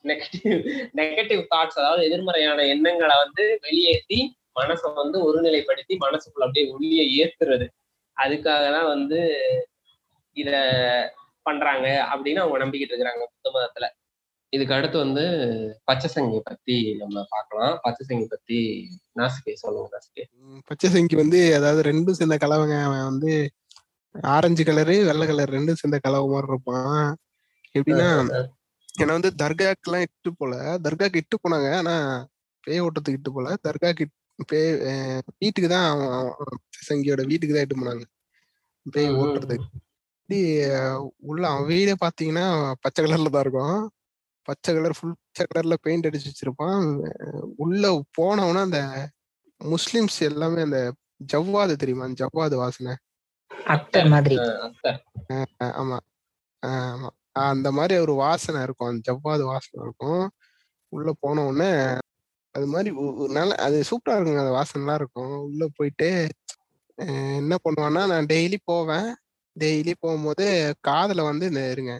நெகட்டிவ் 0.05 0.55
நெகட்டிவ் 0.99 1.41
தாட்ஸ் 1.51 1.79
அதாவது 1.79 2.01
எதிர்மறையான 2.07 2.63
எண்ணங்களை 2.65 3.15
வந்து 3.17 3.43
வெளியேற்றி 3.61 4.19
மனசை 4.55 4.89
வந்து 4.93 5.17
ஒருநிலைப்படுத்தி 5.27 5.93
மனசுக்குள்ள 5.97 6.47
அப்படியே 6.47 6.65
ஒளியை 6.73 7.05
ஏத்துறது. 7.21 7.67
அதுக்காக 8.17 8.65
தான் 8.71 8.89
வந்து 8.95 9.19
இத 10.33 10.49
பண்றாங்க 11.45 11.87
அப்படின்னு 12.11 12.41
அவங்க 12.43 12.57
நம்பிக்கிட்டு 12.63 12.93
இருக்கிறாங்க 12.93 13.23
புத்த 13.25 13.47
மதத்துல. 13.55 13.87
இதுக்கு 14.53 14.73
அடுத்து 14.73 14.97
வந்து 14.97 15.23
பச்சை 15.83 16.09
சங்கி 16.09 16.39
பத்தி 16.43 16.75
நம்ம 16.93 17.23
பார்க்கலாம். 17.29 17.79
பச்சை 17.81 18.03
சங்கி 18.05 18.25
பத்தி 18.25 18.57
நாசிகே 19.19 19.53
சொல்லுங்க 19.53 19.87
நாசிகே. 19.95 20.23
ம், 20.41 20.59
பச்சை 20.65 20.89
சங்கி 20.89 21.15
வந்து 21.15 21.55
அதாவது 21.55 21.81
ரெண்டும் 21.91 22.11
சேர்ந்த 22.11 22.37
கலவைங்க. 22.37 22.77
அவன் 22.83 23.03
வந்து 23.03 23.31
ஆரஞ்சு 24.15 24.63
கலரு 24.63 24.95
வெள்ளை 25.05 25.27
கலர் 25.27 25.49
ரெண்டும் 25.49 25.79
சேர்ந்த 25.81 25.99
கலவை 25.99 26.27
மாதிரி 26.27 26.51
இருப்பான். 26.51 27.07
எப்படின்னா 27.75 28.09
என்னை 29.01 29.13
வந்து 29.17 29.31
தர்காக்கு 29.35 29.87
எல்லாம் 29.87 30.01
இட்டு 30.01 30.31
போல. 30.33 30.55
தர்காக்கு 30.85 31.21
இட்டு 31.21 31.37
போனாங்க. 31.43 31.69
ஆனா 31.77 31.95
பேய் 32.63 32.81
ஓட்டத்துக்கு 32.81 33.19
இட்டு 33.19 33.31
போல. 33.33 33.55
தர்காக்கு 33.67 34.05
பேய் 34.47 34.69
வீட்டுக்கு 35.37 35.69
தான் 35.69 35.87
அவன் 35.89 36.11
அவன் 36.17 36.59
பச்சை 36.63 36.83
சங்கியோட 36.89 37.21
வீட்டுக்கு 37.31 37.55
தான் 37.55 37.65
இட்டு 37.65 37.79
போனாங்க. 37.81 38.05
பேய் 38.85 39.15
ஓட்டுறதுக்கு. 39.21 39.67
இப்படி, 40.33 40.69
அஹ், 40.69 41.07
உள்ள 41.17 41.49
அவன் 41.49 41.65
வீடே 41.65 41.91
பாத்தீங்கன்னா 41.91 42.73
பச்சை 42.81 43.05
கலர்ல 43.05 43.29
தான் 43.29 43.41
இருக்கும். 43.41 43.91
பச்சை 44.41 44.75
கலர் 44.75 44.97
ஃபுல் 44.99 45.15
பச்சை 45.23 45.45
கலர்ல 45.45 45.73
பெயிண்ட் 45.81 46.07
அடிச்சு 46.07 46.29
வச்சிருப்பான். 46.29 47.07
உள்ள 47.55 48.03
போனவனா 48.21 48.59
அந்த 48.59 49.09
முஸ்லிம்ஸ் 49.61 50.19
எல்லாமே 50.19 50.61
அந்த 50.61 50.93
ஜவ்வாது 51.33 51.75
தெரியுமா? 51.75 52.03
அந்த 52.03 52.25
ஜவ்வாது 52.25 52.55
வாசனை. 52.55 52.95
மாதிரி. 54.03 54.37
அத்தை. 54.37 55.03
அஹ் 55.33 55.45
ஆமா. 55.59 55.99
ஆமா. 56.65 57.09
அந்த 57.31 57.71
மாதிரி 57.71 57.99
ஒரு 57.99 58.13
வாசனை 58.13 58.61
இருக்கும். 58.61 58.87
அந்த 58.87 59.13
ஜவ்வாது 59.13 59.43
வாசனை 59.43 59.85
இருக்கும். 59.85 60.31
உள்ள 60.89 61.13
போன 61.19 61.45
உடனே 61.45 61.97
அது 62.51 62.65
மாதிரி 62.67 62.91
நல்ல 63.33 63.55
அது 63.55 63.83
சூப்பரா 63.91 64.13
இருக்குங்க. 64.13 64.39
அந்த 64.39 64.55
வாசனைலாம் 64.55 64.93
இருக்கும். 64.93 65.37
உள்ள 65.37 65.67
போயிட்டு 65.75 66.27
என்ன 66.95 67.57
பண்ணுவான்னா 67.63 68.07
நான் 68.07 68.25
டெய்லி 68.25 68.57
போவேன். 68.63 69.15
டெய்லி 69.55 69.93
போகும்போது 69.99 70.45
காதுல 70.87 71.23
வந்து 71.23 71.45
இந்த 71.47 71.61
இருங்க. 71.71 71.93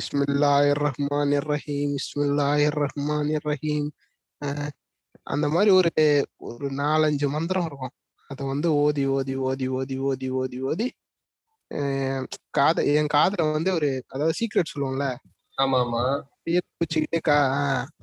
இஸ்மில்லாஹிர் 0.00 0.80
ரஹ்மானிர் 0.86 1.46
ரஹீம் 1.52 1.92
இஸ்மில்லாஹிர் 2.00 2.78
ரஹ்மானிர் 2.84 3.46
ரஹீம் 3.46 3.88
அஹ் 4.40 4.70
அந்த 5.26 5.46
மாதிரி 5.48 5.70
ஒரு 5.72 5.90
ஒரு 6.50 6.68
நாலஞ்சு 6.76 7.28
மந்திரம் 7.28 7.66
இருக்கும். 7.66 7.94
அதை 8.30 8.42
வந்து 8.46 8.68
ஓதி 8.76 9.04
ஓதி 9.10 9.34
ஓதி 9.44 9.66
ஓதி 9.78 9.96
ஓதி 10.08 10.28
ஓதி 10.40 10.58
ஓதி 10.62 10.88
காத 12.50 12.78
என் 12.94 13.12
காதுல 13.14 13.42
வந்து 13.52 13.70
ஒரு 13.74 13.90
அதாவது 14.08 14.34
சீக்ரெட் 14.40 14.72
சொல்லுவோம்ல. 14.72 15.06
ஆமா 15.58 15.78
ஆமா 15.84 16.02
கா 17.22 17.38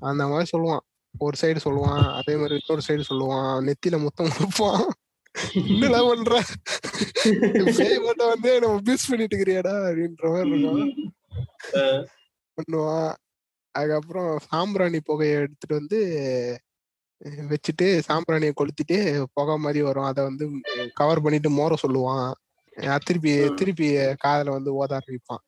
அந்த 0.09 0.23
மாதிரி 0.27 0.47
சொல்லுவான். 0.53 0.83
ஒரு 1.15 1.35
சைடு 1.41 1.59
சொல்லுவான் 1.65 2.03
அதே 2.19 2.33
மாதிரி 2.35 2.55
இன்னொரு 2.59 2.83
சைடு 2.87 3.03
சொல்லுவான். 3.09 3.51
நெத்தியில 3.67 3.97
முத்தம் 4.03 4.33
கொடுப்பான். 4.37 4.85
என்னடா 5.71 6.01
பண்ற? 6.07 6.41
பேய் 7.77 7.97
வந்து 8.07 8.51
நம்ம 8.63 8.77
மிஸ் 8.89 9.09
பண்ணிட்டு 9.09 9.35
இருக்கிறியாடா 9.37 9.73
அப்படின்ற 9.87 10.25
மாதிரி 10.33 10.49
இருக்கும். 10.49 10.83
பண்ணுவான். 12.57 13.13
அதுக்கப்புறம் 13.75 14.31
சாம்பிராணி 14.49 14.99
புகையை 15.07 15.35
எடுத்துட்டு 15.43 15.79
வந்து 15.79 15.99
வச்சுட்டு 17.51 17.87
சாம்பிராணியை 18.07 18.53
கொளுத்திட்டு 18.59 18.97
புகை 19.33 19.57
மாதிரி 19.65 19.81
வரும். 19.87 20.09
அதை 20.11 20.21
வந்து 20.29 20.45
கவர் 20.99 21.23
பண்ணிட்டு 21.25 21.49
மோர 21.59 21.75
சொல்லுவான். 21.85 22.31
திருப்பி 23.07 23.31
திருப்பி 23.59 23.87
காதுல 24.25 24.55
வந்து 24.57 24.71
ஓத 24.79 24.91
ஆரம்பிப்பான். 24.99 25.43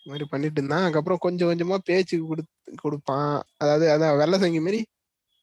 இந்த 0.00 0.10
மாதிரி 0.12 0.26
பண்ணிட்டு 0.32 0.60
இருந்தான். 0.60 0.84
அதுக்கப்புறம் 0.84 1.24
கொஞ்சம் 1.24 1.50
கொஞ்சமா 1.50 1.78
பேச்சு 1.88 2.14
கொடு 2.28 2.42
கொடுப்பான். 2.82 3.34
அதாவது 3.62 3.86
அதான் 3.94 4.18
வெள்ளை 4.20 4.38
சங்கி 4.44 4.60
மாதிரி 4.66 4.80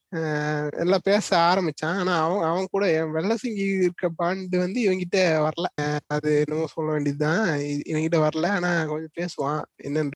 எல்லாம் 0.10 1.00
பேச 1.04 1.38
ஆரம்பிச்சான். 1.38 1.98
ஆனா 2.00 2.30
அவன் 2.30 2.44
அவன் 2.44 2.68
கூட 2.72 2.92
என் 2.92 3.12
வெள்ளை 3.12 3.36
சங்கி 3.36 3.60
இருக்க 3.60 4.08
பாண்டு 4.08 4.58
வந்து 4.58 4.82
இவங்கிட்ட 4.82 5.50
வரல. 5.50 5.98
அது 6.08 6.44
என்னமோ 6.48 6.66
சொல்ல 6.68 6.92
வேண்டியதுதான். 6.92 7.60
இ- 7.60 7.82
இவன்கிட்ட 7.88 8.28
வரல. 8.28 8.48
ஆனா 8.48 8.86
கொஞ்சம் 8.86 9.10
பேசுவான். 9.16 9.62
என்ன 9.76 10.10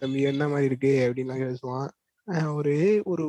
தம்பி? 0.00 0.20
என்ன 0.20 0.48
மாதிரி 0.48 0.66
இருக்கு? 0.66 1.12
அப்படின்லாம் 1.12 1.54
பேசுவான். 1.54 2.54
ஒரு 2.54 3.00
ஒரு 3.04 3.28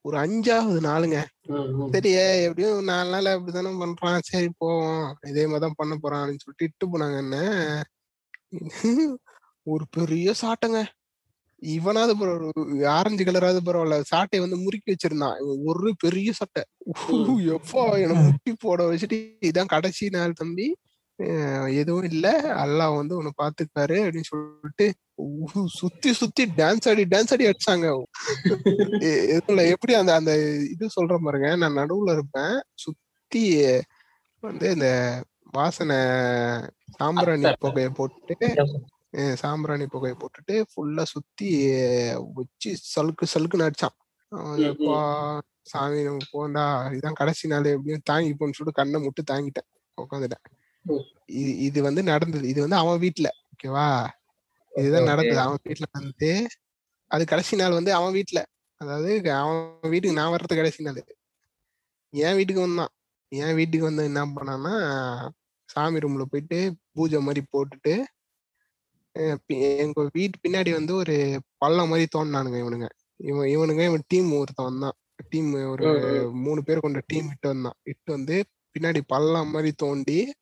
ஒரு 0.00 0.18
அஞ்சாவது 0.18 0.80
நாளுங்க. 0.80 1.24
ம், 1.42 1.54
ம். 1.54 1.92
சரி 1.92 2.10
எப்படியும் 2.42 2.84
நாலு 2.84 3.10
நாள் 3.10 3.24
அப்படித்தானே 3.24 3.68
பண்றான். 3.68 4.18
சரி 4.22 4.50
போவோம். 4.58 5.16
இதே 5.26 5.42
மாதிரி 5.42 5.60
தான் 5.60 5.72
பண்ண 5.76 5.96
போறான் 6.00 6.20
அப்படின்னு 6.20 6.38
சொல்லிட்டு 6.38 6.64
இட்டு 6.64 6.86
போனாங்க 6.88 7.16
என்ன. 7.16 7.84
ஒரு 9.62 9.84
பெரிய 9.90 10.34
சாட்டைங்க. 10.42 10.86
இவனாவது 11.62 12.14
பரவாயில்ல, 12.16 12.86
ஆரஞ்சு 12.86 13.24
கலராவது 13.24 13.60
பரவாயில்ல 13.64 14.02
சாட்டையை 14.14 14.40
வந்து 14.44 14.56
முறுக்கி 14.56 14.90
வச்சிருந்தான். 14.92 15.36
ஒரு 15.64 15.94
பெரிய 15.98 16.32
சட்டை. 16.32 16.64
எப்பா 17.54 17.84
என்ன 18.02 18.14
முட்டி 18.20 18.52
போட 18.58 18.90
வச்சுட்டு 18.90 19.18
இதான் 19.46 19.72
கடைசி 19.74 20.08
நாள் 20.08 20.32
தம்பி. 20.32 20.68
எதுவும் 21.80 22.02
இல்ல. 22.02 22.26
அல்லாஹ் 22.64 22.96
வந்து 22.96 23.16
உன்னை 23.16 23.32
பாத்துக்காரு 23.42 23.96
அப்படின்னு 24.06 24.28
சொல்லிட்டு 24.30 24.86
உஹு, 25.22 25.60
சுத்தி 25.80 26.12
சுத்தி 26.12 26.44
டான்ஸ் 26.56 26.88
ஆடி 26.90 27.04
டான்ஸ் 27.12 27.32
ஆடி 27.34 27.44
அடிச்சாங்க. 27.50 27.86
எப்படி 29.74 29.94
அந்த 29.94 30.14
அந்த 30.14 30.32
இது 30.72 30.88
சொல்ற 30.96 31.16
பாருங்க. 31.24 31.56
நான் 31.56 31.76
நடுவுல 31.76 32.12
இருப்பேன். 32.12 32.56
சுத்தி 32.74 33.42
வந்து 34.40 34.66
இந்த 34.74 34.88
வாசனை 35.52 35.96
சாம்பிராணி. 36.98 37.52
புகையை 37.60 37.90
போட்டு 37.90 38.36
சாம்பிராணி 39.42 39.86
புகையை 39.86 40.16
போட்டுட்டு 40.18 40.54
ஃபுல்லா 40.70 41.04
சுத்தி 41.12 41.48
வச்சு 42.34 42.70
சலுக்கு 42.94 43.26
சலுக்குன்னு 43.34 43.66
அடிச்சான். 43.68 43.96
சாமி 45.70 46.00
நம்ம 46.02 46.26
போண்டா 46.32 46.64
இதான் 46.96 47.18
கடைசி 47.20 47.48
நாள் 47.48 47.72
எப்படியும் 47.74 48.04
தாங்கி 48.04 48.32
போன்னு 48.32 48.56
சொல்லிட்டு 48.56 48.80
கண்ணை 48.80 48.98
முட்டு 49.04 49.22
தாங்கிட்டேன் 49.30 49.68
உட்காந்துட்டேன். 49.98 50.44
இது 51.40 51.52
இது 51.58 51.78
வந்து 51.82 52.02
நடந்தது. 52.02 52.44
இது 52.48 52.60
வந்து 52.64 52.78
அவன் 52.82 53.00
வீட்டுல 53.04 53.28
ஓகேவா 53.52 53.86
இதுதான். 54.72 55.10
நடந்தது. 55.10 55.40
அவன் 55.46 55.64
வீட்டுல 55.68 55.86
வந்து 55.92 56.30
அது 57.10 57.24
கடைசி 57.24 57.56
நாள் 57.56 57.78
வந்து 57.78 57.92
அவன் 57.92 58.14
வீட்டுல 58.14 58.40
அதாவது 58.80 59.10
அவன் 59.40 59.90
வீட்டுக்கு 59.92 60.18
நான் 60.18 60.32
வர்றது 60.34 60.58
கடைசி 60.60 60.86
நாள். 60.88 61.00
என் 62.12 62.36
வீட்டுக்கு 62.38 62.66
வந்தான். 62.66 62.92
என் 63.32 63.54
வீட்டுக்கு 63.54 63.88
வந்து 63.90 64.04
என்ன 64.04 64.24
பண்ணான்னா 64.36 64.74
சாமி 65.68 66.02
ரூம்ல 66.04 66.24
போயிட்டு 66.32 66.58
பூஜை 66.92 67.20
மாதிரி 67.20 67.42
போட்டுட்டு 67.54 67.94
எங்க 69.46 70.08
வீட்டு 70.12 70.48
பின்னாடி 70.48 70.70
வந்து 70.70 70.94
ஒரு 70.94 71.40
பள்ளம் 71.56 71.88
மாதிரி 71.88 72.06
தோண்டினானுங்க 72.18 72.60
இவனுங்க. 72.60 72.88
இவன் 73.16 73.48
இவனுங்க 73.48 73.84
இவன் 73.84 74.02
டீம் 74.06 74.32
ஒருத்தன் 74.32 74.66
வந்தான். 74.66 74.92
டீம் 75.28 75.68
ஒரு. 75.70 76.30
மூணு 76.32 76.62
பேர் 76.62 76.78
கொண்ட 76.78 77.02
டீம் 77.06 77.28
இட்டு 77.28 77.48
வந்தான். 77.48 77.72
இட்டு 77.82 78.12
வந்து 78.12 78.44
பின்னாடி 78.78 79.00
பள்ளம் 79.06 79.50
மாதிரி 79.50 79.72
தோண்டி 79.72 80.32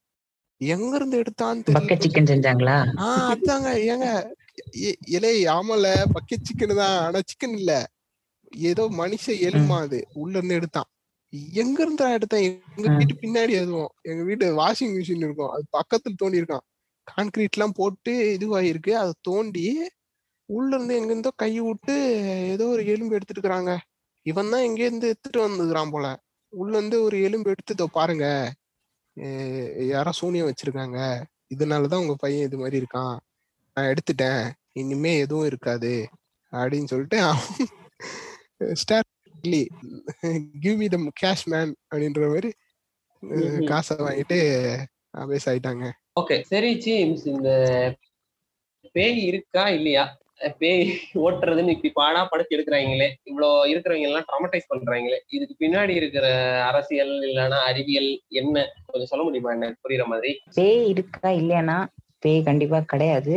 எங்க 0.56 0.96
இருந்து 0.96 1.20
எடுத்தான்னு 1.20 1.62
சிக்கன் 1.76 2.38
செஞ்சாங்களா? 2.38 2.86
ஆஹ் 2.96 3.34
அதாங்க. 3.34 3.74
ஏங்க 3.92 4.32
இ- 4.76 4.94
இலே 5.06 5.44
ஆமால 5.44 6.04
பக்கெட் 6.14 6.44
சிக்கன் 6.44 6.74
தான். 6.74 7.00
ஆனா 7.00 7.18
சிக்கன் 7.18 7.48
இல்ல. 7.48 7.86
ஏதோ 8.56 8.88
மனுஷ 8.90 9.26
எலும்பா 9.26 9.78
அது. 9.78 10.06
உள்ள 10.12 10.36
இருந்து 10.36 10.54
எடுத்தான். 10.54 10.84
எங்க 11.52 11.82
இருந்தா 11.82 12.10
எடுத்தேன்? 12.10 12.60
எங்க. 12.76 12.96
வீட்டு 12.96 13.14
பின்னாடி 13.14 13.50
எதுவும் 13.50 13.88
எங்க 14.02 14.22
வீட்டு 14.22 14.56
வாஷிங் 14.56 14.94
மிஷின் 14.94 15.16
இருக்கும். 15.16 15.48
அது 15.48 15.64
பக்கத்துல 15.78 16.14
தோண்டி 16.16 16.40
இருக்கான் 16.40 16.72
கான்கிரீட் 17.06 17.56
எல்லாம் 17.56 17.76
போட்டு 17.80 18.12
இதுவாயிருக்கு. 18.36 18.92
அதை 19.02 19.12
தோண்டி 19.28 19.66
உள்ள 20.48 20.70
இருந்து 20.76 20.96
எங்க 21.00 21.10
இருந்தோ 21.12 21.30
கை 21.42 21.52
விட்டு 21.66 21.94
ஏதோ 22.54 22.64
ஒரு 22.74 22.82
எலும்பு 22.94 23.16
எடுத்துட்டு 23.16 23.42
இருக்காங்க 23.42 23.72
இவன் 24.26 24.50
தான் 24.52 24.66
எங்க 24.68 24.80
இருந்து 24.86 25.06
எடுத்துட்டு 25.12 25.40
வந்துக்கிறான் 25.46 25.92
போல. 25.94 26.06
உள்ள 26.52 26.74
இருந்து 26.78 26.96
ஒரு 27.06 27.16
எலும்பு 27.26 27.50
எடுத்து 27.54 27.86
பாருங்க. 27.98 28.26
யாரோ 29.92 30.12
சூனியம் 30.20 30.48
வச்சிருக்காங்க. 30.50 30.98
இதனாலதான் 31.54 32.02
உங்க 32.04 32.14
பையன் 32.24 32.46
இது 32.48 32.56
மாதிரி 32.62 32.76
இருக்கான். 32.82 33.16
நான் 33.76 33.90
எடுத்துட்டேன். 33.92 34.44
இனிமே 34.80 35.12
எதுவும் 35.24 35.48
இருக்காது. 35.50 35.92
அப்படின்னு 36.52 36.90
சொல்லிட்டு 36.92 37.18
star 38.82 39.08
give 40.64 40.78
me 40.80 40.86
them 40.94 41.08
cash 41.22 41.46
man 41.52 41.72
அப்படின்ற 41.90 42.22
மாதிரி. 42.34 42.50
காசை 43.70 43.94
வாங்கிட்டு 44.06 44.38
அபேஸ் 45.22 45.48
ஆயிட்டாங்க. 45.50 45.84
ஓகே 46.16 46.36
சரி 46.44 46.68
ஜீம்ஸ் 46.82 47.24
இந்த 47.30 47.48
பேய் 48.94 49.18
இருக்கா 49.30 49.64
இல்லையா? 49.68 50.04
பேய் 50.60 50.82
ஓட்டுறதுன்னு 51.22 51.74
இப்படி 51.74 51.90
பாடா 51.92 52.20
படுத்து 52.24 52.54
எடுக்கிறாங்களே 52.56 53.08
இவ்வளோ 53.28 53.48
இருக்கிறவங்க 53.70 54.08
எல்லாம் 54.08 54.26
ட்ராமடைஸ் 54.28 54.70
பண்றாங்களே 54.70 55.18
இதுக்கு 55.28 55.54
பின்னாடி 55.60 55.92
இருக்கிற 55.94 56.26
அரசியல் 56.68 57.12
இல்லைன்னா 57.28 57.58
அறிவியல் 57.70 58.10
என்ன? 58.40 58.56
கொஞ்சம் 58.86 59.10
சொல்ல 59.12 59.24
முடியுமா 59.24 59.54
என்ன? 59.56 59.70
புரியுற 59.84 60.06
மாதிரி? 60.06 60.32
பேய் 60.56 60.82
இருக்கா 60.92 61.30
இல்லையானா 61.40 61.78
பேய் 62.22 62.40
கண்டிப்பா 62.42 62.80
கிடையாது. 62.84 63.34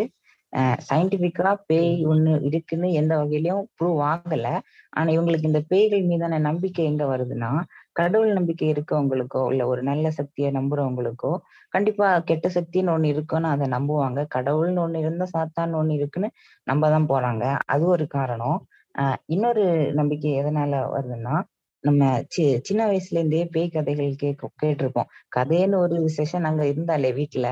சயின்டிபிக்கா 0.87 1.49
பேய் 1.69 1.95
ஒண்ணு 2.05 2.33
இருக்குன்னு 2.49 2.89
எந்த 2.93 3.13
வகையிலயும் 3.17 3.65
ப்ரூவ் 3.77 3.99
ஆகல. 4.11 4.45
ஆனா 4.93 5.09
இவங்களுக்கு 5.11 5.49
இந்த 5.49 5.61
பேய்கள் 5.71 6.03
மீதான 6.03 6.39
நம்பிக்கை 6.45 6.85
எங்க 6.85 7.05
வருதுன்னா 7.05 7.51
கடவுள் 7.97 8.31
நம்பிக்கை 8.33 8.67
இருக்கவங்களுக்கோ 8.73 9.41
இல்ல 9.51 9.63
ஒரு 9.67 9.81
நல்ல 9.83 10.07
சக்தியை 10.17 10.49
நம்புறவங்களுக்கோ 10.57 11.31
கண்டிப்பா 11.73 12.07
கெட்ட 12.29 12.47
சக்தின்னு 12.55 12.93
ஒண்ணு 12.93 13.07
இருக்குன்னு 13.13 13.49
அதை 13.49 13.65
நம்புவாங்க. 13.73 14.19
கடவுள்னு 14.35 14.81
ஒண்ணு 14.85 15.03
இருந்தா 15.03 15.25
சாத்தான்னு 15.33 15.79
ஒண்ணு 15.79 15.93
இருக்குன்னு 15.99 16.29
நம்ப 16.67 16.83
தான் 16.89 17.09
போறாங்க. 17.09 17.43
அது 17.67 17.85
ஒரு 17.95 18.05
காரணம். 18.09 18.57
ஆஹ் 18.95 19.19
இன்னொரு 19.27 19.63
நம்பிக்கை 19.99 20.31
எதனால 20.39 20.73
வருதுன்னா 20.93 21.35
நம்ம 21.83 22.03
சி 22.31 22.43
சின்ன 22.67 22.81
வயசுல 22.87 23.19
இருந்தே 23.19 23.41
பேய் 23.51 23.73
கதைகள் 23.73 24.09
கேட்க 24.17 24.49
கேட்டிருப்போம். 24.61 25.07
கதைன்னு 25.31 25.77
ஒரு 25.83 25.97
செஷன் 26.15 26.47
அங்க 26.49 26.63
இருந்தாலே 26.67 27.11
வீட்டுல 27.19 27.47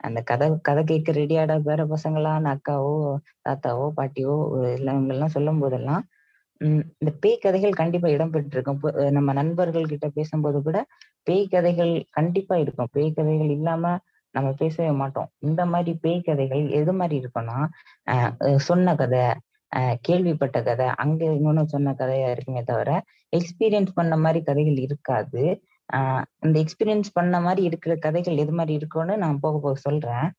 அந்த 0.00 0.18
கதை 0.28 0.46
கதை 0.62 0.82
கேட்க 0.84 1.12
ரெடியாடா 1.16 1.56
பேர 1.64 1.80
பசங்களான்னு 1.90 2.50
அக்காவோ 2.52 2.92
தாத்தாவோ 3.46 3.86
பாட்டியோ 3.98 4.34
எல்லாம் 4.72 5.00
இவங்க 5.00 5.28
சொல்லும் 5.34 5.60
போதெல்லாம் 5.62 6.02
இந்த 6.64 7.12
பேய் 7.20 7.38
கதைகள் 7.38 7.72
கண்டிப்பா 7.72 8.08
இடம்பெற்றிருக்கும். 8.08 8.46
இருக்கும் 8.46 8.80
நம்ம 9.10 9.32
நண்பர்கள் 9.32 9.86
கிட்ட 9.86 10.08
பேசும்போது 10.08 10.62
கூட 10.62 10.86
பேய் 11.22 11.48
கதைகள் 11.48 12.04
கண்டிப்பா 12.10 12.56
இருக்கும். 12.56 12.88
பேய் 12.92 13.12
கதைகள் 13.12 13.48
இல்லாம 13.48 13.98
நம்ம 14.30 14.52
பேசவே 14.52 14.90
மாட்டோம். 14.90 15.30
இந்த 15.38 15.66
மாதிரி 15.66 15.98
பேய் 16.00 16.20
கதைகள் 16.20 16.70
எது 16.70 16.92
மாதிரி 16.92 17.24
இருக்கும்னா 17.24 17.66
சொன்ன 18.56 18.94
கதை 18.94 19.20
கேள்விப்பட்ட 20.00 20.62
கதை 20.62 20.86
அங்க 20.86 21.24
இன்னொன்னு 21.24 21.64
சொன்ன 21.64 21.94
கதையா 21.98 22.30
இருக்குமே 22.30 22.62
தவிர 22.62 23.02
எக்ஸ்பீரியன்ஸ் 23.36 23.88
பண்ண 23.94 24.16
மாதிரி 24.16 24.44
கதைகள் 24.44 24.76
இருக்காது. 24.76 25.62
இந்த 26.40 26.64
எக்ஸ்பீரியன்ஸ் 26.64 27.10
பண்ண 27.12 27.40
மாதிரி 27.40 27.62
இருக்கிற 27.66 27.94
கதைகள் 27.96 28.36
எது 28.36 28.52
மாதிரி 28.52 28.74
இருக்கும்னு 28.74 29.16
நான் 29.16 29.40
போக 29.40 29.58
போக 29.58 29.74
சொல்றேன். 29.74 30.32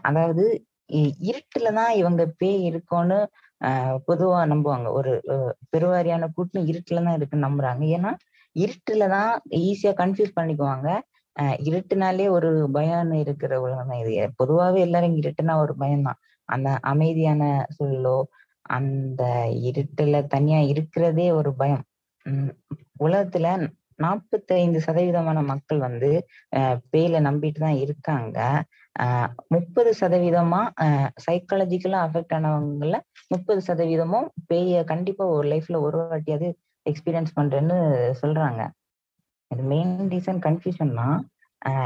அதாவது 0.00 0.66
இ- 0.92 1.12
இருட்டுலதான் 1.20 1.90
இவங்க 1.94 2.32
பேய் 2.36 2.64
இருக்கும்னு 2.64 3.30
பொதுவா 4.08 4.40
நம்புவாங்க. 4.44 4.90
ஒரு 4.90 5.12
பெருவாரியான 5.76 6.28
கூட்டம் 6.34 6.66
இருட்டுலதான் 6.66 7.14
இருக்குன்னு 7.14 7.48
நம்புறாங்க. 7.48 7.84
ஏன்னா 7.96 8.10
இருட்டுலதான் 8.56 9.30
ஈஸியா 9.50 9.92
கன்ஃபியூஸ் 9.92 10.38
பண்ணிக்குவாங்க. 10.40 10.88
அஹ் 11.36 11.58
இருட்டுனாலே 11.62 12.28
ஒரு 12.28 12.68
பயம்னு 12.74 13.12
இருக்கிற 13.12 13.60
உலகம் 13.60 13.88
தான் 13.88 13.98
இது. 13.98 14.30
பொதுவாவே 14.44 14.78
எல்லாரும் 14.78 15.16
இருட்டுனா 15.16 15.56
ஒரு 15.56 15.74
பயம்தான் 15.76 16.18
அந்த 16.48 16.78
அமைதியான 16.82 17.42
சொல்லோ 17.68 18.16
அந்த 18.62 19.22
இருட்டுல 19.50 20.26
தனியா 20.26 20.58
இருக்கிறதே 20.58 21.32
ஒரு 21.32 21.54
பயம். 21.54 21.84
உம் 22.24 22.52
உலகத்துல 23.00 23.46
நாற்பத்தைந்து 23.98 24.78
சதவீதமான 24.80 25.38
மக்கள் 25.44 25.80
வந்து 25.80 26.10
அஹ் 26.56 26.78
பேயில 26.92 27.20
நம்பிட்டு 27.20 27.58
தான் 27.58 27.78
இருக்காங்க 27.84 28.38
முப்பது 29.50 29.90
சதவீதமா 30.00 30.60
சைக்காலஜிக்கலா 31.24 32.00
அஃபெக்ட் 32.06 32.34
ஆனவங்கள 32.36 32.98
முப்பது 33.30 33.60
சதவீதமும் 33.66 34.28
பேய 34.46 34.82
கண்டிப்பா 34.84 35.24
ஒரு 35.36 35.46
லைஃப்ல 35.48 35.80
ஒரு 35.80 35.98
வாட்டியாவது 36.04 36.48
எக்ஸ்பீரியன்ஸ் 36.86 37.36
பண்றேன்னு 37.36 37.78
சொல்றாங்க. 38.22 38.62
இது 39.50 39.62
மெயின் 39.72 39.94
ரீசன் 40.10 40.40
கன்ஃபியூஷன்னா 40.46 41.08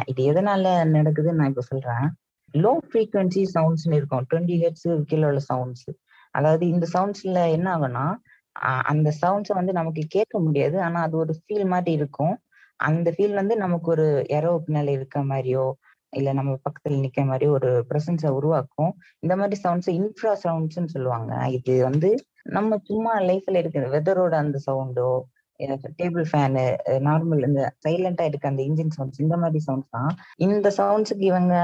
இது 0.08 0.20
எதனால 0.24 0.66
நடக்குதுன்னு 0.92 1.40
நான் 1.40 1.52
இப்ப 1.52 1.64
சொல்றேன். 1.68 2.06
லோ 2.54 2.72
ஃப்ரீக்வன்சி 2.86 3.42
சவுண்ட்ஸ்னு 3.54 3.98
இருக்கும். 4.00 4.24
டுவெண்ட்டி 4.30 4.56
ஹெட்ஸ் 4.62 4.88
கீழே 5.10 5.26
உள்ள 5.26 5.40
சவுண்ட்ஸ் 5.50 5.88
அதாவது 6.34 6.64
இந்த 6.68 6.86
சவுண்ட்ஸ்ல 6.94 7.38
என்ன 7.56 7.66
ஆகும்னா 7.76 8.04
அந்த 8.92 9.08
சவுண்ட்ஸை 9.22 9.54
வந்து 9.54 9.72
நமக்கு 9.72 10.02
கேட்க 10.08 10.34
முடியாது. 10.46 10.76
ஆனா 10.80 10.98
அது 11.06 11.16
ஒரு 11.16 11.34
ஃபீல் 11.40 11.66
மாதிரி 11.74 11.92
இருக்கும். 12.00 12.34
அந்த 12.80 13.08
ஃபீல் 13.14 13.38
வந்து 13.40 13.54
நமக்கு 13.56 13.88
ஒரு 13.94 14.06
எரோ 14.38 14.52
பின்னால 14.66 14.92
இருக்க 14.98 15.18
மாதிரியோ 15.30 15.66
இல்ல 16.12 16.28
நம்ம 16.32 16.52
பக்கத்துல 16.66 16.98
நிக்க 17.04 17.22
மாதிரி 17.24 17.46
ஒரு 17.56 17.70
பிரசன்ஸை 17.90 18.30
உருவாக்கும். 18.38 18.92
இந்த 19.22 19.34
மாதிரி 19.36 19.56
சவுண்ட்ஸ் 19.64 19.90
இன்ஃப்ரா 19.98 20.32
சவுண்ட்ஸ்னு 20.44 20.92
சொல்லுவாங்க. 20.94 21.32
இது 21.56 21.74
வந்து 21.88 22.10
நம்ம 22.56 22.78
சும்மா 22.90 23.14
லைஃப்ல 23.30 23.60
இருக்கிற 23.62 23.84
வெதரோட 23.96 24.34
அந்த 24.44 24.58
சவுண்டோ 24.68 25.10
டேபிள் 26.00 26.26
ஃபேனு 26.30 26.64
நார்மல் 27.06 27.46
இந்த 27.48 27.62
சைலண்டா 27.86 28.24
இருக்க 28.30 28.46
அந்த 28.48 28.62
இன்ஜின் 28.68 28.94
சவுண்ட்ஸ் 28.96 29.22
இந்த 29.24 29.36
மாதிரி 29.36 29.60
சவுண்ட்ஸ் 29.66 29.94
தான். 29.96 30.12
இந்த 30.46 30.68
சவுண்ட்ஸுக்கு 30.78 31.24
இவங்க 31.32 31.54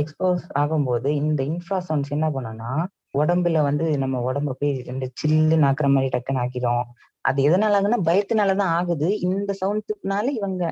எக்ஸ்போஸ் 0.00 0.44
ஆகும்போது 0.62 1.08
இந்த 1.22 1.40
இன்ஃப்ரா 1.52 1.78
சவுண்ட்ஸ் 1.88 2.14
என்ன 2.16 2.28
பண்ணும்னா 2.30 2.72
உடம்புல 3.14 3.62
வந்து 3.62 3.86
நம்ம 3.98 4.32
உடம்ப 4.32 4.54
போய் 4.58 4.72
ரெண்டு 4.82 5.06
சில்லுன்னு 5.20 5.68
ஆக்குற 5.70 5.88
மாதிரி 5.88 6.08
டக்குன்னு 6.14 6.42
ஆக்கிடும் 6.44 6.84
அது 7.24 7.40
எதனால 7.48 7.76
ஆகுதுன்னா 7.76 8.00
பயத்தினாலதான் 8.08 8.72
ஆகுது. 8.78 9.08
இந்த 9.20 9.50
சவுண்ட்னால 9.60 10.26
இவங்க 10.30 10.64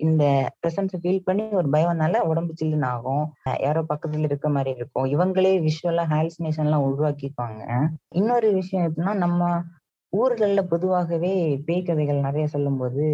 இந்த 0.00 0.24
பிரசன்ஸை 0.62 0.98
ஃபீல் 1.02 1.22
பண்ணி 1.24 1.44
ஒரு 1.50 1.68
பயம்னால 1.68 2.18
உடம்பு 2.22 2.52
சில்லுன்னு 2.60 2.86
ஆகும். 2.86 3.24
யாரோ 3.60 3.82
பக்கத்துல 3.88 4.28
இருக்க 4.28 4.48
மாதிரி 4.48 4.70
இருக்கும். 4.76 5.06
இவங்களே 5.06 5.52
விஷுவலா 5.66 6.04
ஹாலுசினேஷன் 6.12 6.66
எல்லாம் 6.66 6.86
உருவாக்கிக்குவாங்க. 6.88 7.62
இன்னொரு 8.14 8.52
விஷயம் 8.52 8.86
எப்படின்னா 8.86 9.14
நம்ம 9.14 9.40
ஊர்கள்ல 10.12 10.60
பொதுவாகவே 10.62 11.32
பேய் 11.66 11.82
கதைகள் 11.82 12.20
நிறைய 12.20 12.46
சொல்லும்போது 12.46 13.04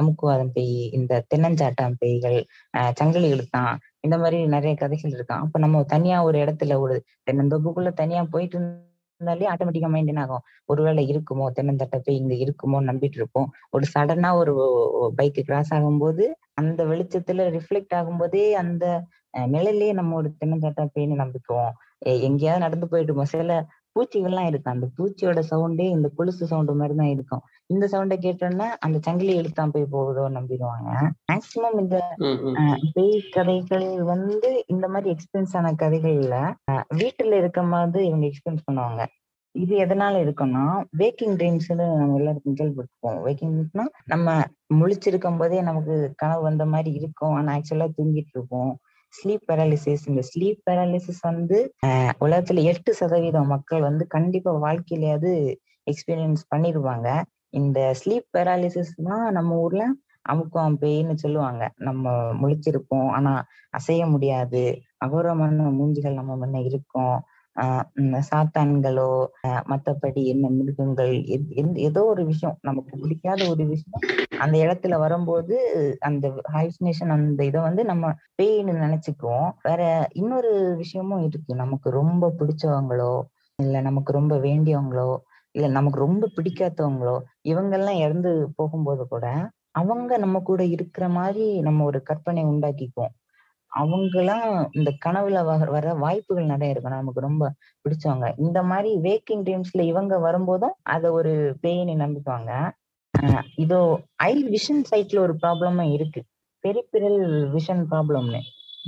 அமுக்குவாதம் 0.00 0.52
பேய் 0.52 0.74
இந்த 0.90 1.22
தென்னஞ்சாட்டம் 1.34 1.94
பேய்கள் 1.98 2.38
சங்கலி 2.74 2.96
சங்கிலி 3.00 3.28
இழுத்தான் 3.28 3.72
இந்த 4.04 4.16
மாதிரி 4.18 4.46
நிறைய 4.46 4.74
கதைகள் 4.74 5.10
இருக்கான் 5.10 5.42
அப்ப 5.42 5.58
நம்ம 5.58 5.82
தனியா 5.86 6.18
ஒரு 6.24 6.38
இடத்துல 6.38 6.78
ஒரு 6.80 6.94
தென்னந்தோப்புக்குள்ள 7.26 7.90
தனியா 7.92 8.22
போயிட்டு 8.30 8.56
இருந்தாலே 8.56 9.48
ஆட்டோமேட்டிக்கா 9.50 9.88
மைண்ட் 9.88 10.08
என்ன 10.08 10.22
ஆகும்? 10.22 10.42
ஒருவேளை 10.64 11.02
இருக்குமோ? 11.12 11.46
தென்னந்தட்டை 11.56 11.98
போய் 11.98 12.16
இங்க 12.16 12.34
இருக்குமோ? 12.36 12.78
நம்பிட்டு 12.88 13.18
இருப்போம். 13.20 13.48
ஒரு 13.70 13.84
சடனா 13.94 14.30
ஒரு 14.34 14.52
பைக் 15.16 15.40
கிராஸ் 15.44 15.72
ஆகும்போது 15.74 16.24
அந்த 16.54 16.80
வெளிச்சத்துல 16.84 17.46
ரிஃப்ளெக்ட் 17.56 17.94
ஆகும்போதே 17.94 18.44
அந்த 18.62 18.84
நிலையிலேயே 19.46 19.92
நம்ம 19.92 20.16
ஒரு 20.16 20.28
தென்னந்தட்டை 20.40 20.84
பேய்னு 20.94 21.20
நம்பிக்குவோம் 21.22 21.74
எங்கேயாவது 22.22 22.58
நடந்து 22.58 22.86
போயிட்டு 22.88 23.26
சில 23.26 23.52
பூச்சிகள்லாம் 23.96 24.48
இருக்கு. 24.50 24.68
அந்த 24.74 24.86
பூச்சியோட 24.96 25.40
சவுண்டே 25.50 25.86
இந்த 25.96 26.08
கொலுசு 26.18 26.44
சவுண்டு 26.50 26.74
மாதிரி 26.80 26.94
தான் 27.00 27.12
இருக்கும். 27.14 27.42
இந்த 27.74 27.84
சவுண்டை 27.92 28.16
கேட்டோன்னா 28.26 28.66
அந்த 28.86 28.98
சங்கிலி 29.06 29.32
எடுத்தான் 29.40 29.72
போய் 29.74 29.92
போகுதோ 29.94 30.24
நம்பிடுவாங்க. 30.38 30.90
மேக்சிமம் 31.30 31.78
இந்த 31.82 31.96
பேய் 32.96 33.22
கதைகள் 33.36 33.88
வந்து 34.12 34.50
இந்த 34.74 34.88
மாதிரி 34.94 35.10
எக்ஸ்பீரியன்ஸ் 35.14 35.56
ஆன 35.60 35.72
கதைகள்ல 35.84 36.36
வீட்டுல 37.00 37.32
இருக்க 37.42 37.62
மாதிரி 37.74 38.04
இவங்க 38.10 38.26
எக்ஸ்பீரியன்ஸ் 38.30 38.68
பண்ணுவாங்க. 38.68 39.02
இது 39.54 39.74
எதனால 39.84 40.14
இருக்கும்னா 40.24 40.64
வேக்கிங் 41.00 41.36
ட்ரீம்ஸ்னு 41.38 41.86
நம்ம 42.00 42.18
எல்லாருக்கும் 42.18 42.58
கேள்விப்பட்டிருப்போம். 42.58 43.16
வேக்கிங் 43.26 43.54
ட்ரீம்ஸ்னா 43.54 43.86
நம்ம 44.12 44.34
முழிச்சிருக்கும் 44.80 45.40
போதே 45.40 45.58
நமக்கு 45.68 45.94
கனவு 46.22 46.42
வந்த 46.48 46.64
மாதிரி 46.74 46.90
இருக்கும். 47.00 47.34
ஆனா 47.38 47.56
ஆக்சுவலா 47.56 47.88
தூங்கிட்டு 47.96 48.34
இருப்போம். 48.36 48.72
ஸ்லீப் 49.12 49.44
பேராலிசிஸ் 49.52 50.04
இந்த 50.06 50.22
ஸ்லீப் 50.30 50.60
பேராலிசிஸ் 50.70 51.22
வந்து 51.22 51.58
உலகத்துல 52.20 52.62
எட்டு 52.62 52.94
சதவீதம் 52.94 53.46
மக்கள் 53.46 53.80
வந்து 53.80 54.06
கண்டிப்பா 54.06 54.52
வாழ்க்கையிலயாவது 54.62 55.32
எக்ஸ்பீரியன்ஸ் 55.86 56.42
பண்ணிருவாங்க. 56.54 57.08
இந்த 57.52 57.78
ஸ்லீப் 58.00 58.28
பேராலிசிஸ் 58.36 58.92
தான் 59.04 59.32
நம்ம 59.32 59.56
ஊர்ல 59.56 59.84
அமுக்கம் 60.28 60.76
பேய்னு 60.80 61.14
சொல்லுவாங்க. 61.14 61.62
நம்ம 61.76 62.10
முழிச்சிருப்போம். 62.42 63.08
ஆனா 63.08 63.32
அசைய 63.78 64.02
முடியாது. 64.10 64.62
அகோரமான 65.04 65.68
மூஞ்சிகள் 65.78 66.18
நம்ம 66.20 66.32
முன்ன 66.40 66.64
இருக்கும். 66.64 67.16
சாத்தான்களோ 68.30 69.10
மற்றபடி 69.64 69.70
மத்தபடி 69.70 70.22
என்ன 70.24 70.48
மிருகங்கள் 70.48 71.12
எந்த- 71.54 71.80
ஏதோ 71.80 72.04
ஒரு 72.04 72.24
விஷயம் 72.24 72.56
நமக்கு 72.60 72.98
பிடிக்காத 72.98 73.48
ஒரு 73.48 73.64
விஷயம் 73.66 74.02
அந்த 74.38 74.56
இடத்துல 74.58 74.98
வரும்போது 74.98 75.56
அந்த 76.00 76.26
ஹாலுசினேஷன் 76.52 77.12
அந்த 77.16 77.44
இதை 77.44 77.60
வந்து 77.60 77.84
நம்ம 77.84 78.04
பேய்ன்னு 78.38 78.74
நினைச்சுக்குவோம். 78.84 79.50
வேற 79.62 79.82
இன்னொரு 80.14 80.52
விஷயமும் 80.76 81.24
இருக்கு. 81.24 81.54
நமக்கு 81.54 81.90
ரொம்ப 81.92 82.32
பிடிச்சவங்களோ 82.38 83.12
இல்ல 83.58 83.80
நமக்கு 83.80 84.12
ரொம்ப 84.12 84.36
வேண்டியவங்களோ 84.38 85.10
இல்ல 85.54 85.68
நமக்கு 85.68 85.98
ரொம்ப 85.98 86.24
பிடிக்காதவங்களோ 86.36 87.16
இவங்கெல்லாம் 87.48 87.98
இறந்து 87.98 88.30
போகும்போது 88.56 89.08
கூட 89.08 89.26
அவங்க 89.72 90.12
நம்ம 90.18 90.36
கூட 90.40 90.60
இருக்கிற 90.66 91.08
மாதிரி 91.08 91.44
நம்ம 91.60 91.84
ஒரு 91.84 91.98
கற்பனை 92.02 92.42
உண்டாக்கிக்குவோம். 92.44 93.12
அவங்களாம் 93.72 94.48
இந்த 94.74 94.90
கனவுல 95.04 95.38
வர 95.44 95.66
வர 95.70 95.86
வாய்ப்புகள் 96.02 96.52
நிறைய 96.52 96.72
இருக்கும் 96.72 96.96
நமக்கு 96.96 97.20
ரொம்ப 97.20 97.44
பிடிச்சவங்க. 97.84 98.28
இந்த 98.38 98.58
மாதிரி 98.70 98.90
வேக்கிங் 99.06 99.44
ட்ரீம்ஸ்ல 99.46 99.84
இவங்க 99.90 100.14
வரும்போதும் 100.26 100.76
அத 100.94 101.12
ஒரு 101.18 101.32
பேயினை 101.62 101.94
நம்பிக்குவாங்க. 102.02 102.52
இதோ 103.64 103.80
ஐ 104.26 104.32
விஷன் 104.54 104.82
சைட்ல 104.90 105.20
ஒரு 105.26 105.34
ப்ராப்ளமும் 105.42 105.92
இருக்கு. 105.96 106.20
பெரிபிரல் 106.64 107.20
விஷன் 107.54 107.84
ப்ராப்ளம்னு 107.90 108.40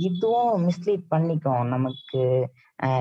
இதுவும் 0.03 0.53
மிஸ்லீட் 0.67 1.05
பண்ணிக்கும். 1.11 1.63
நமக்கு 1.73 2.21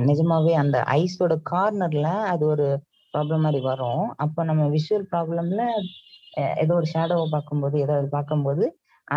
நிஜமாவே 0.08 0.52
அந்த 0.62 0.78
ஐஸோட 0.98 1.34
கார்னர்ல 1.50 2.08
அது 2.32 2.44
ஒரு 2.54 2.66
ப்ராப்ளம் 3.14 3.44
மாதிரி 3.46 3.60
வரும். 3.68 4.04
அப்ப 4.24 4.44
நம்ம 4.50 4.64
விஷுவல் 4.74 5.08
ப்ராப்ளம்ல 5.12 5.62
ஏதோ 6.62 6.72
ஒரு 6.80 6.86
ஷேடோவை 6.92 7.26
பார்க்கும்போது 7.32 7.76
ஏதாவது 7.80 8.08
பார்க்கும்போது 8.10 8.64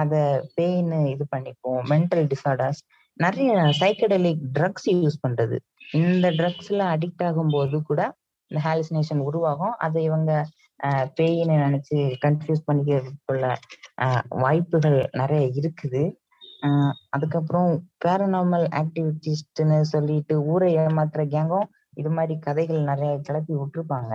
அதை 0.01 0.21
பெயின் 0.57 0.91
இது 1.13 1.25
பண்ணிப்போம். 1.35 1.81
மென்டல் 1.91 2.25
டிசார்டர்ஸ் 2.33 2.81
நிறைய 3.17 3.51
சைக்கடலிக் 3.81 4.43
ட்ரக்ஸ் 4.57 4.87
யூஸ் 5.03 5.23
பண்றது. 5.25 5.57
இந்த 6.01 6.27
ட்ரக்ஸ்ல 6.39 6.81
அடிக்ட் 6.95 7.23
ஆகும் 7.27 7.53
போது 7.55 7.77
கூட 7.89 8.01
இந்த 8.51 8.59
ஹாலுசினேஷன் 8.67 9.21
உருவாகும். 9.29 9.75
அதை 9.85 9.99
இவங்க 10.09 10.31
பெயின்னு 11.19 11.55
நினைச்சு 11.65 11.97
கன்ஃபியூஸ் 12.23 12.65
பண்ணிக்கிறதுக்குள்ள 12.67 13.45
வாய்ப்புகள் 14.43 14.99
நிறைய 15.21 15.45
இருக்குது. 15.61 16.03
அதுக்கப்புறம் 17.15 17.71
பேரநார்மல் 18.03 18.65
ஆக்டிவிட்டிஸ்ட்னு 18.79 19.79
சொல்லிட்டு 19.93 20.35
ஊரை 20.51 20.69
ஏமாத்துற 20.83 21.23
கேங்கும் 21.33 21.67
இது 21.97 22.09
மாதிரி 22.09 22.35
கதைகள் 22.39 22.89
நிறைய 22.89 23.11
கிளப்பி 23.27 23.53
விட்டுருப்பாங்க. 23.53 24.13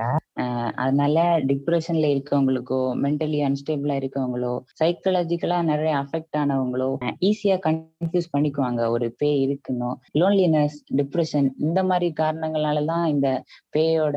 அதனால 0.82 1.16
டிப்ரெஷன்ல 1.50 2.06
இருக்கவங்களுக்கோ 2.14 2.78
மென்டலி 3.04 3.38
அன்ஸ்டேபிளா 3.46 3.94
இருக்கவங்களோ 4.00 4.52
சைக்கலாஜிக்கலா 4.80 5.58
நிறைய 5.62 5.92
அஃபெக்ட் 6.02 6.38
ஆனவங்களோ 6.42 6.88
ஈஸியா 7.28 7.56
கன்ஃபியூஸ் 7.66 8.32
பண்ணிக்குவாங்க. 8.34 8.80
ஒரு 8.94 9.08
பேய் 9.22 9.42
இருக்குன்னு. 9.46 9.90
லோன்லினஸ் 10.20 10.78
டிப்ரெஷன் 11.00 11.48
இந்த 11.58 11.82
மாதிரி 11.84 12.08
காரணங்களாலதான் 12.22 13.06
இந்த 13.06 13.28
பேயோட 13.76 14.16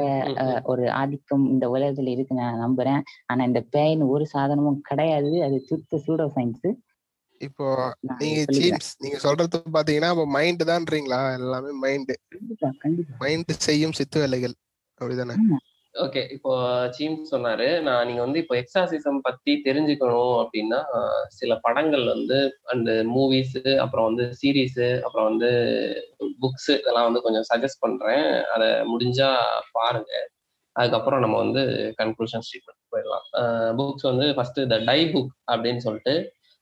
ஒரு 0.64 0.86
ஆதிக்கம் 1.01 1.45
இந்த 1.53 1.68
உலகத்துல 1.76 2.14
இருக்கு 2.16 2.41
நான் 2.41 2.64
நம்புறேன். 2.66 3.03
ஆனா 3.26 3.43
இந்த 3.43 3.64
பேயின் 3.76 4.05
ஒரு 4.16 4.28
சாதனமும் 4.36 4.82
கிடையாது. 4.91 5.34
அது 5.43 5.59
சுத்த 5.72 6.01
சூடோ 6.07 6.28
சயின்ஸ் 6.38 6.68
இப்போ 7.47 7.67
நீங்க 8.21 8.41
சீம்ஸ் 8.57 8.89
நீங்க 8.99 9.17
சொல்றது 9.17 9.57
பாத்தீங்கன்னா 9.75 10.09
அப்ப 10.13 10.25
மைண்ட் 10.38 10.63
தான்றீங்களா? 10.71 11.21
எல்லாமே 11.39 11.71
மைண்ட் 11.86 12.13
மைண்ட் 13.17 13.53
செய்யும் 13.67 13.95
சித்து 13.99 14.19
வேலைகள். 14.19 14.55
அப்படிதானே? 15.01 15.36
ஓகே 15.95 16.21
இப்போ 16.31 16.51
சீம் 16.95 17.17
சொன்னாரு. 17.31 17.67
நான் 17.81 18.07
நீங்க 18.07 18.21
வந்து 18.21 18.39
இப்போ 18.41 18.55
எக்ஸாசிசம் 18.61 19.19
பத்தி 19.21 19.53
தெரிஞ்சுக்கணும் 19.65 20.36
அப்படின்னா 20.43 20.79
சில 21.39 21.55
படங்கள் 21.65 22.05
வந்து 22.13 22.38
அந்த 22.73 22.91
மூவிஸ் 23.15 23.57
அப்புறம் 23.84 24.07
வந்து 24.09 24.25
சீரீஸ் 24.39 24.79
அப்புறம் 25.05 25.27
வந்து 25.31 25.51
புக்ஸ் 26.43 26.71
இதெல்லாம் 26.79 27.07
வந்து 27.09 27.23
கொஞ்சம் 27.25 27.47
சஜஸ்ட் 27.51 27.84
பண்றேன். 27.86 28.25
அதை 28.53 28.69
முடிஞ்சா 28.93 29.29
பாருங்க. 29.71 30.13
அதுக்கப்புறம் 30.75 31.21
நம்ம 31.23 31.36
வந்து 31.38 31.63
கன்க்ளூஷன் 31.99 32.45
ஸ்டேட்மெண்ட் 32.45 32.81
போயிடலாம். 32.93 33.27
புக்ஸ் 33.79 34.09
வந்து 34.11 34.27
ஃபர்ஸ்ட் 34.38 34.61
த 34.71 34.79
டை 34.89 34.99
புக் 35.13 35.34
அப்படின்னு 35.51 35.84
சொல்லிட்டு 35.88 36.15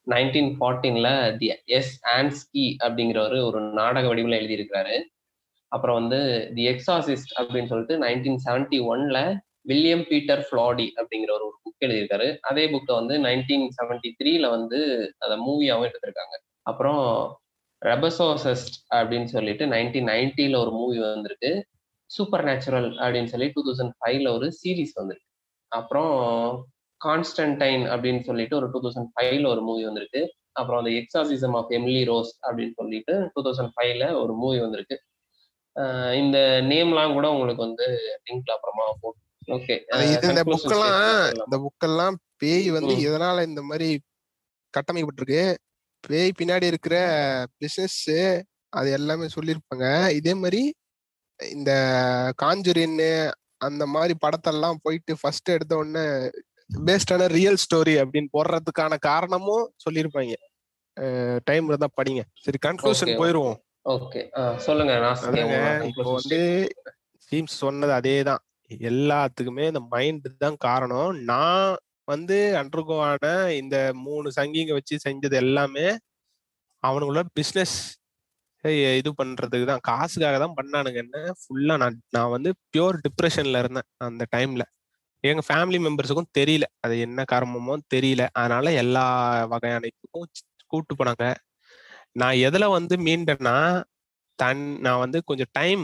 நைன்டீன் 0.10 0.52
ஃபார்ட்டீன்ல 0.60 1.38
தி 1.38 1.48
எஸ் 1.66 2.02
ஆன்ஸ்கி 2.18 2.76
அப்படிங்கிறவர் 2.84 3.44
ஒரு 3.46 3.62
நாடக 3.62 4.08
வடிவில் 4.08 4.40
எழுதியிருக்கிறாரு. 4.40 4.96
அப்புறம் 5.68 6.08
வந்து 6.08 6.52
தி 6.56 6.68
எக்ஸாசிஸ்ட் 6.68 7.34
அப்படின்னு 7.40 7.66
சொல்லிட்டு 7.66 7.98
நைன்டீன் 7.98 8.40
செவன்டி 8.46 8.80
ஒன்ல 8.94 9.38
வில்லியம் 9.62 10.06
பீட்டர் 10.10 10.48
ஃப்ளாடி 10.52 10.88
அப்படிங்கிற 11.00 11.32
ஒரு 11.32 11.48
புக் 11.64 11.86
எழுதியிருக்காரு. 11.86 12.38
அதே 12.42 12.68
புக்கை 12.68 12.94
வந்து 12.94 13.18
நைன்டீன் 13.18 13.68
செவன்டி 13.78 14.10
த்ரீல 14.24 14.50
வந்து 14.50 14.80
அதை 15.18 15.38
மூவியாகவும் 15.38 15.90
எடுத்திருக்காங்க. 15.90 16.38
அப்புறம் 16.62 17.04
ரெபசோசஸ்ட் 17.86 18.76
அப்படின்னு 18.96 19.24
சொல்லிட்டு 19.24 19.66
நைன்டீன் 19.66 20.10
நைன்டில 20.14 20.58
ஒரு 20.58 20.72
மூவி 20.72 21.00
வந்திருக்கு. 21.00 21.66
சூப்பர் 22.06 22.44
நேச்சுரல் 22.44 22.90
அப்படின்னு 22.98 23.26
சொல்லி 23.26 23.52
டூ 23.54 23.62
தௌசண்ட் 23.64 23.94
ஃபைவ்ல 24.00 24.30
ஒரு 24.34 24.48
சீரீஸ் 24.64 24.94
வந்திருக்கு. 24.94 25.30
அப்புறம் 25.68 26.14
கான்ஸ்டன்டைன் 27.06 27.84
அப்படின்னு 27.94 28.22
சொல்லிட்டு 28.30 28.56
ஒரு 28.60 28.68
டூ 28.74 28.80
தௌசண்ட் 28.84 29.12
ஃபைவ்ல 29.16 29.48
ஒரு 29.54 29.62
மூவி 29.68 29.84
வந்திருக்கு. 29.90 30.22
அப்புறம் 30.60 30.80
அந்த 30.82 30.92
எக்ஸாசிசம் 31.00 31.56
ஆஃப் 31.60 31.72
எம்லி 31.78 32.02
ரோஸ் 32.10 32.32
அப்படின்னு 32.48 32.76
சொல்லிட்டு 32.80 33.14
டூ 33.34 33.42
தௌசண்ட் 33.46 33.74
ஃபைவ்ல 33.76 34.06
ஒரு 34.22 34.34
மூவி 34.42 34.60
வந்திருக்கு. 34.66 34.98
இந்த 36.22 36.38
நேம்லாம் 36.70 37.16
கூட 37.18 37.28
உங்களுக்கு 37.34 37.68
வந்து 37.68 37.86
லிங்க்ல 38.28 38.56
அப்புறமா 38.56 38.86
போட்டு 39.02 39.20
ஓகே 39.56 39.76
இந்த 40.30 40.44
புக்கெல்லாம் 40.50 40.98
இந்த 41.44 41.58
புக்கெல்லாம் 41.66 42.16
பேய் 42.42 42.68
வந்து 42.76 42.94
எதனால 43.08 43.44
இந்த 43.50 43.62
மாதிரி 43.70 43.88
கட்டமைக்கப்பட்டிருக்கு? 44.74 45.44
பேய் 46.04 46.38
பின்னாடி 46.40 46.66
இருக்கிற 46.72 46.96
பிசினஸ் 47.62 48.04
அது 48.74 48.90
எல்லாமே 48.98 49.28
சொல்லியிருப்பாங்க. 49.36 49.88
இதே 50.20 50.34
மாதிரி 50.44 50.62
இந்த 51.40 51.72
காஞ்சுரின்னு 52.42 53.10
அந்த 53.68 53.84
மாதிரி 53.96 54.14
படத்தெல்லாம் 54.24 54.82
போயிட்டு 54.86 55.14
ஃபர்ஸ்ட் 55.22 55.56
எடுத்த 55.56 55.74
உடனே 55.82 56.04
பேஸ்டான 56.88 57.28
ரியல் 57.38 57.60
ஸ்டோரி 57.64 57.94
அப்படின்னு 58.02 58.30
போடுறதுக்கான 58.36 58.98
காரணமும் 59.10 59.66
சொல்லியிருப்பாங்க. 59.84 60.36
டைம் 61.48 61.68
இருந்தா 61.70 61.90
படிங்க. 62.00 62.22
சரி 62.46 62.60
கன்க்ளூஷன். 62.68 63.12
போயிருவோம். 63.22 63.60
ஓகே 63.94 64.22
சொல்லுங்க 64.66 64.96
நான் 65.04 65.86
இப்போ 65.90 66.10
வந்து 66.18 66.40
டீம்ஸ் 67.32 67.62
சொன்னது 67.66 67.94
அதேதான். 68.00 68.42
எல்லாத்துக்குமே 68.90 69.64
இந்த 69.72 69.82
மைண்ட் 69.94 70.28
தான் 70.44 70.60
காரணம். 70.68 71.12
நான் 71.32 71.72
வந்து 72.12 72.38
அண்டர்கோவான 72.60 73.26
இந்த 73.62 73.78
மூணு 74.06 74.28
சங்கிங்க 74.38 74.74
வச்சு 74.78 74.96
செஞ்சது 75.06 75.36
எல்லாமே 75.44 75.88
அவனுங்களோட 76.84 77.26
பிஸ்னஸ் 77.40 77.76
இது 79.00 79.10
பண்றதுக்கு 79.20 79.66
தான். 79.70 79.84
காசுக்காக 79.90 80.38
தான் 80.44 80.58
பண்ணானுங்கன்னு 80.58 81.22
ஃபுல்லா 81.42 81.76
நான் 81.84 81.98
நான் 82.16 82.34
வந்து 82.36 82.50
பியூர் 82.74 82.98
டிப்ரெஷன்ல 83.06 83.62
இருந்தேன் 83.64 83.88
அந்த 84.08 84.26
டைம்ல 84.36 84.66
எங்க 85.24 85.42
ஃபேமிலி 85.48 85.80
மெம்பர்ஸுக்கும் 85.86 86.32
தெரியல. 86.40 86.66
அது 86.82 86.94
என்ன 87.00 87.24
காரணமோ 87.26 87.76
தெரியல. 87.96 88.24
அதனால 88.34 88.72
எல்லா 88.82 89.04
வகையான 89.54 89.84
இதுக்கும் 89.92 90.28
கூட்டு 90.74 90.94
போனாங்க. 90.96 91.26
நான் 92.16 92.38
எதுல 92.48 92.66
வந்து 92.72 92.96
மீண்டேன்னா 93.06 93.56
தன் 94.40 94.64
நான் 94.82 95.00
வந்து 95.00 95.20
கொஞ்சம் 95.26 95.52
டைம் 95.54 95.84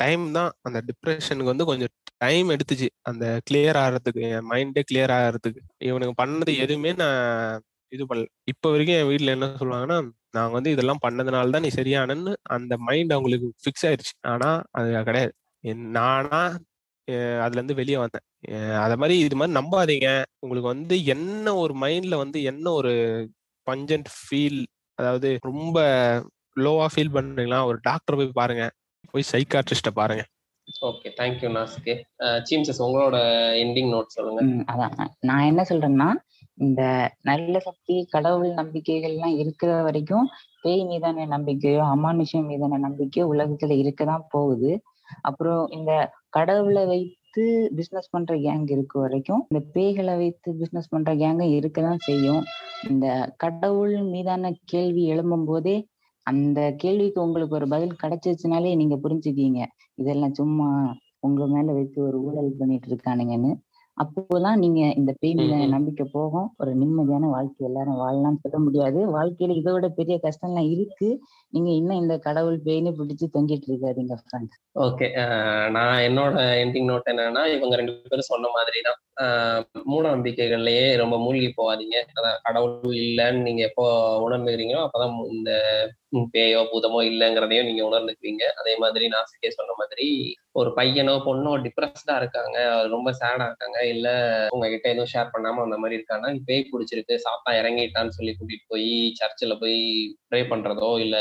டைம் 0.00 0.24
தான் 0.32 0.50
அந்த 0.62 0.78
டிப்ரெஷனுக்கு 0.88 1.52
வந்து 1.52 1.66
கொஞ்சம் 1.66 1.92
டைம் 2.18 2.48
எடுத்துச்சு. 2.50 2.88
அந்த 3.02 3.24
கிளியர் 3.48 3.78
ஆகிறதுக்கு 3.82 4.22
என் 4.30 4.48
மைண்டே 4.52 4.82
கிளியர் 4.90 5.14
ஆகிறதுக்கு. 5.16 5.60
இவனுக்கு 5.84 6.14
பண்ணது 6.22 6.52
எதுவுமே 6.58 6.92
நான் 7.02 7.18
இது 7.92 8.04
பண்ணல. 8.10 8.26
இப்போ 8.52 8.68
வரைக்கும் 8.72 8.98
என் 9.00 9.10
வீட்ல 9.12 9.34
என்ன 9.36 9.48
சொல்லுவாங்கன்னா 9.60 9.98
நாங்க 10.34 10.52
வந்து 10.58 10.70
இதெல்லாம் 10.70 11.02
பண்ணதுனால 11.04 11.52
தான் 11.52 11.64
நீ 11.66 11.70
சரியானன்னு 11.76 12.32
அந்த 12.50 12.74
மைண்ட் 12.88 13.14
அவங்களுக்கு 13.14 13.48
ஃபிக்ஸ் 13.62 13.86
ஆயிருச்சு. 13.88 14.14
ஆனா 14.26 14.50
அது 14.72 14.90
கிடையாது. 15.04 15.32
என் 15.64 15.84
நானா 15.98 16.42
அஹ் 17.08 17.40
அதுல 17.44 17.58
இருந்து 17.60 17.76
வெளியே 17.76 17.98
வந்தேன். 17.98 18.24
அத 18.84 18.92
மாதிரி 19.00 19.14
இது 19.18 19.36
மாதிரி 19.36 19.56
நம்பாதீங்க. 19.58 20.08
உங்களுக்கு 20.44 20.68
வந்து 20.74 20.96
என்ன 21.14 21.54
ஒரு 21.54 21.74
மைண்ட்ல 21.82 22.14
வந்து 22.22 22.38
என்ன 22.42 22.66
ஒரு 22.72 22.92
பஞ்சன்ட் 23.66 24.10
ஃபீல் 24.16 24.60
அதாவது 24.98 25.28
ரொம்ப 25.42 25.78
லோவா 26.56 26.86
ஃபீல் 26.92 27.14
பண்றீங்களா 27.16 27.60
ஒரு 27.70 27.78
டாக்டர் 27.82 28.18
போய் 28.20 28.38
பாருங்க. 28.40 28.64
போய் 29.12 29.30
சைக்காட்ரிஸ்ட 29.32 29.90
பாருங்க. 30.00 30.24
ஓகே 30.88 31.08
தேங்க்யூ 31.18 31.48
நாஸ்கே 31.56 31.94
சீம்சஸ் 32.48 32.82
உங்களோட 32.84 33.16
எண்டிங் 33.62 33.90
நோட் 33.94 34.14
சொல்லுங்க. 34.16 34.40
அதான் 34.72 34.94
நான் 35.28 35.48
என்ன 35.50 35.62
சொல்றேன்னா 35.70 36.08
இந்த 36.64 36.82
நல்ல 37.22 37.54
சக்தி 37.58 37.94
கடவுள் 38.10 38.52
நம்பிக்கைகள்லாம் 38.60 39.34
இருக்கிற 39.42 39.70
வரைக்கும் 39.82 40.26
பேய் 40.62 40.84
மீதான 40.90 41.26
நம்பிக்கையோ 41.26 41.82
அமானுஷம் 41.94 42.48
மீதான 42.50 42.78
நம்பிக்கையோ 42.86 43.24
உலகத்துல 43.32 43.76
இருக்கதான் 43.82 44.24
போகுது. 44.30 44.70
அப்புறம் 45.22 45.62
இந்த 45.68 45.92
கடவுளை 46.28 46.84
வைத்து 46.86 47.23
பிசினஸ் 47.70 48.10
பண்ற 48.10 48.34
கேங் 48.36 48.66
இருக்க 48.70 49.00
வரைக்கும் 49.00 49.42
இந்த 49.48 49.60
பேய்களை 49.74 50.14
வைத்து 50.16 50.48
பிசினஸ் 50.54 50.88
பண்ற 50.88 51.10
கேங்க 51.14 51.44
இருக்கதான் 51.56 52.00
செய்யும். 52.00 52.42
இந்த 52.82 53.06
கடவுள் 53.36 53.94
மீதான 54.04 54.52
கேள்வி 54.64 55.02
எழும்பும் 55.12 55.44
போதே 55.44 55.76
அந்த 56.26 56.74
கேள்விக்கு 56.76 57.18
உங்களுக்கு 57.22 57.56
ஒரு 57.56 57.66
பதில் 57.68 58.00
கிடைச்சிருச்சுனாலே 58.02 58.70
நீங்க 58.76 58.96
புரிஞ்சுக்கீங்க 59.04 59.60
இதெல்லாம் 59.94 60.32
சும்மா 60.32 60.68
உங்க 61.20 61.46
மேல 61.46 61.72
வைத்து 61.72 61.98
ஒரு 62.02 62.18
ஊழல் 62.22 62.58
பண்ணிட்டு 62.58 62.88
இருக்கானுங்கன்னு. 62.90 63.52
அப்போதான் 63.96 64.58
நீங்க 64.58 64.80
இந்த 64.92 65.16
பேய் 65.20 65.34
ம்ஹும். 65.34 65.68
நம்பிக்கை 65.68 66.06
போகும். 66.12 66.48
ஒரு 66.56 66.70
நிம்மதியான 66.74 67.28
வாழ்க்கை 67.28 67.66
எல்லாரும் 67.66 68.00
வாழலாம்னு 68.00 68.42
சொல்ல 68.42 68.58
முடியாது. 68.58 69.00
வாழ்க்கையில 69.12 69.56
இதை 69.56 69.72
விட 69.72 69.88
பெரிய 69.88 70.16
கஷ்டம்லாம் 70.24 70.70
இருக்கு. 70.70 71.08
நீங்க 71.52 71.70
இன்னும் 71.70 71.96
இந்த 71.96 72.18
கடவுள் 72.18 72.58
பேய்னு 72.64 72.92
பிடிச்சு 72.92 73.26
தொங்கிட்டு 73.34 73.68
இருக்காதீங்க 73.70 74.14
ஃப்ரெண்ட் 74.22 74.54
ஓகே 74.76 75.06
நான் 75.70 75.98
என்னோட 75.98 76.36
எண்டிங் 76.62 76.88
நோட் 76.88 77.10
என்னன்னா 77.10 77.42
இவங்க 77.46 77.74
ரெண்டு 77.76 77.92
பேரும் 78.08 78.30
சொன்ன 78.30 78.48
மாதிரி 78.48 78.78
தான் 78.80 78.98
மூட 79.84 80.04
நம்பிக்கைகள்லயே 80.08 80.96
ரொம்ப 80.96 81.18
மூழ்கி 81.18 81.50
போகாதீங்க. 81.56 81.98
அதான் 82.14 82.40
கடவுள் 82.42 82.96
இல்லைன்னு 83.02 83.42
நீங்க 83.42 83.62
எப்போ 83.62 83.84
உணர்ந்துக்கிறீங்களோ 84.26 84.80
அப்பதான் 84.86 85.14
இந்த 85.30 85.52
பேயோ 86.34 86.60
பூதமோ 86.72 86.98
இல்லைங்கிறதையும் 87.02 87.68
நீங்க 87.68 87.82
உணர்ந்துக்குவீங்க. 87.88 88.44
அதே 88.60 88.74
மாதிரி 88.78 89.06
நாசிக்கே 89.14 89.50
சொன்ன 89.50 89.74
மாதிரி 89.78 90.08
ஒரு 90.52 90.70
பையனோ 90.76 91.14
பொண்ணோ 91.26 91.52
டிப்ரெஸ்டா 91.64 92.16
இருக்காங்க. 92.16 92.56
ரொம்ப 92.88 93.08
சேடா 93.12 93.46
இருக்காங்க. 93.50 93.78
இல்ல 93.88 94.08
உங்ககிட்ட 94.50 94.86
எதுவும் 94.88 95.10
ஷேர் 95.12 95.32
பண்ணாம 95.34 95.62
அந்த 95.62 95.76
மாதிரி 95.76 95.98
இருக்கானா? 95.98 96.28
பேய் 96.46 96.68
பிடிச்சிருக்கு 96.72 97.14
சாத்தா 97.16 97.50
இறங்கிட்டான்னு 97.60 98.16
சொல்லி 98.18 98.32
கூட்டிட்டு 98.32 98.66
போய் 98.68 98.88
சர்ச்சில் 99.14 99.58
போய் 99.58 99.78
ப்ரே 100.28 100.40
பண்றதோ 100.52 100.90
இல்ல 100.98 101.16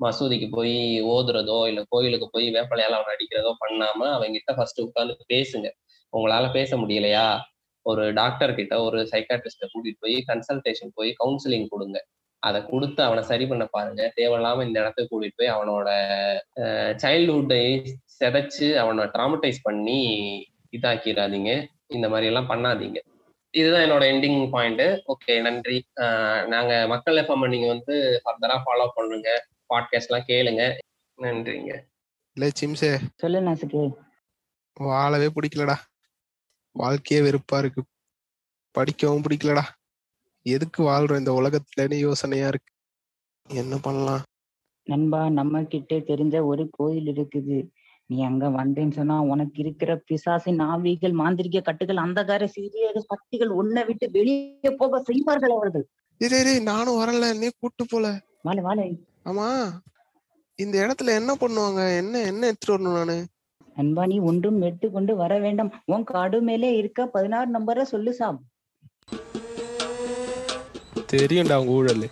மசூதிக்கு 0.00 0.48
போய் 0.50 0.76
ஓதுறதோ 1.14 1.58
இல்ல 1.70 1.80
கோயிலுக்கு 1.88 2.28
போய் 2.30 2.46
வேப்பலையால 2.50 2.98
அவன் 2.98 3.14
அடிக்கிறதோ 3.14 3.52
பண்ணாம 3.64 4.00
அவங்க 4.14 4.36
கிட்ட 4.38 4.52
ஃபர்ஸ்ட் 4.54 4.80
உட்காந்து 4.80 5.16
பேசுங்க. 5.34 5.68
உங்களால 6.12 6.46
பேச 6.52 6.76
முடியலையா? 6.76 7.26
ஒரு 7.86 8.04
டாக்டர் 8.12 8.54
கிட்ட 8.54 8.74
ஒரு 8.82 8.98
சைக்காட்ரிஸ்ட 9.12 9.66
கூட்டிட்டு 9.72 10.02
போய் 10.04 10.16
கன்சல்டேஷன் 10.30 10.92
போய் 10.94 11.10
கவுன்சிலிங் 11.20 11.68
கொடுங்க. 11.68 11.98
அதை 12.42 12.58
கொடுத்து 12.64 13.00
அவனை 13.02 13.22
சரி 13.22 13.46
பண்ண 13.46 13.64
பாருங்க. 13.70 14.02
தேவையில்லாம 14.16 14.64
இந்த 14.66 14.76
இடத்துக்கு 14.80 15.10
கூட்டிட்டு 15.12 15.38
போய் 15.38 15.54
அவனோட 15.56 15.88
சைல்டுஹுட்டை 17.02 17.62
செதைச்சு 18.20 18.68
அவனை 18.76 19.04
ட்ராமடைஸ் 19.14 19.60
பண்ணி 19.62 20.00
இதாக்கிடாதீங்க 20.72 21.52
இந்த 21.90 22.08
மாதிரி 22.08 22.26
எல்லாம் 22.26 22.48
பண்ணாதீங்க. 22.48 22.98
இதுதான் 23.50 23.82
என்னோட 23.82 24.04
எண்டிங் 24.04 24.50
பாயிண்ட் 24.50 24.80
ஓகே 24.80 25.40
நன்றி. 25.40 25.84
நாங்க 26.46 26.84
மக்கள் 26.88 27.16
எஃப்எம் 27.16 27.48
நீங்க 27.48 27.66
வந்து 27.66 28.22
ஃபர்தரா 28.24 28.62
ஃபாலோ 28.64 28.88
பண்ணுங்க. 28.94 29.46
பாட்காஸ்ட் 29.74 30.06
எல்லாம் 30.08 30.26
கேளுங்க. 30.26 30.78
நன்றிங்க. 31.22 31.80
இல்ல 32.34 32.50
சிம்சே. 32.60 32.98
சொல்லு 33.16 33.40
நாசுக்கு. 33.40 33.94
வாழவே 34.72 35.26
பிடிக்கலடா. 35.26 35.74
வாழ்க்கையே 36.72 37.22
வெறுப்பா 37.22 37.58
இருக்கு. 37.58 37.84
படிக்கவும் 38.70 39.22
பிடிக்கலடா. 39.22 39.62
எதுக்கு 40.42 40.82
வாழ்றோம்? 40.82 41.18
இந்த 41.18 41.32
உலகத்துலன்னு 41.32 41.98
யோசனையா 41.98 42.46
இருக்கு. 42.46 42.72
என்ன 43.48 43.76
பண்ணலாம்? 43.82 44.22
நண்பா 44.84 45.30
நம்ம 45.30 45.62
கிட்ட 45.62 45.96
தெரிஞ்ச 45.96 46.44
ஒரு 46.44 46.68
கோயில் 46.72 47.06
இருக்குது. 47.06 47.68
நீ 48.10 48.22
அங்க 48.22 48.48
வந்தேன்னு 48.48 48.92
சொன்னா 48.92 49.16
உனக்கு 49.32 49.58
இருக்கிற 49.62 49.90
பிசாசின் 50.06 50.60
ஆவிகள் 50.60 51.12
மாந்திரிக 51.12 51.62
கட்டுகள் 51.62 51.96
அந்தகார 51.96 52.44
சீரிய 52.44 52.86
சக்திகள் 53.06 53.52
உன்னை 53.60 53.82
விட்டு 53.84 54.06
வெளியே 54.10 54.70
போக 54.78 55.02
செய்வார்கள் 55.02 55.50
அவர்கள். 55.50 55.84
நானும் 56.62 56.98
வரல 57.00 57.38
நீ 57.38 57.48
கூட்டு 57.58 57.84
போல. 57.88 58.06
வாழ 58.42 58.60
வாழ 58.60 58.78
ஆமா. 59.24 59.46
இந்த 60.58 60.74
இடத்துல 60.84 61.14
என்ன 61.14 61.32
பண்ணுவாங்க? 61.40 61.82
என்ன 61.96 62.22
என்ன 62.22 62.42
எடுத்துட்டு 62.46 62.74
வரணும் 62.74 62.96
நானு? 62.98 63.16
நண்பா 63.76 64.06
நீ 64.06 64.18
ஒன்றும் 64.20 64.60
எடுத்துக்கொண்டு 64.60 65.12
வர 65.16 65.38
வேண்டாம். 65.38 65.70
உன் 65.86 66.04
காடு 66.04 66.40
மேலே 66.40 66.70
இருக்க 66.76 67.06
பதினாறு 67.06 67.48
நம்பரை 67.50 67.82
சொல்லு 67.82 68.12
சாப் 68.12 68.40
தெரியும்டா 71.12 71.56
உங்க 71.60 71.72
ஊழல். 71.72 72.04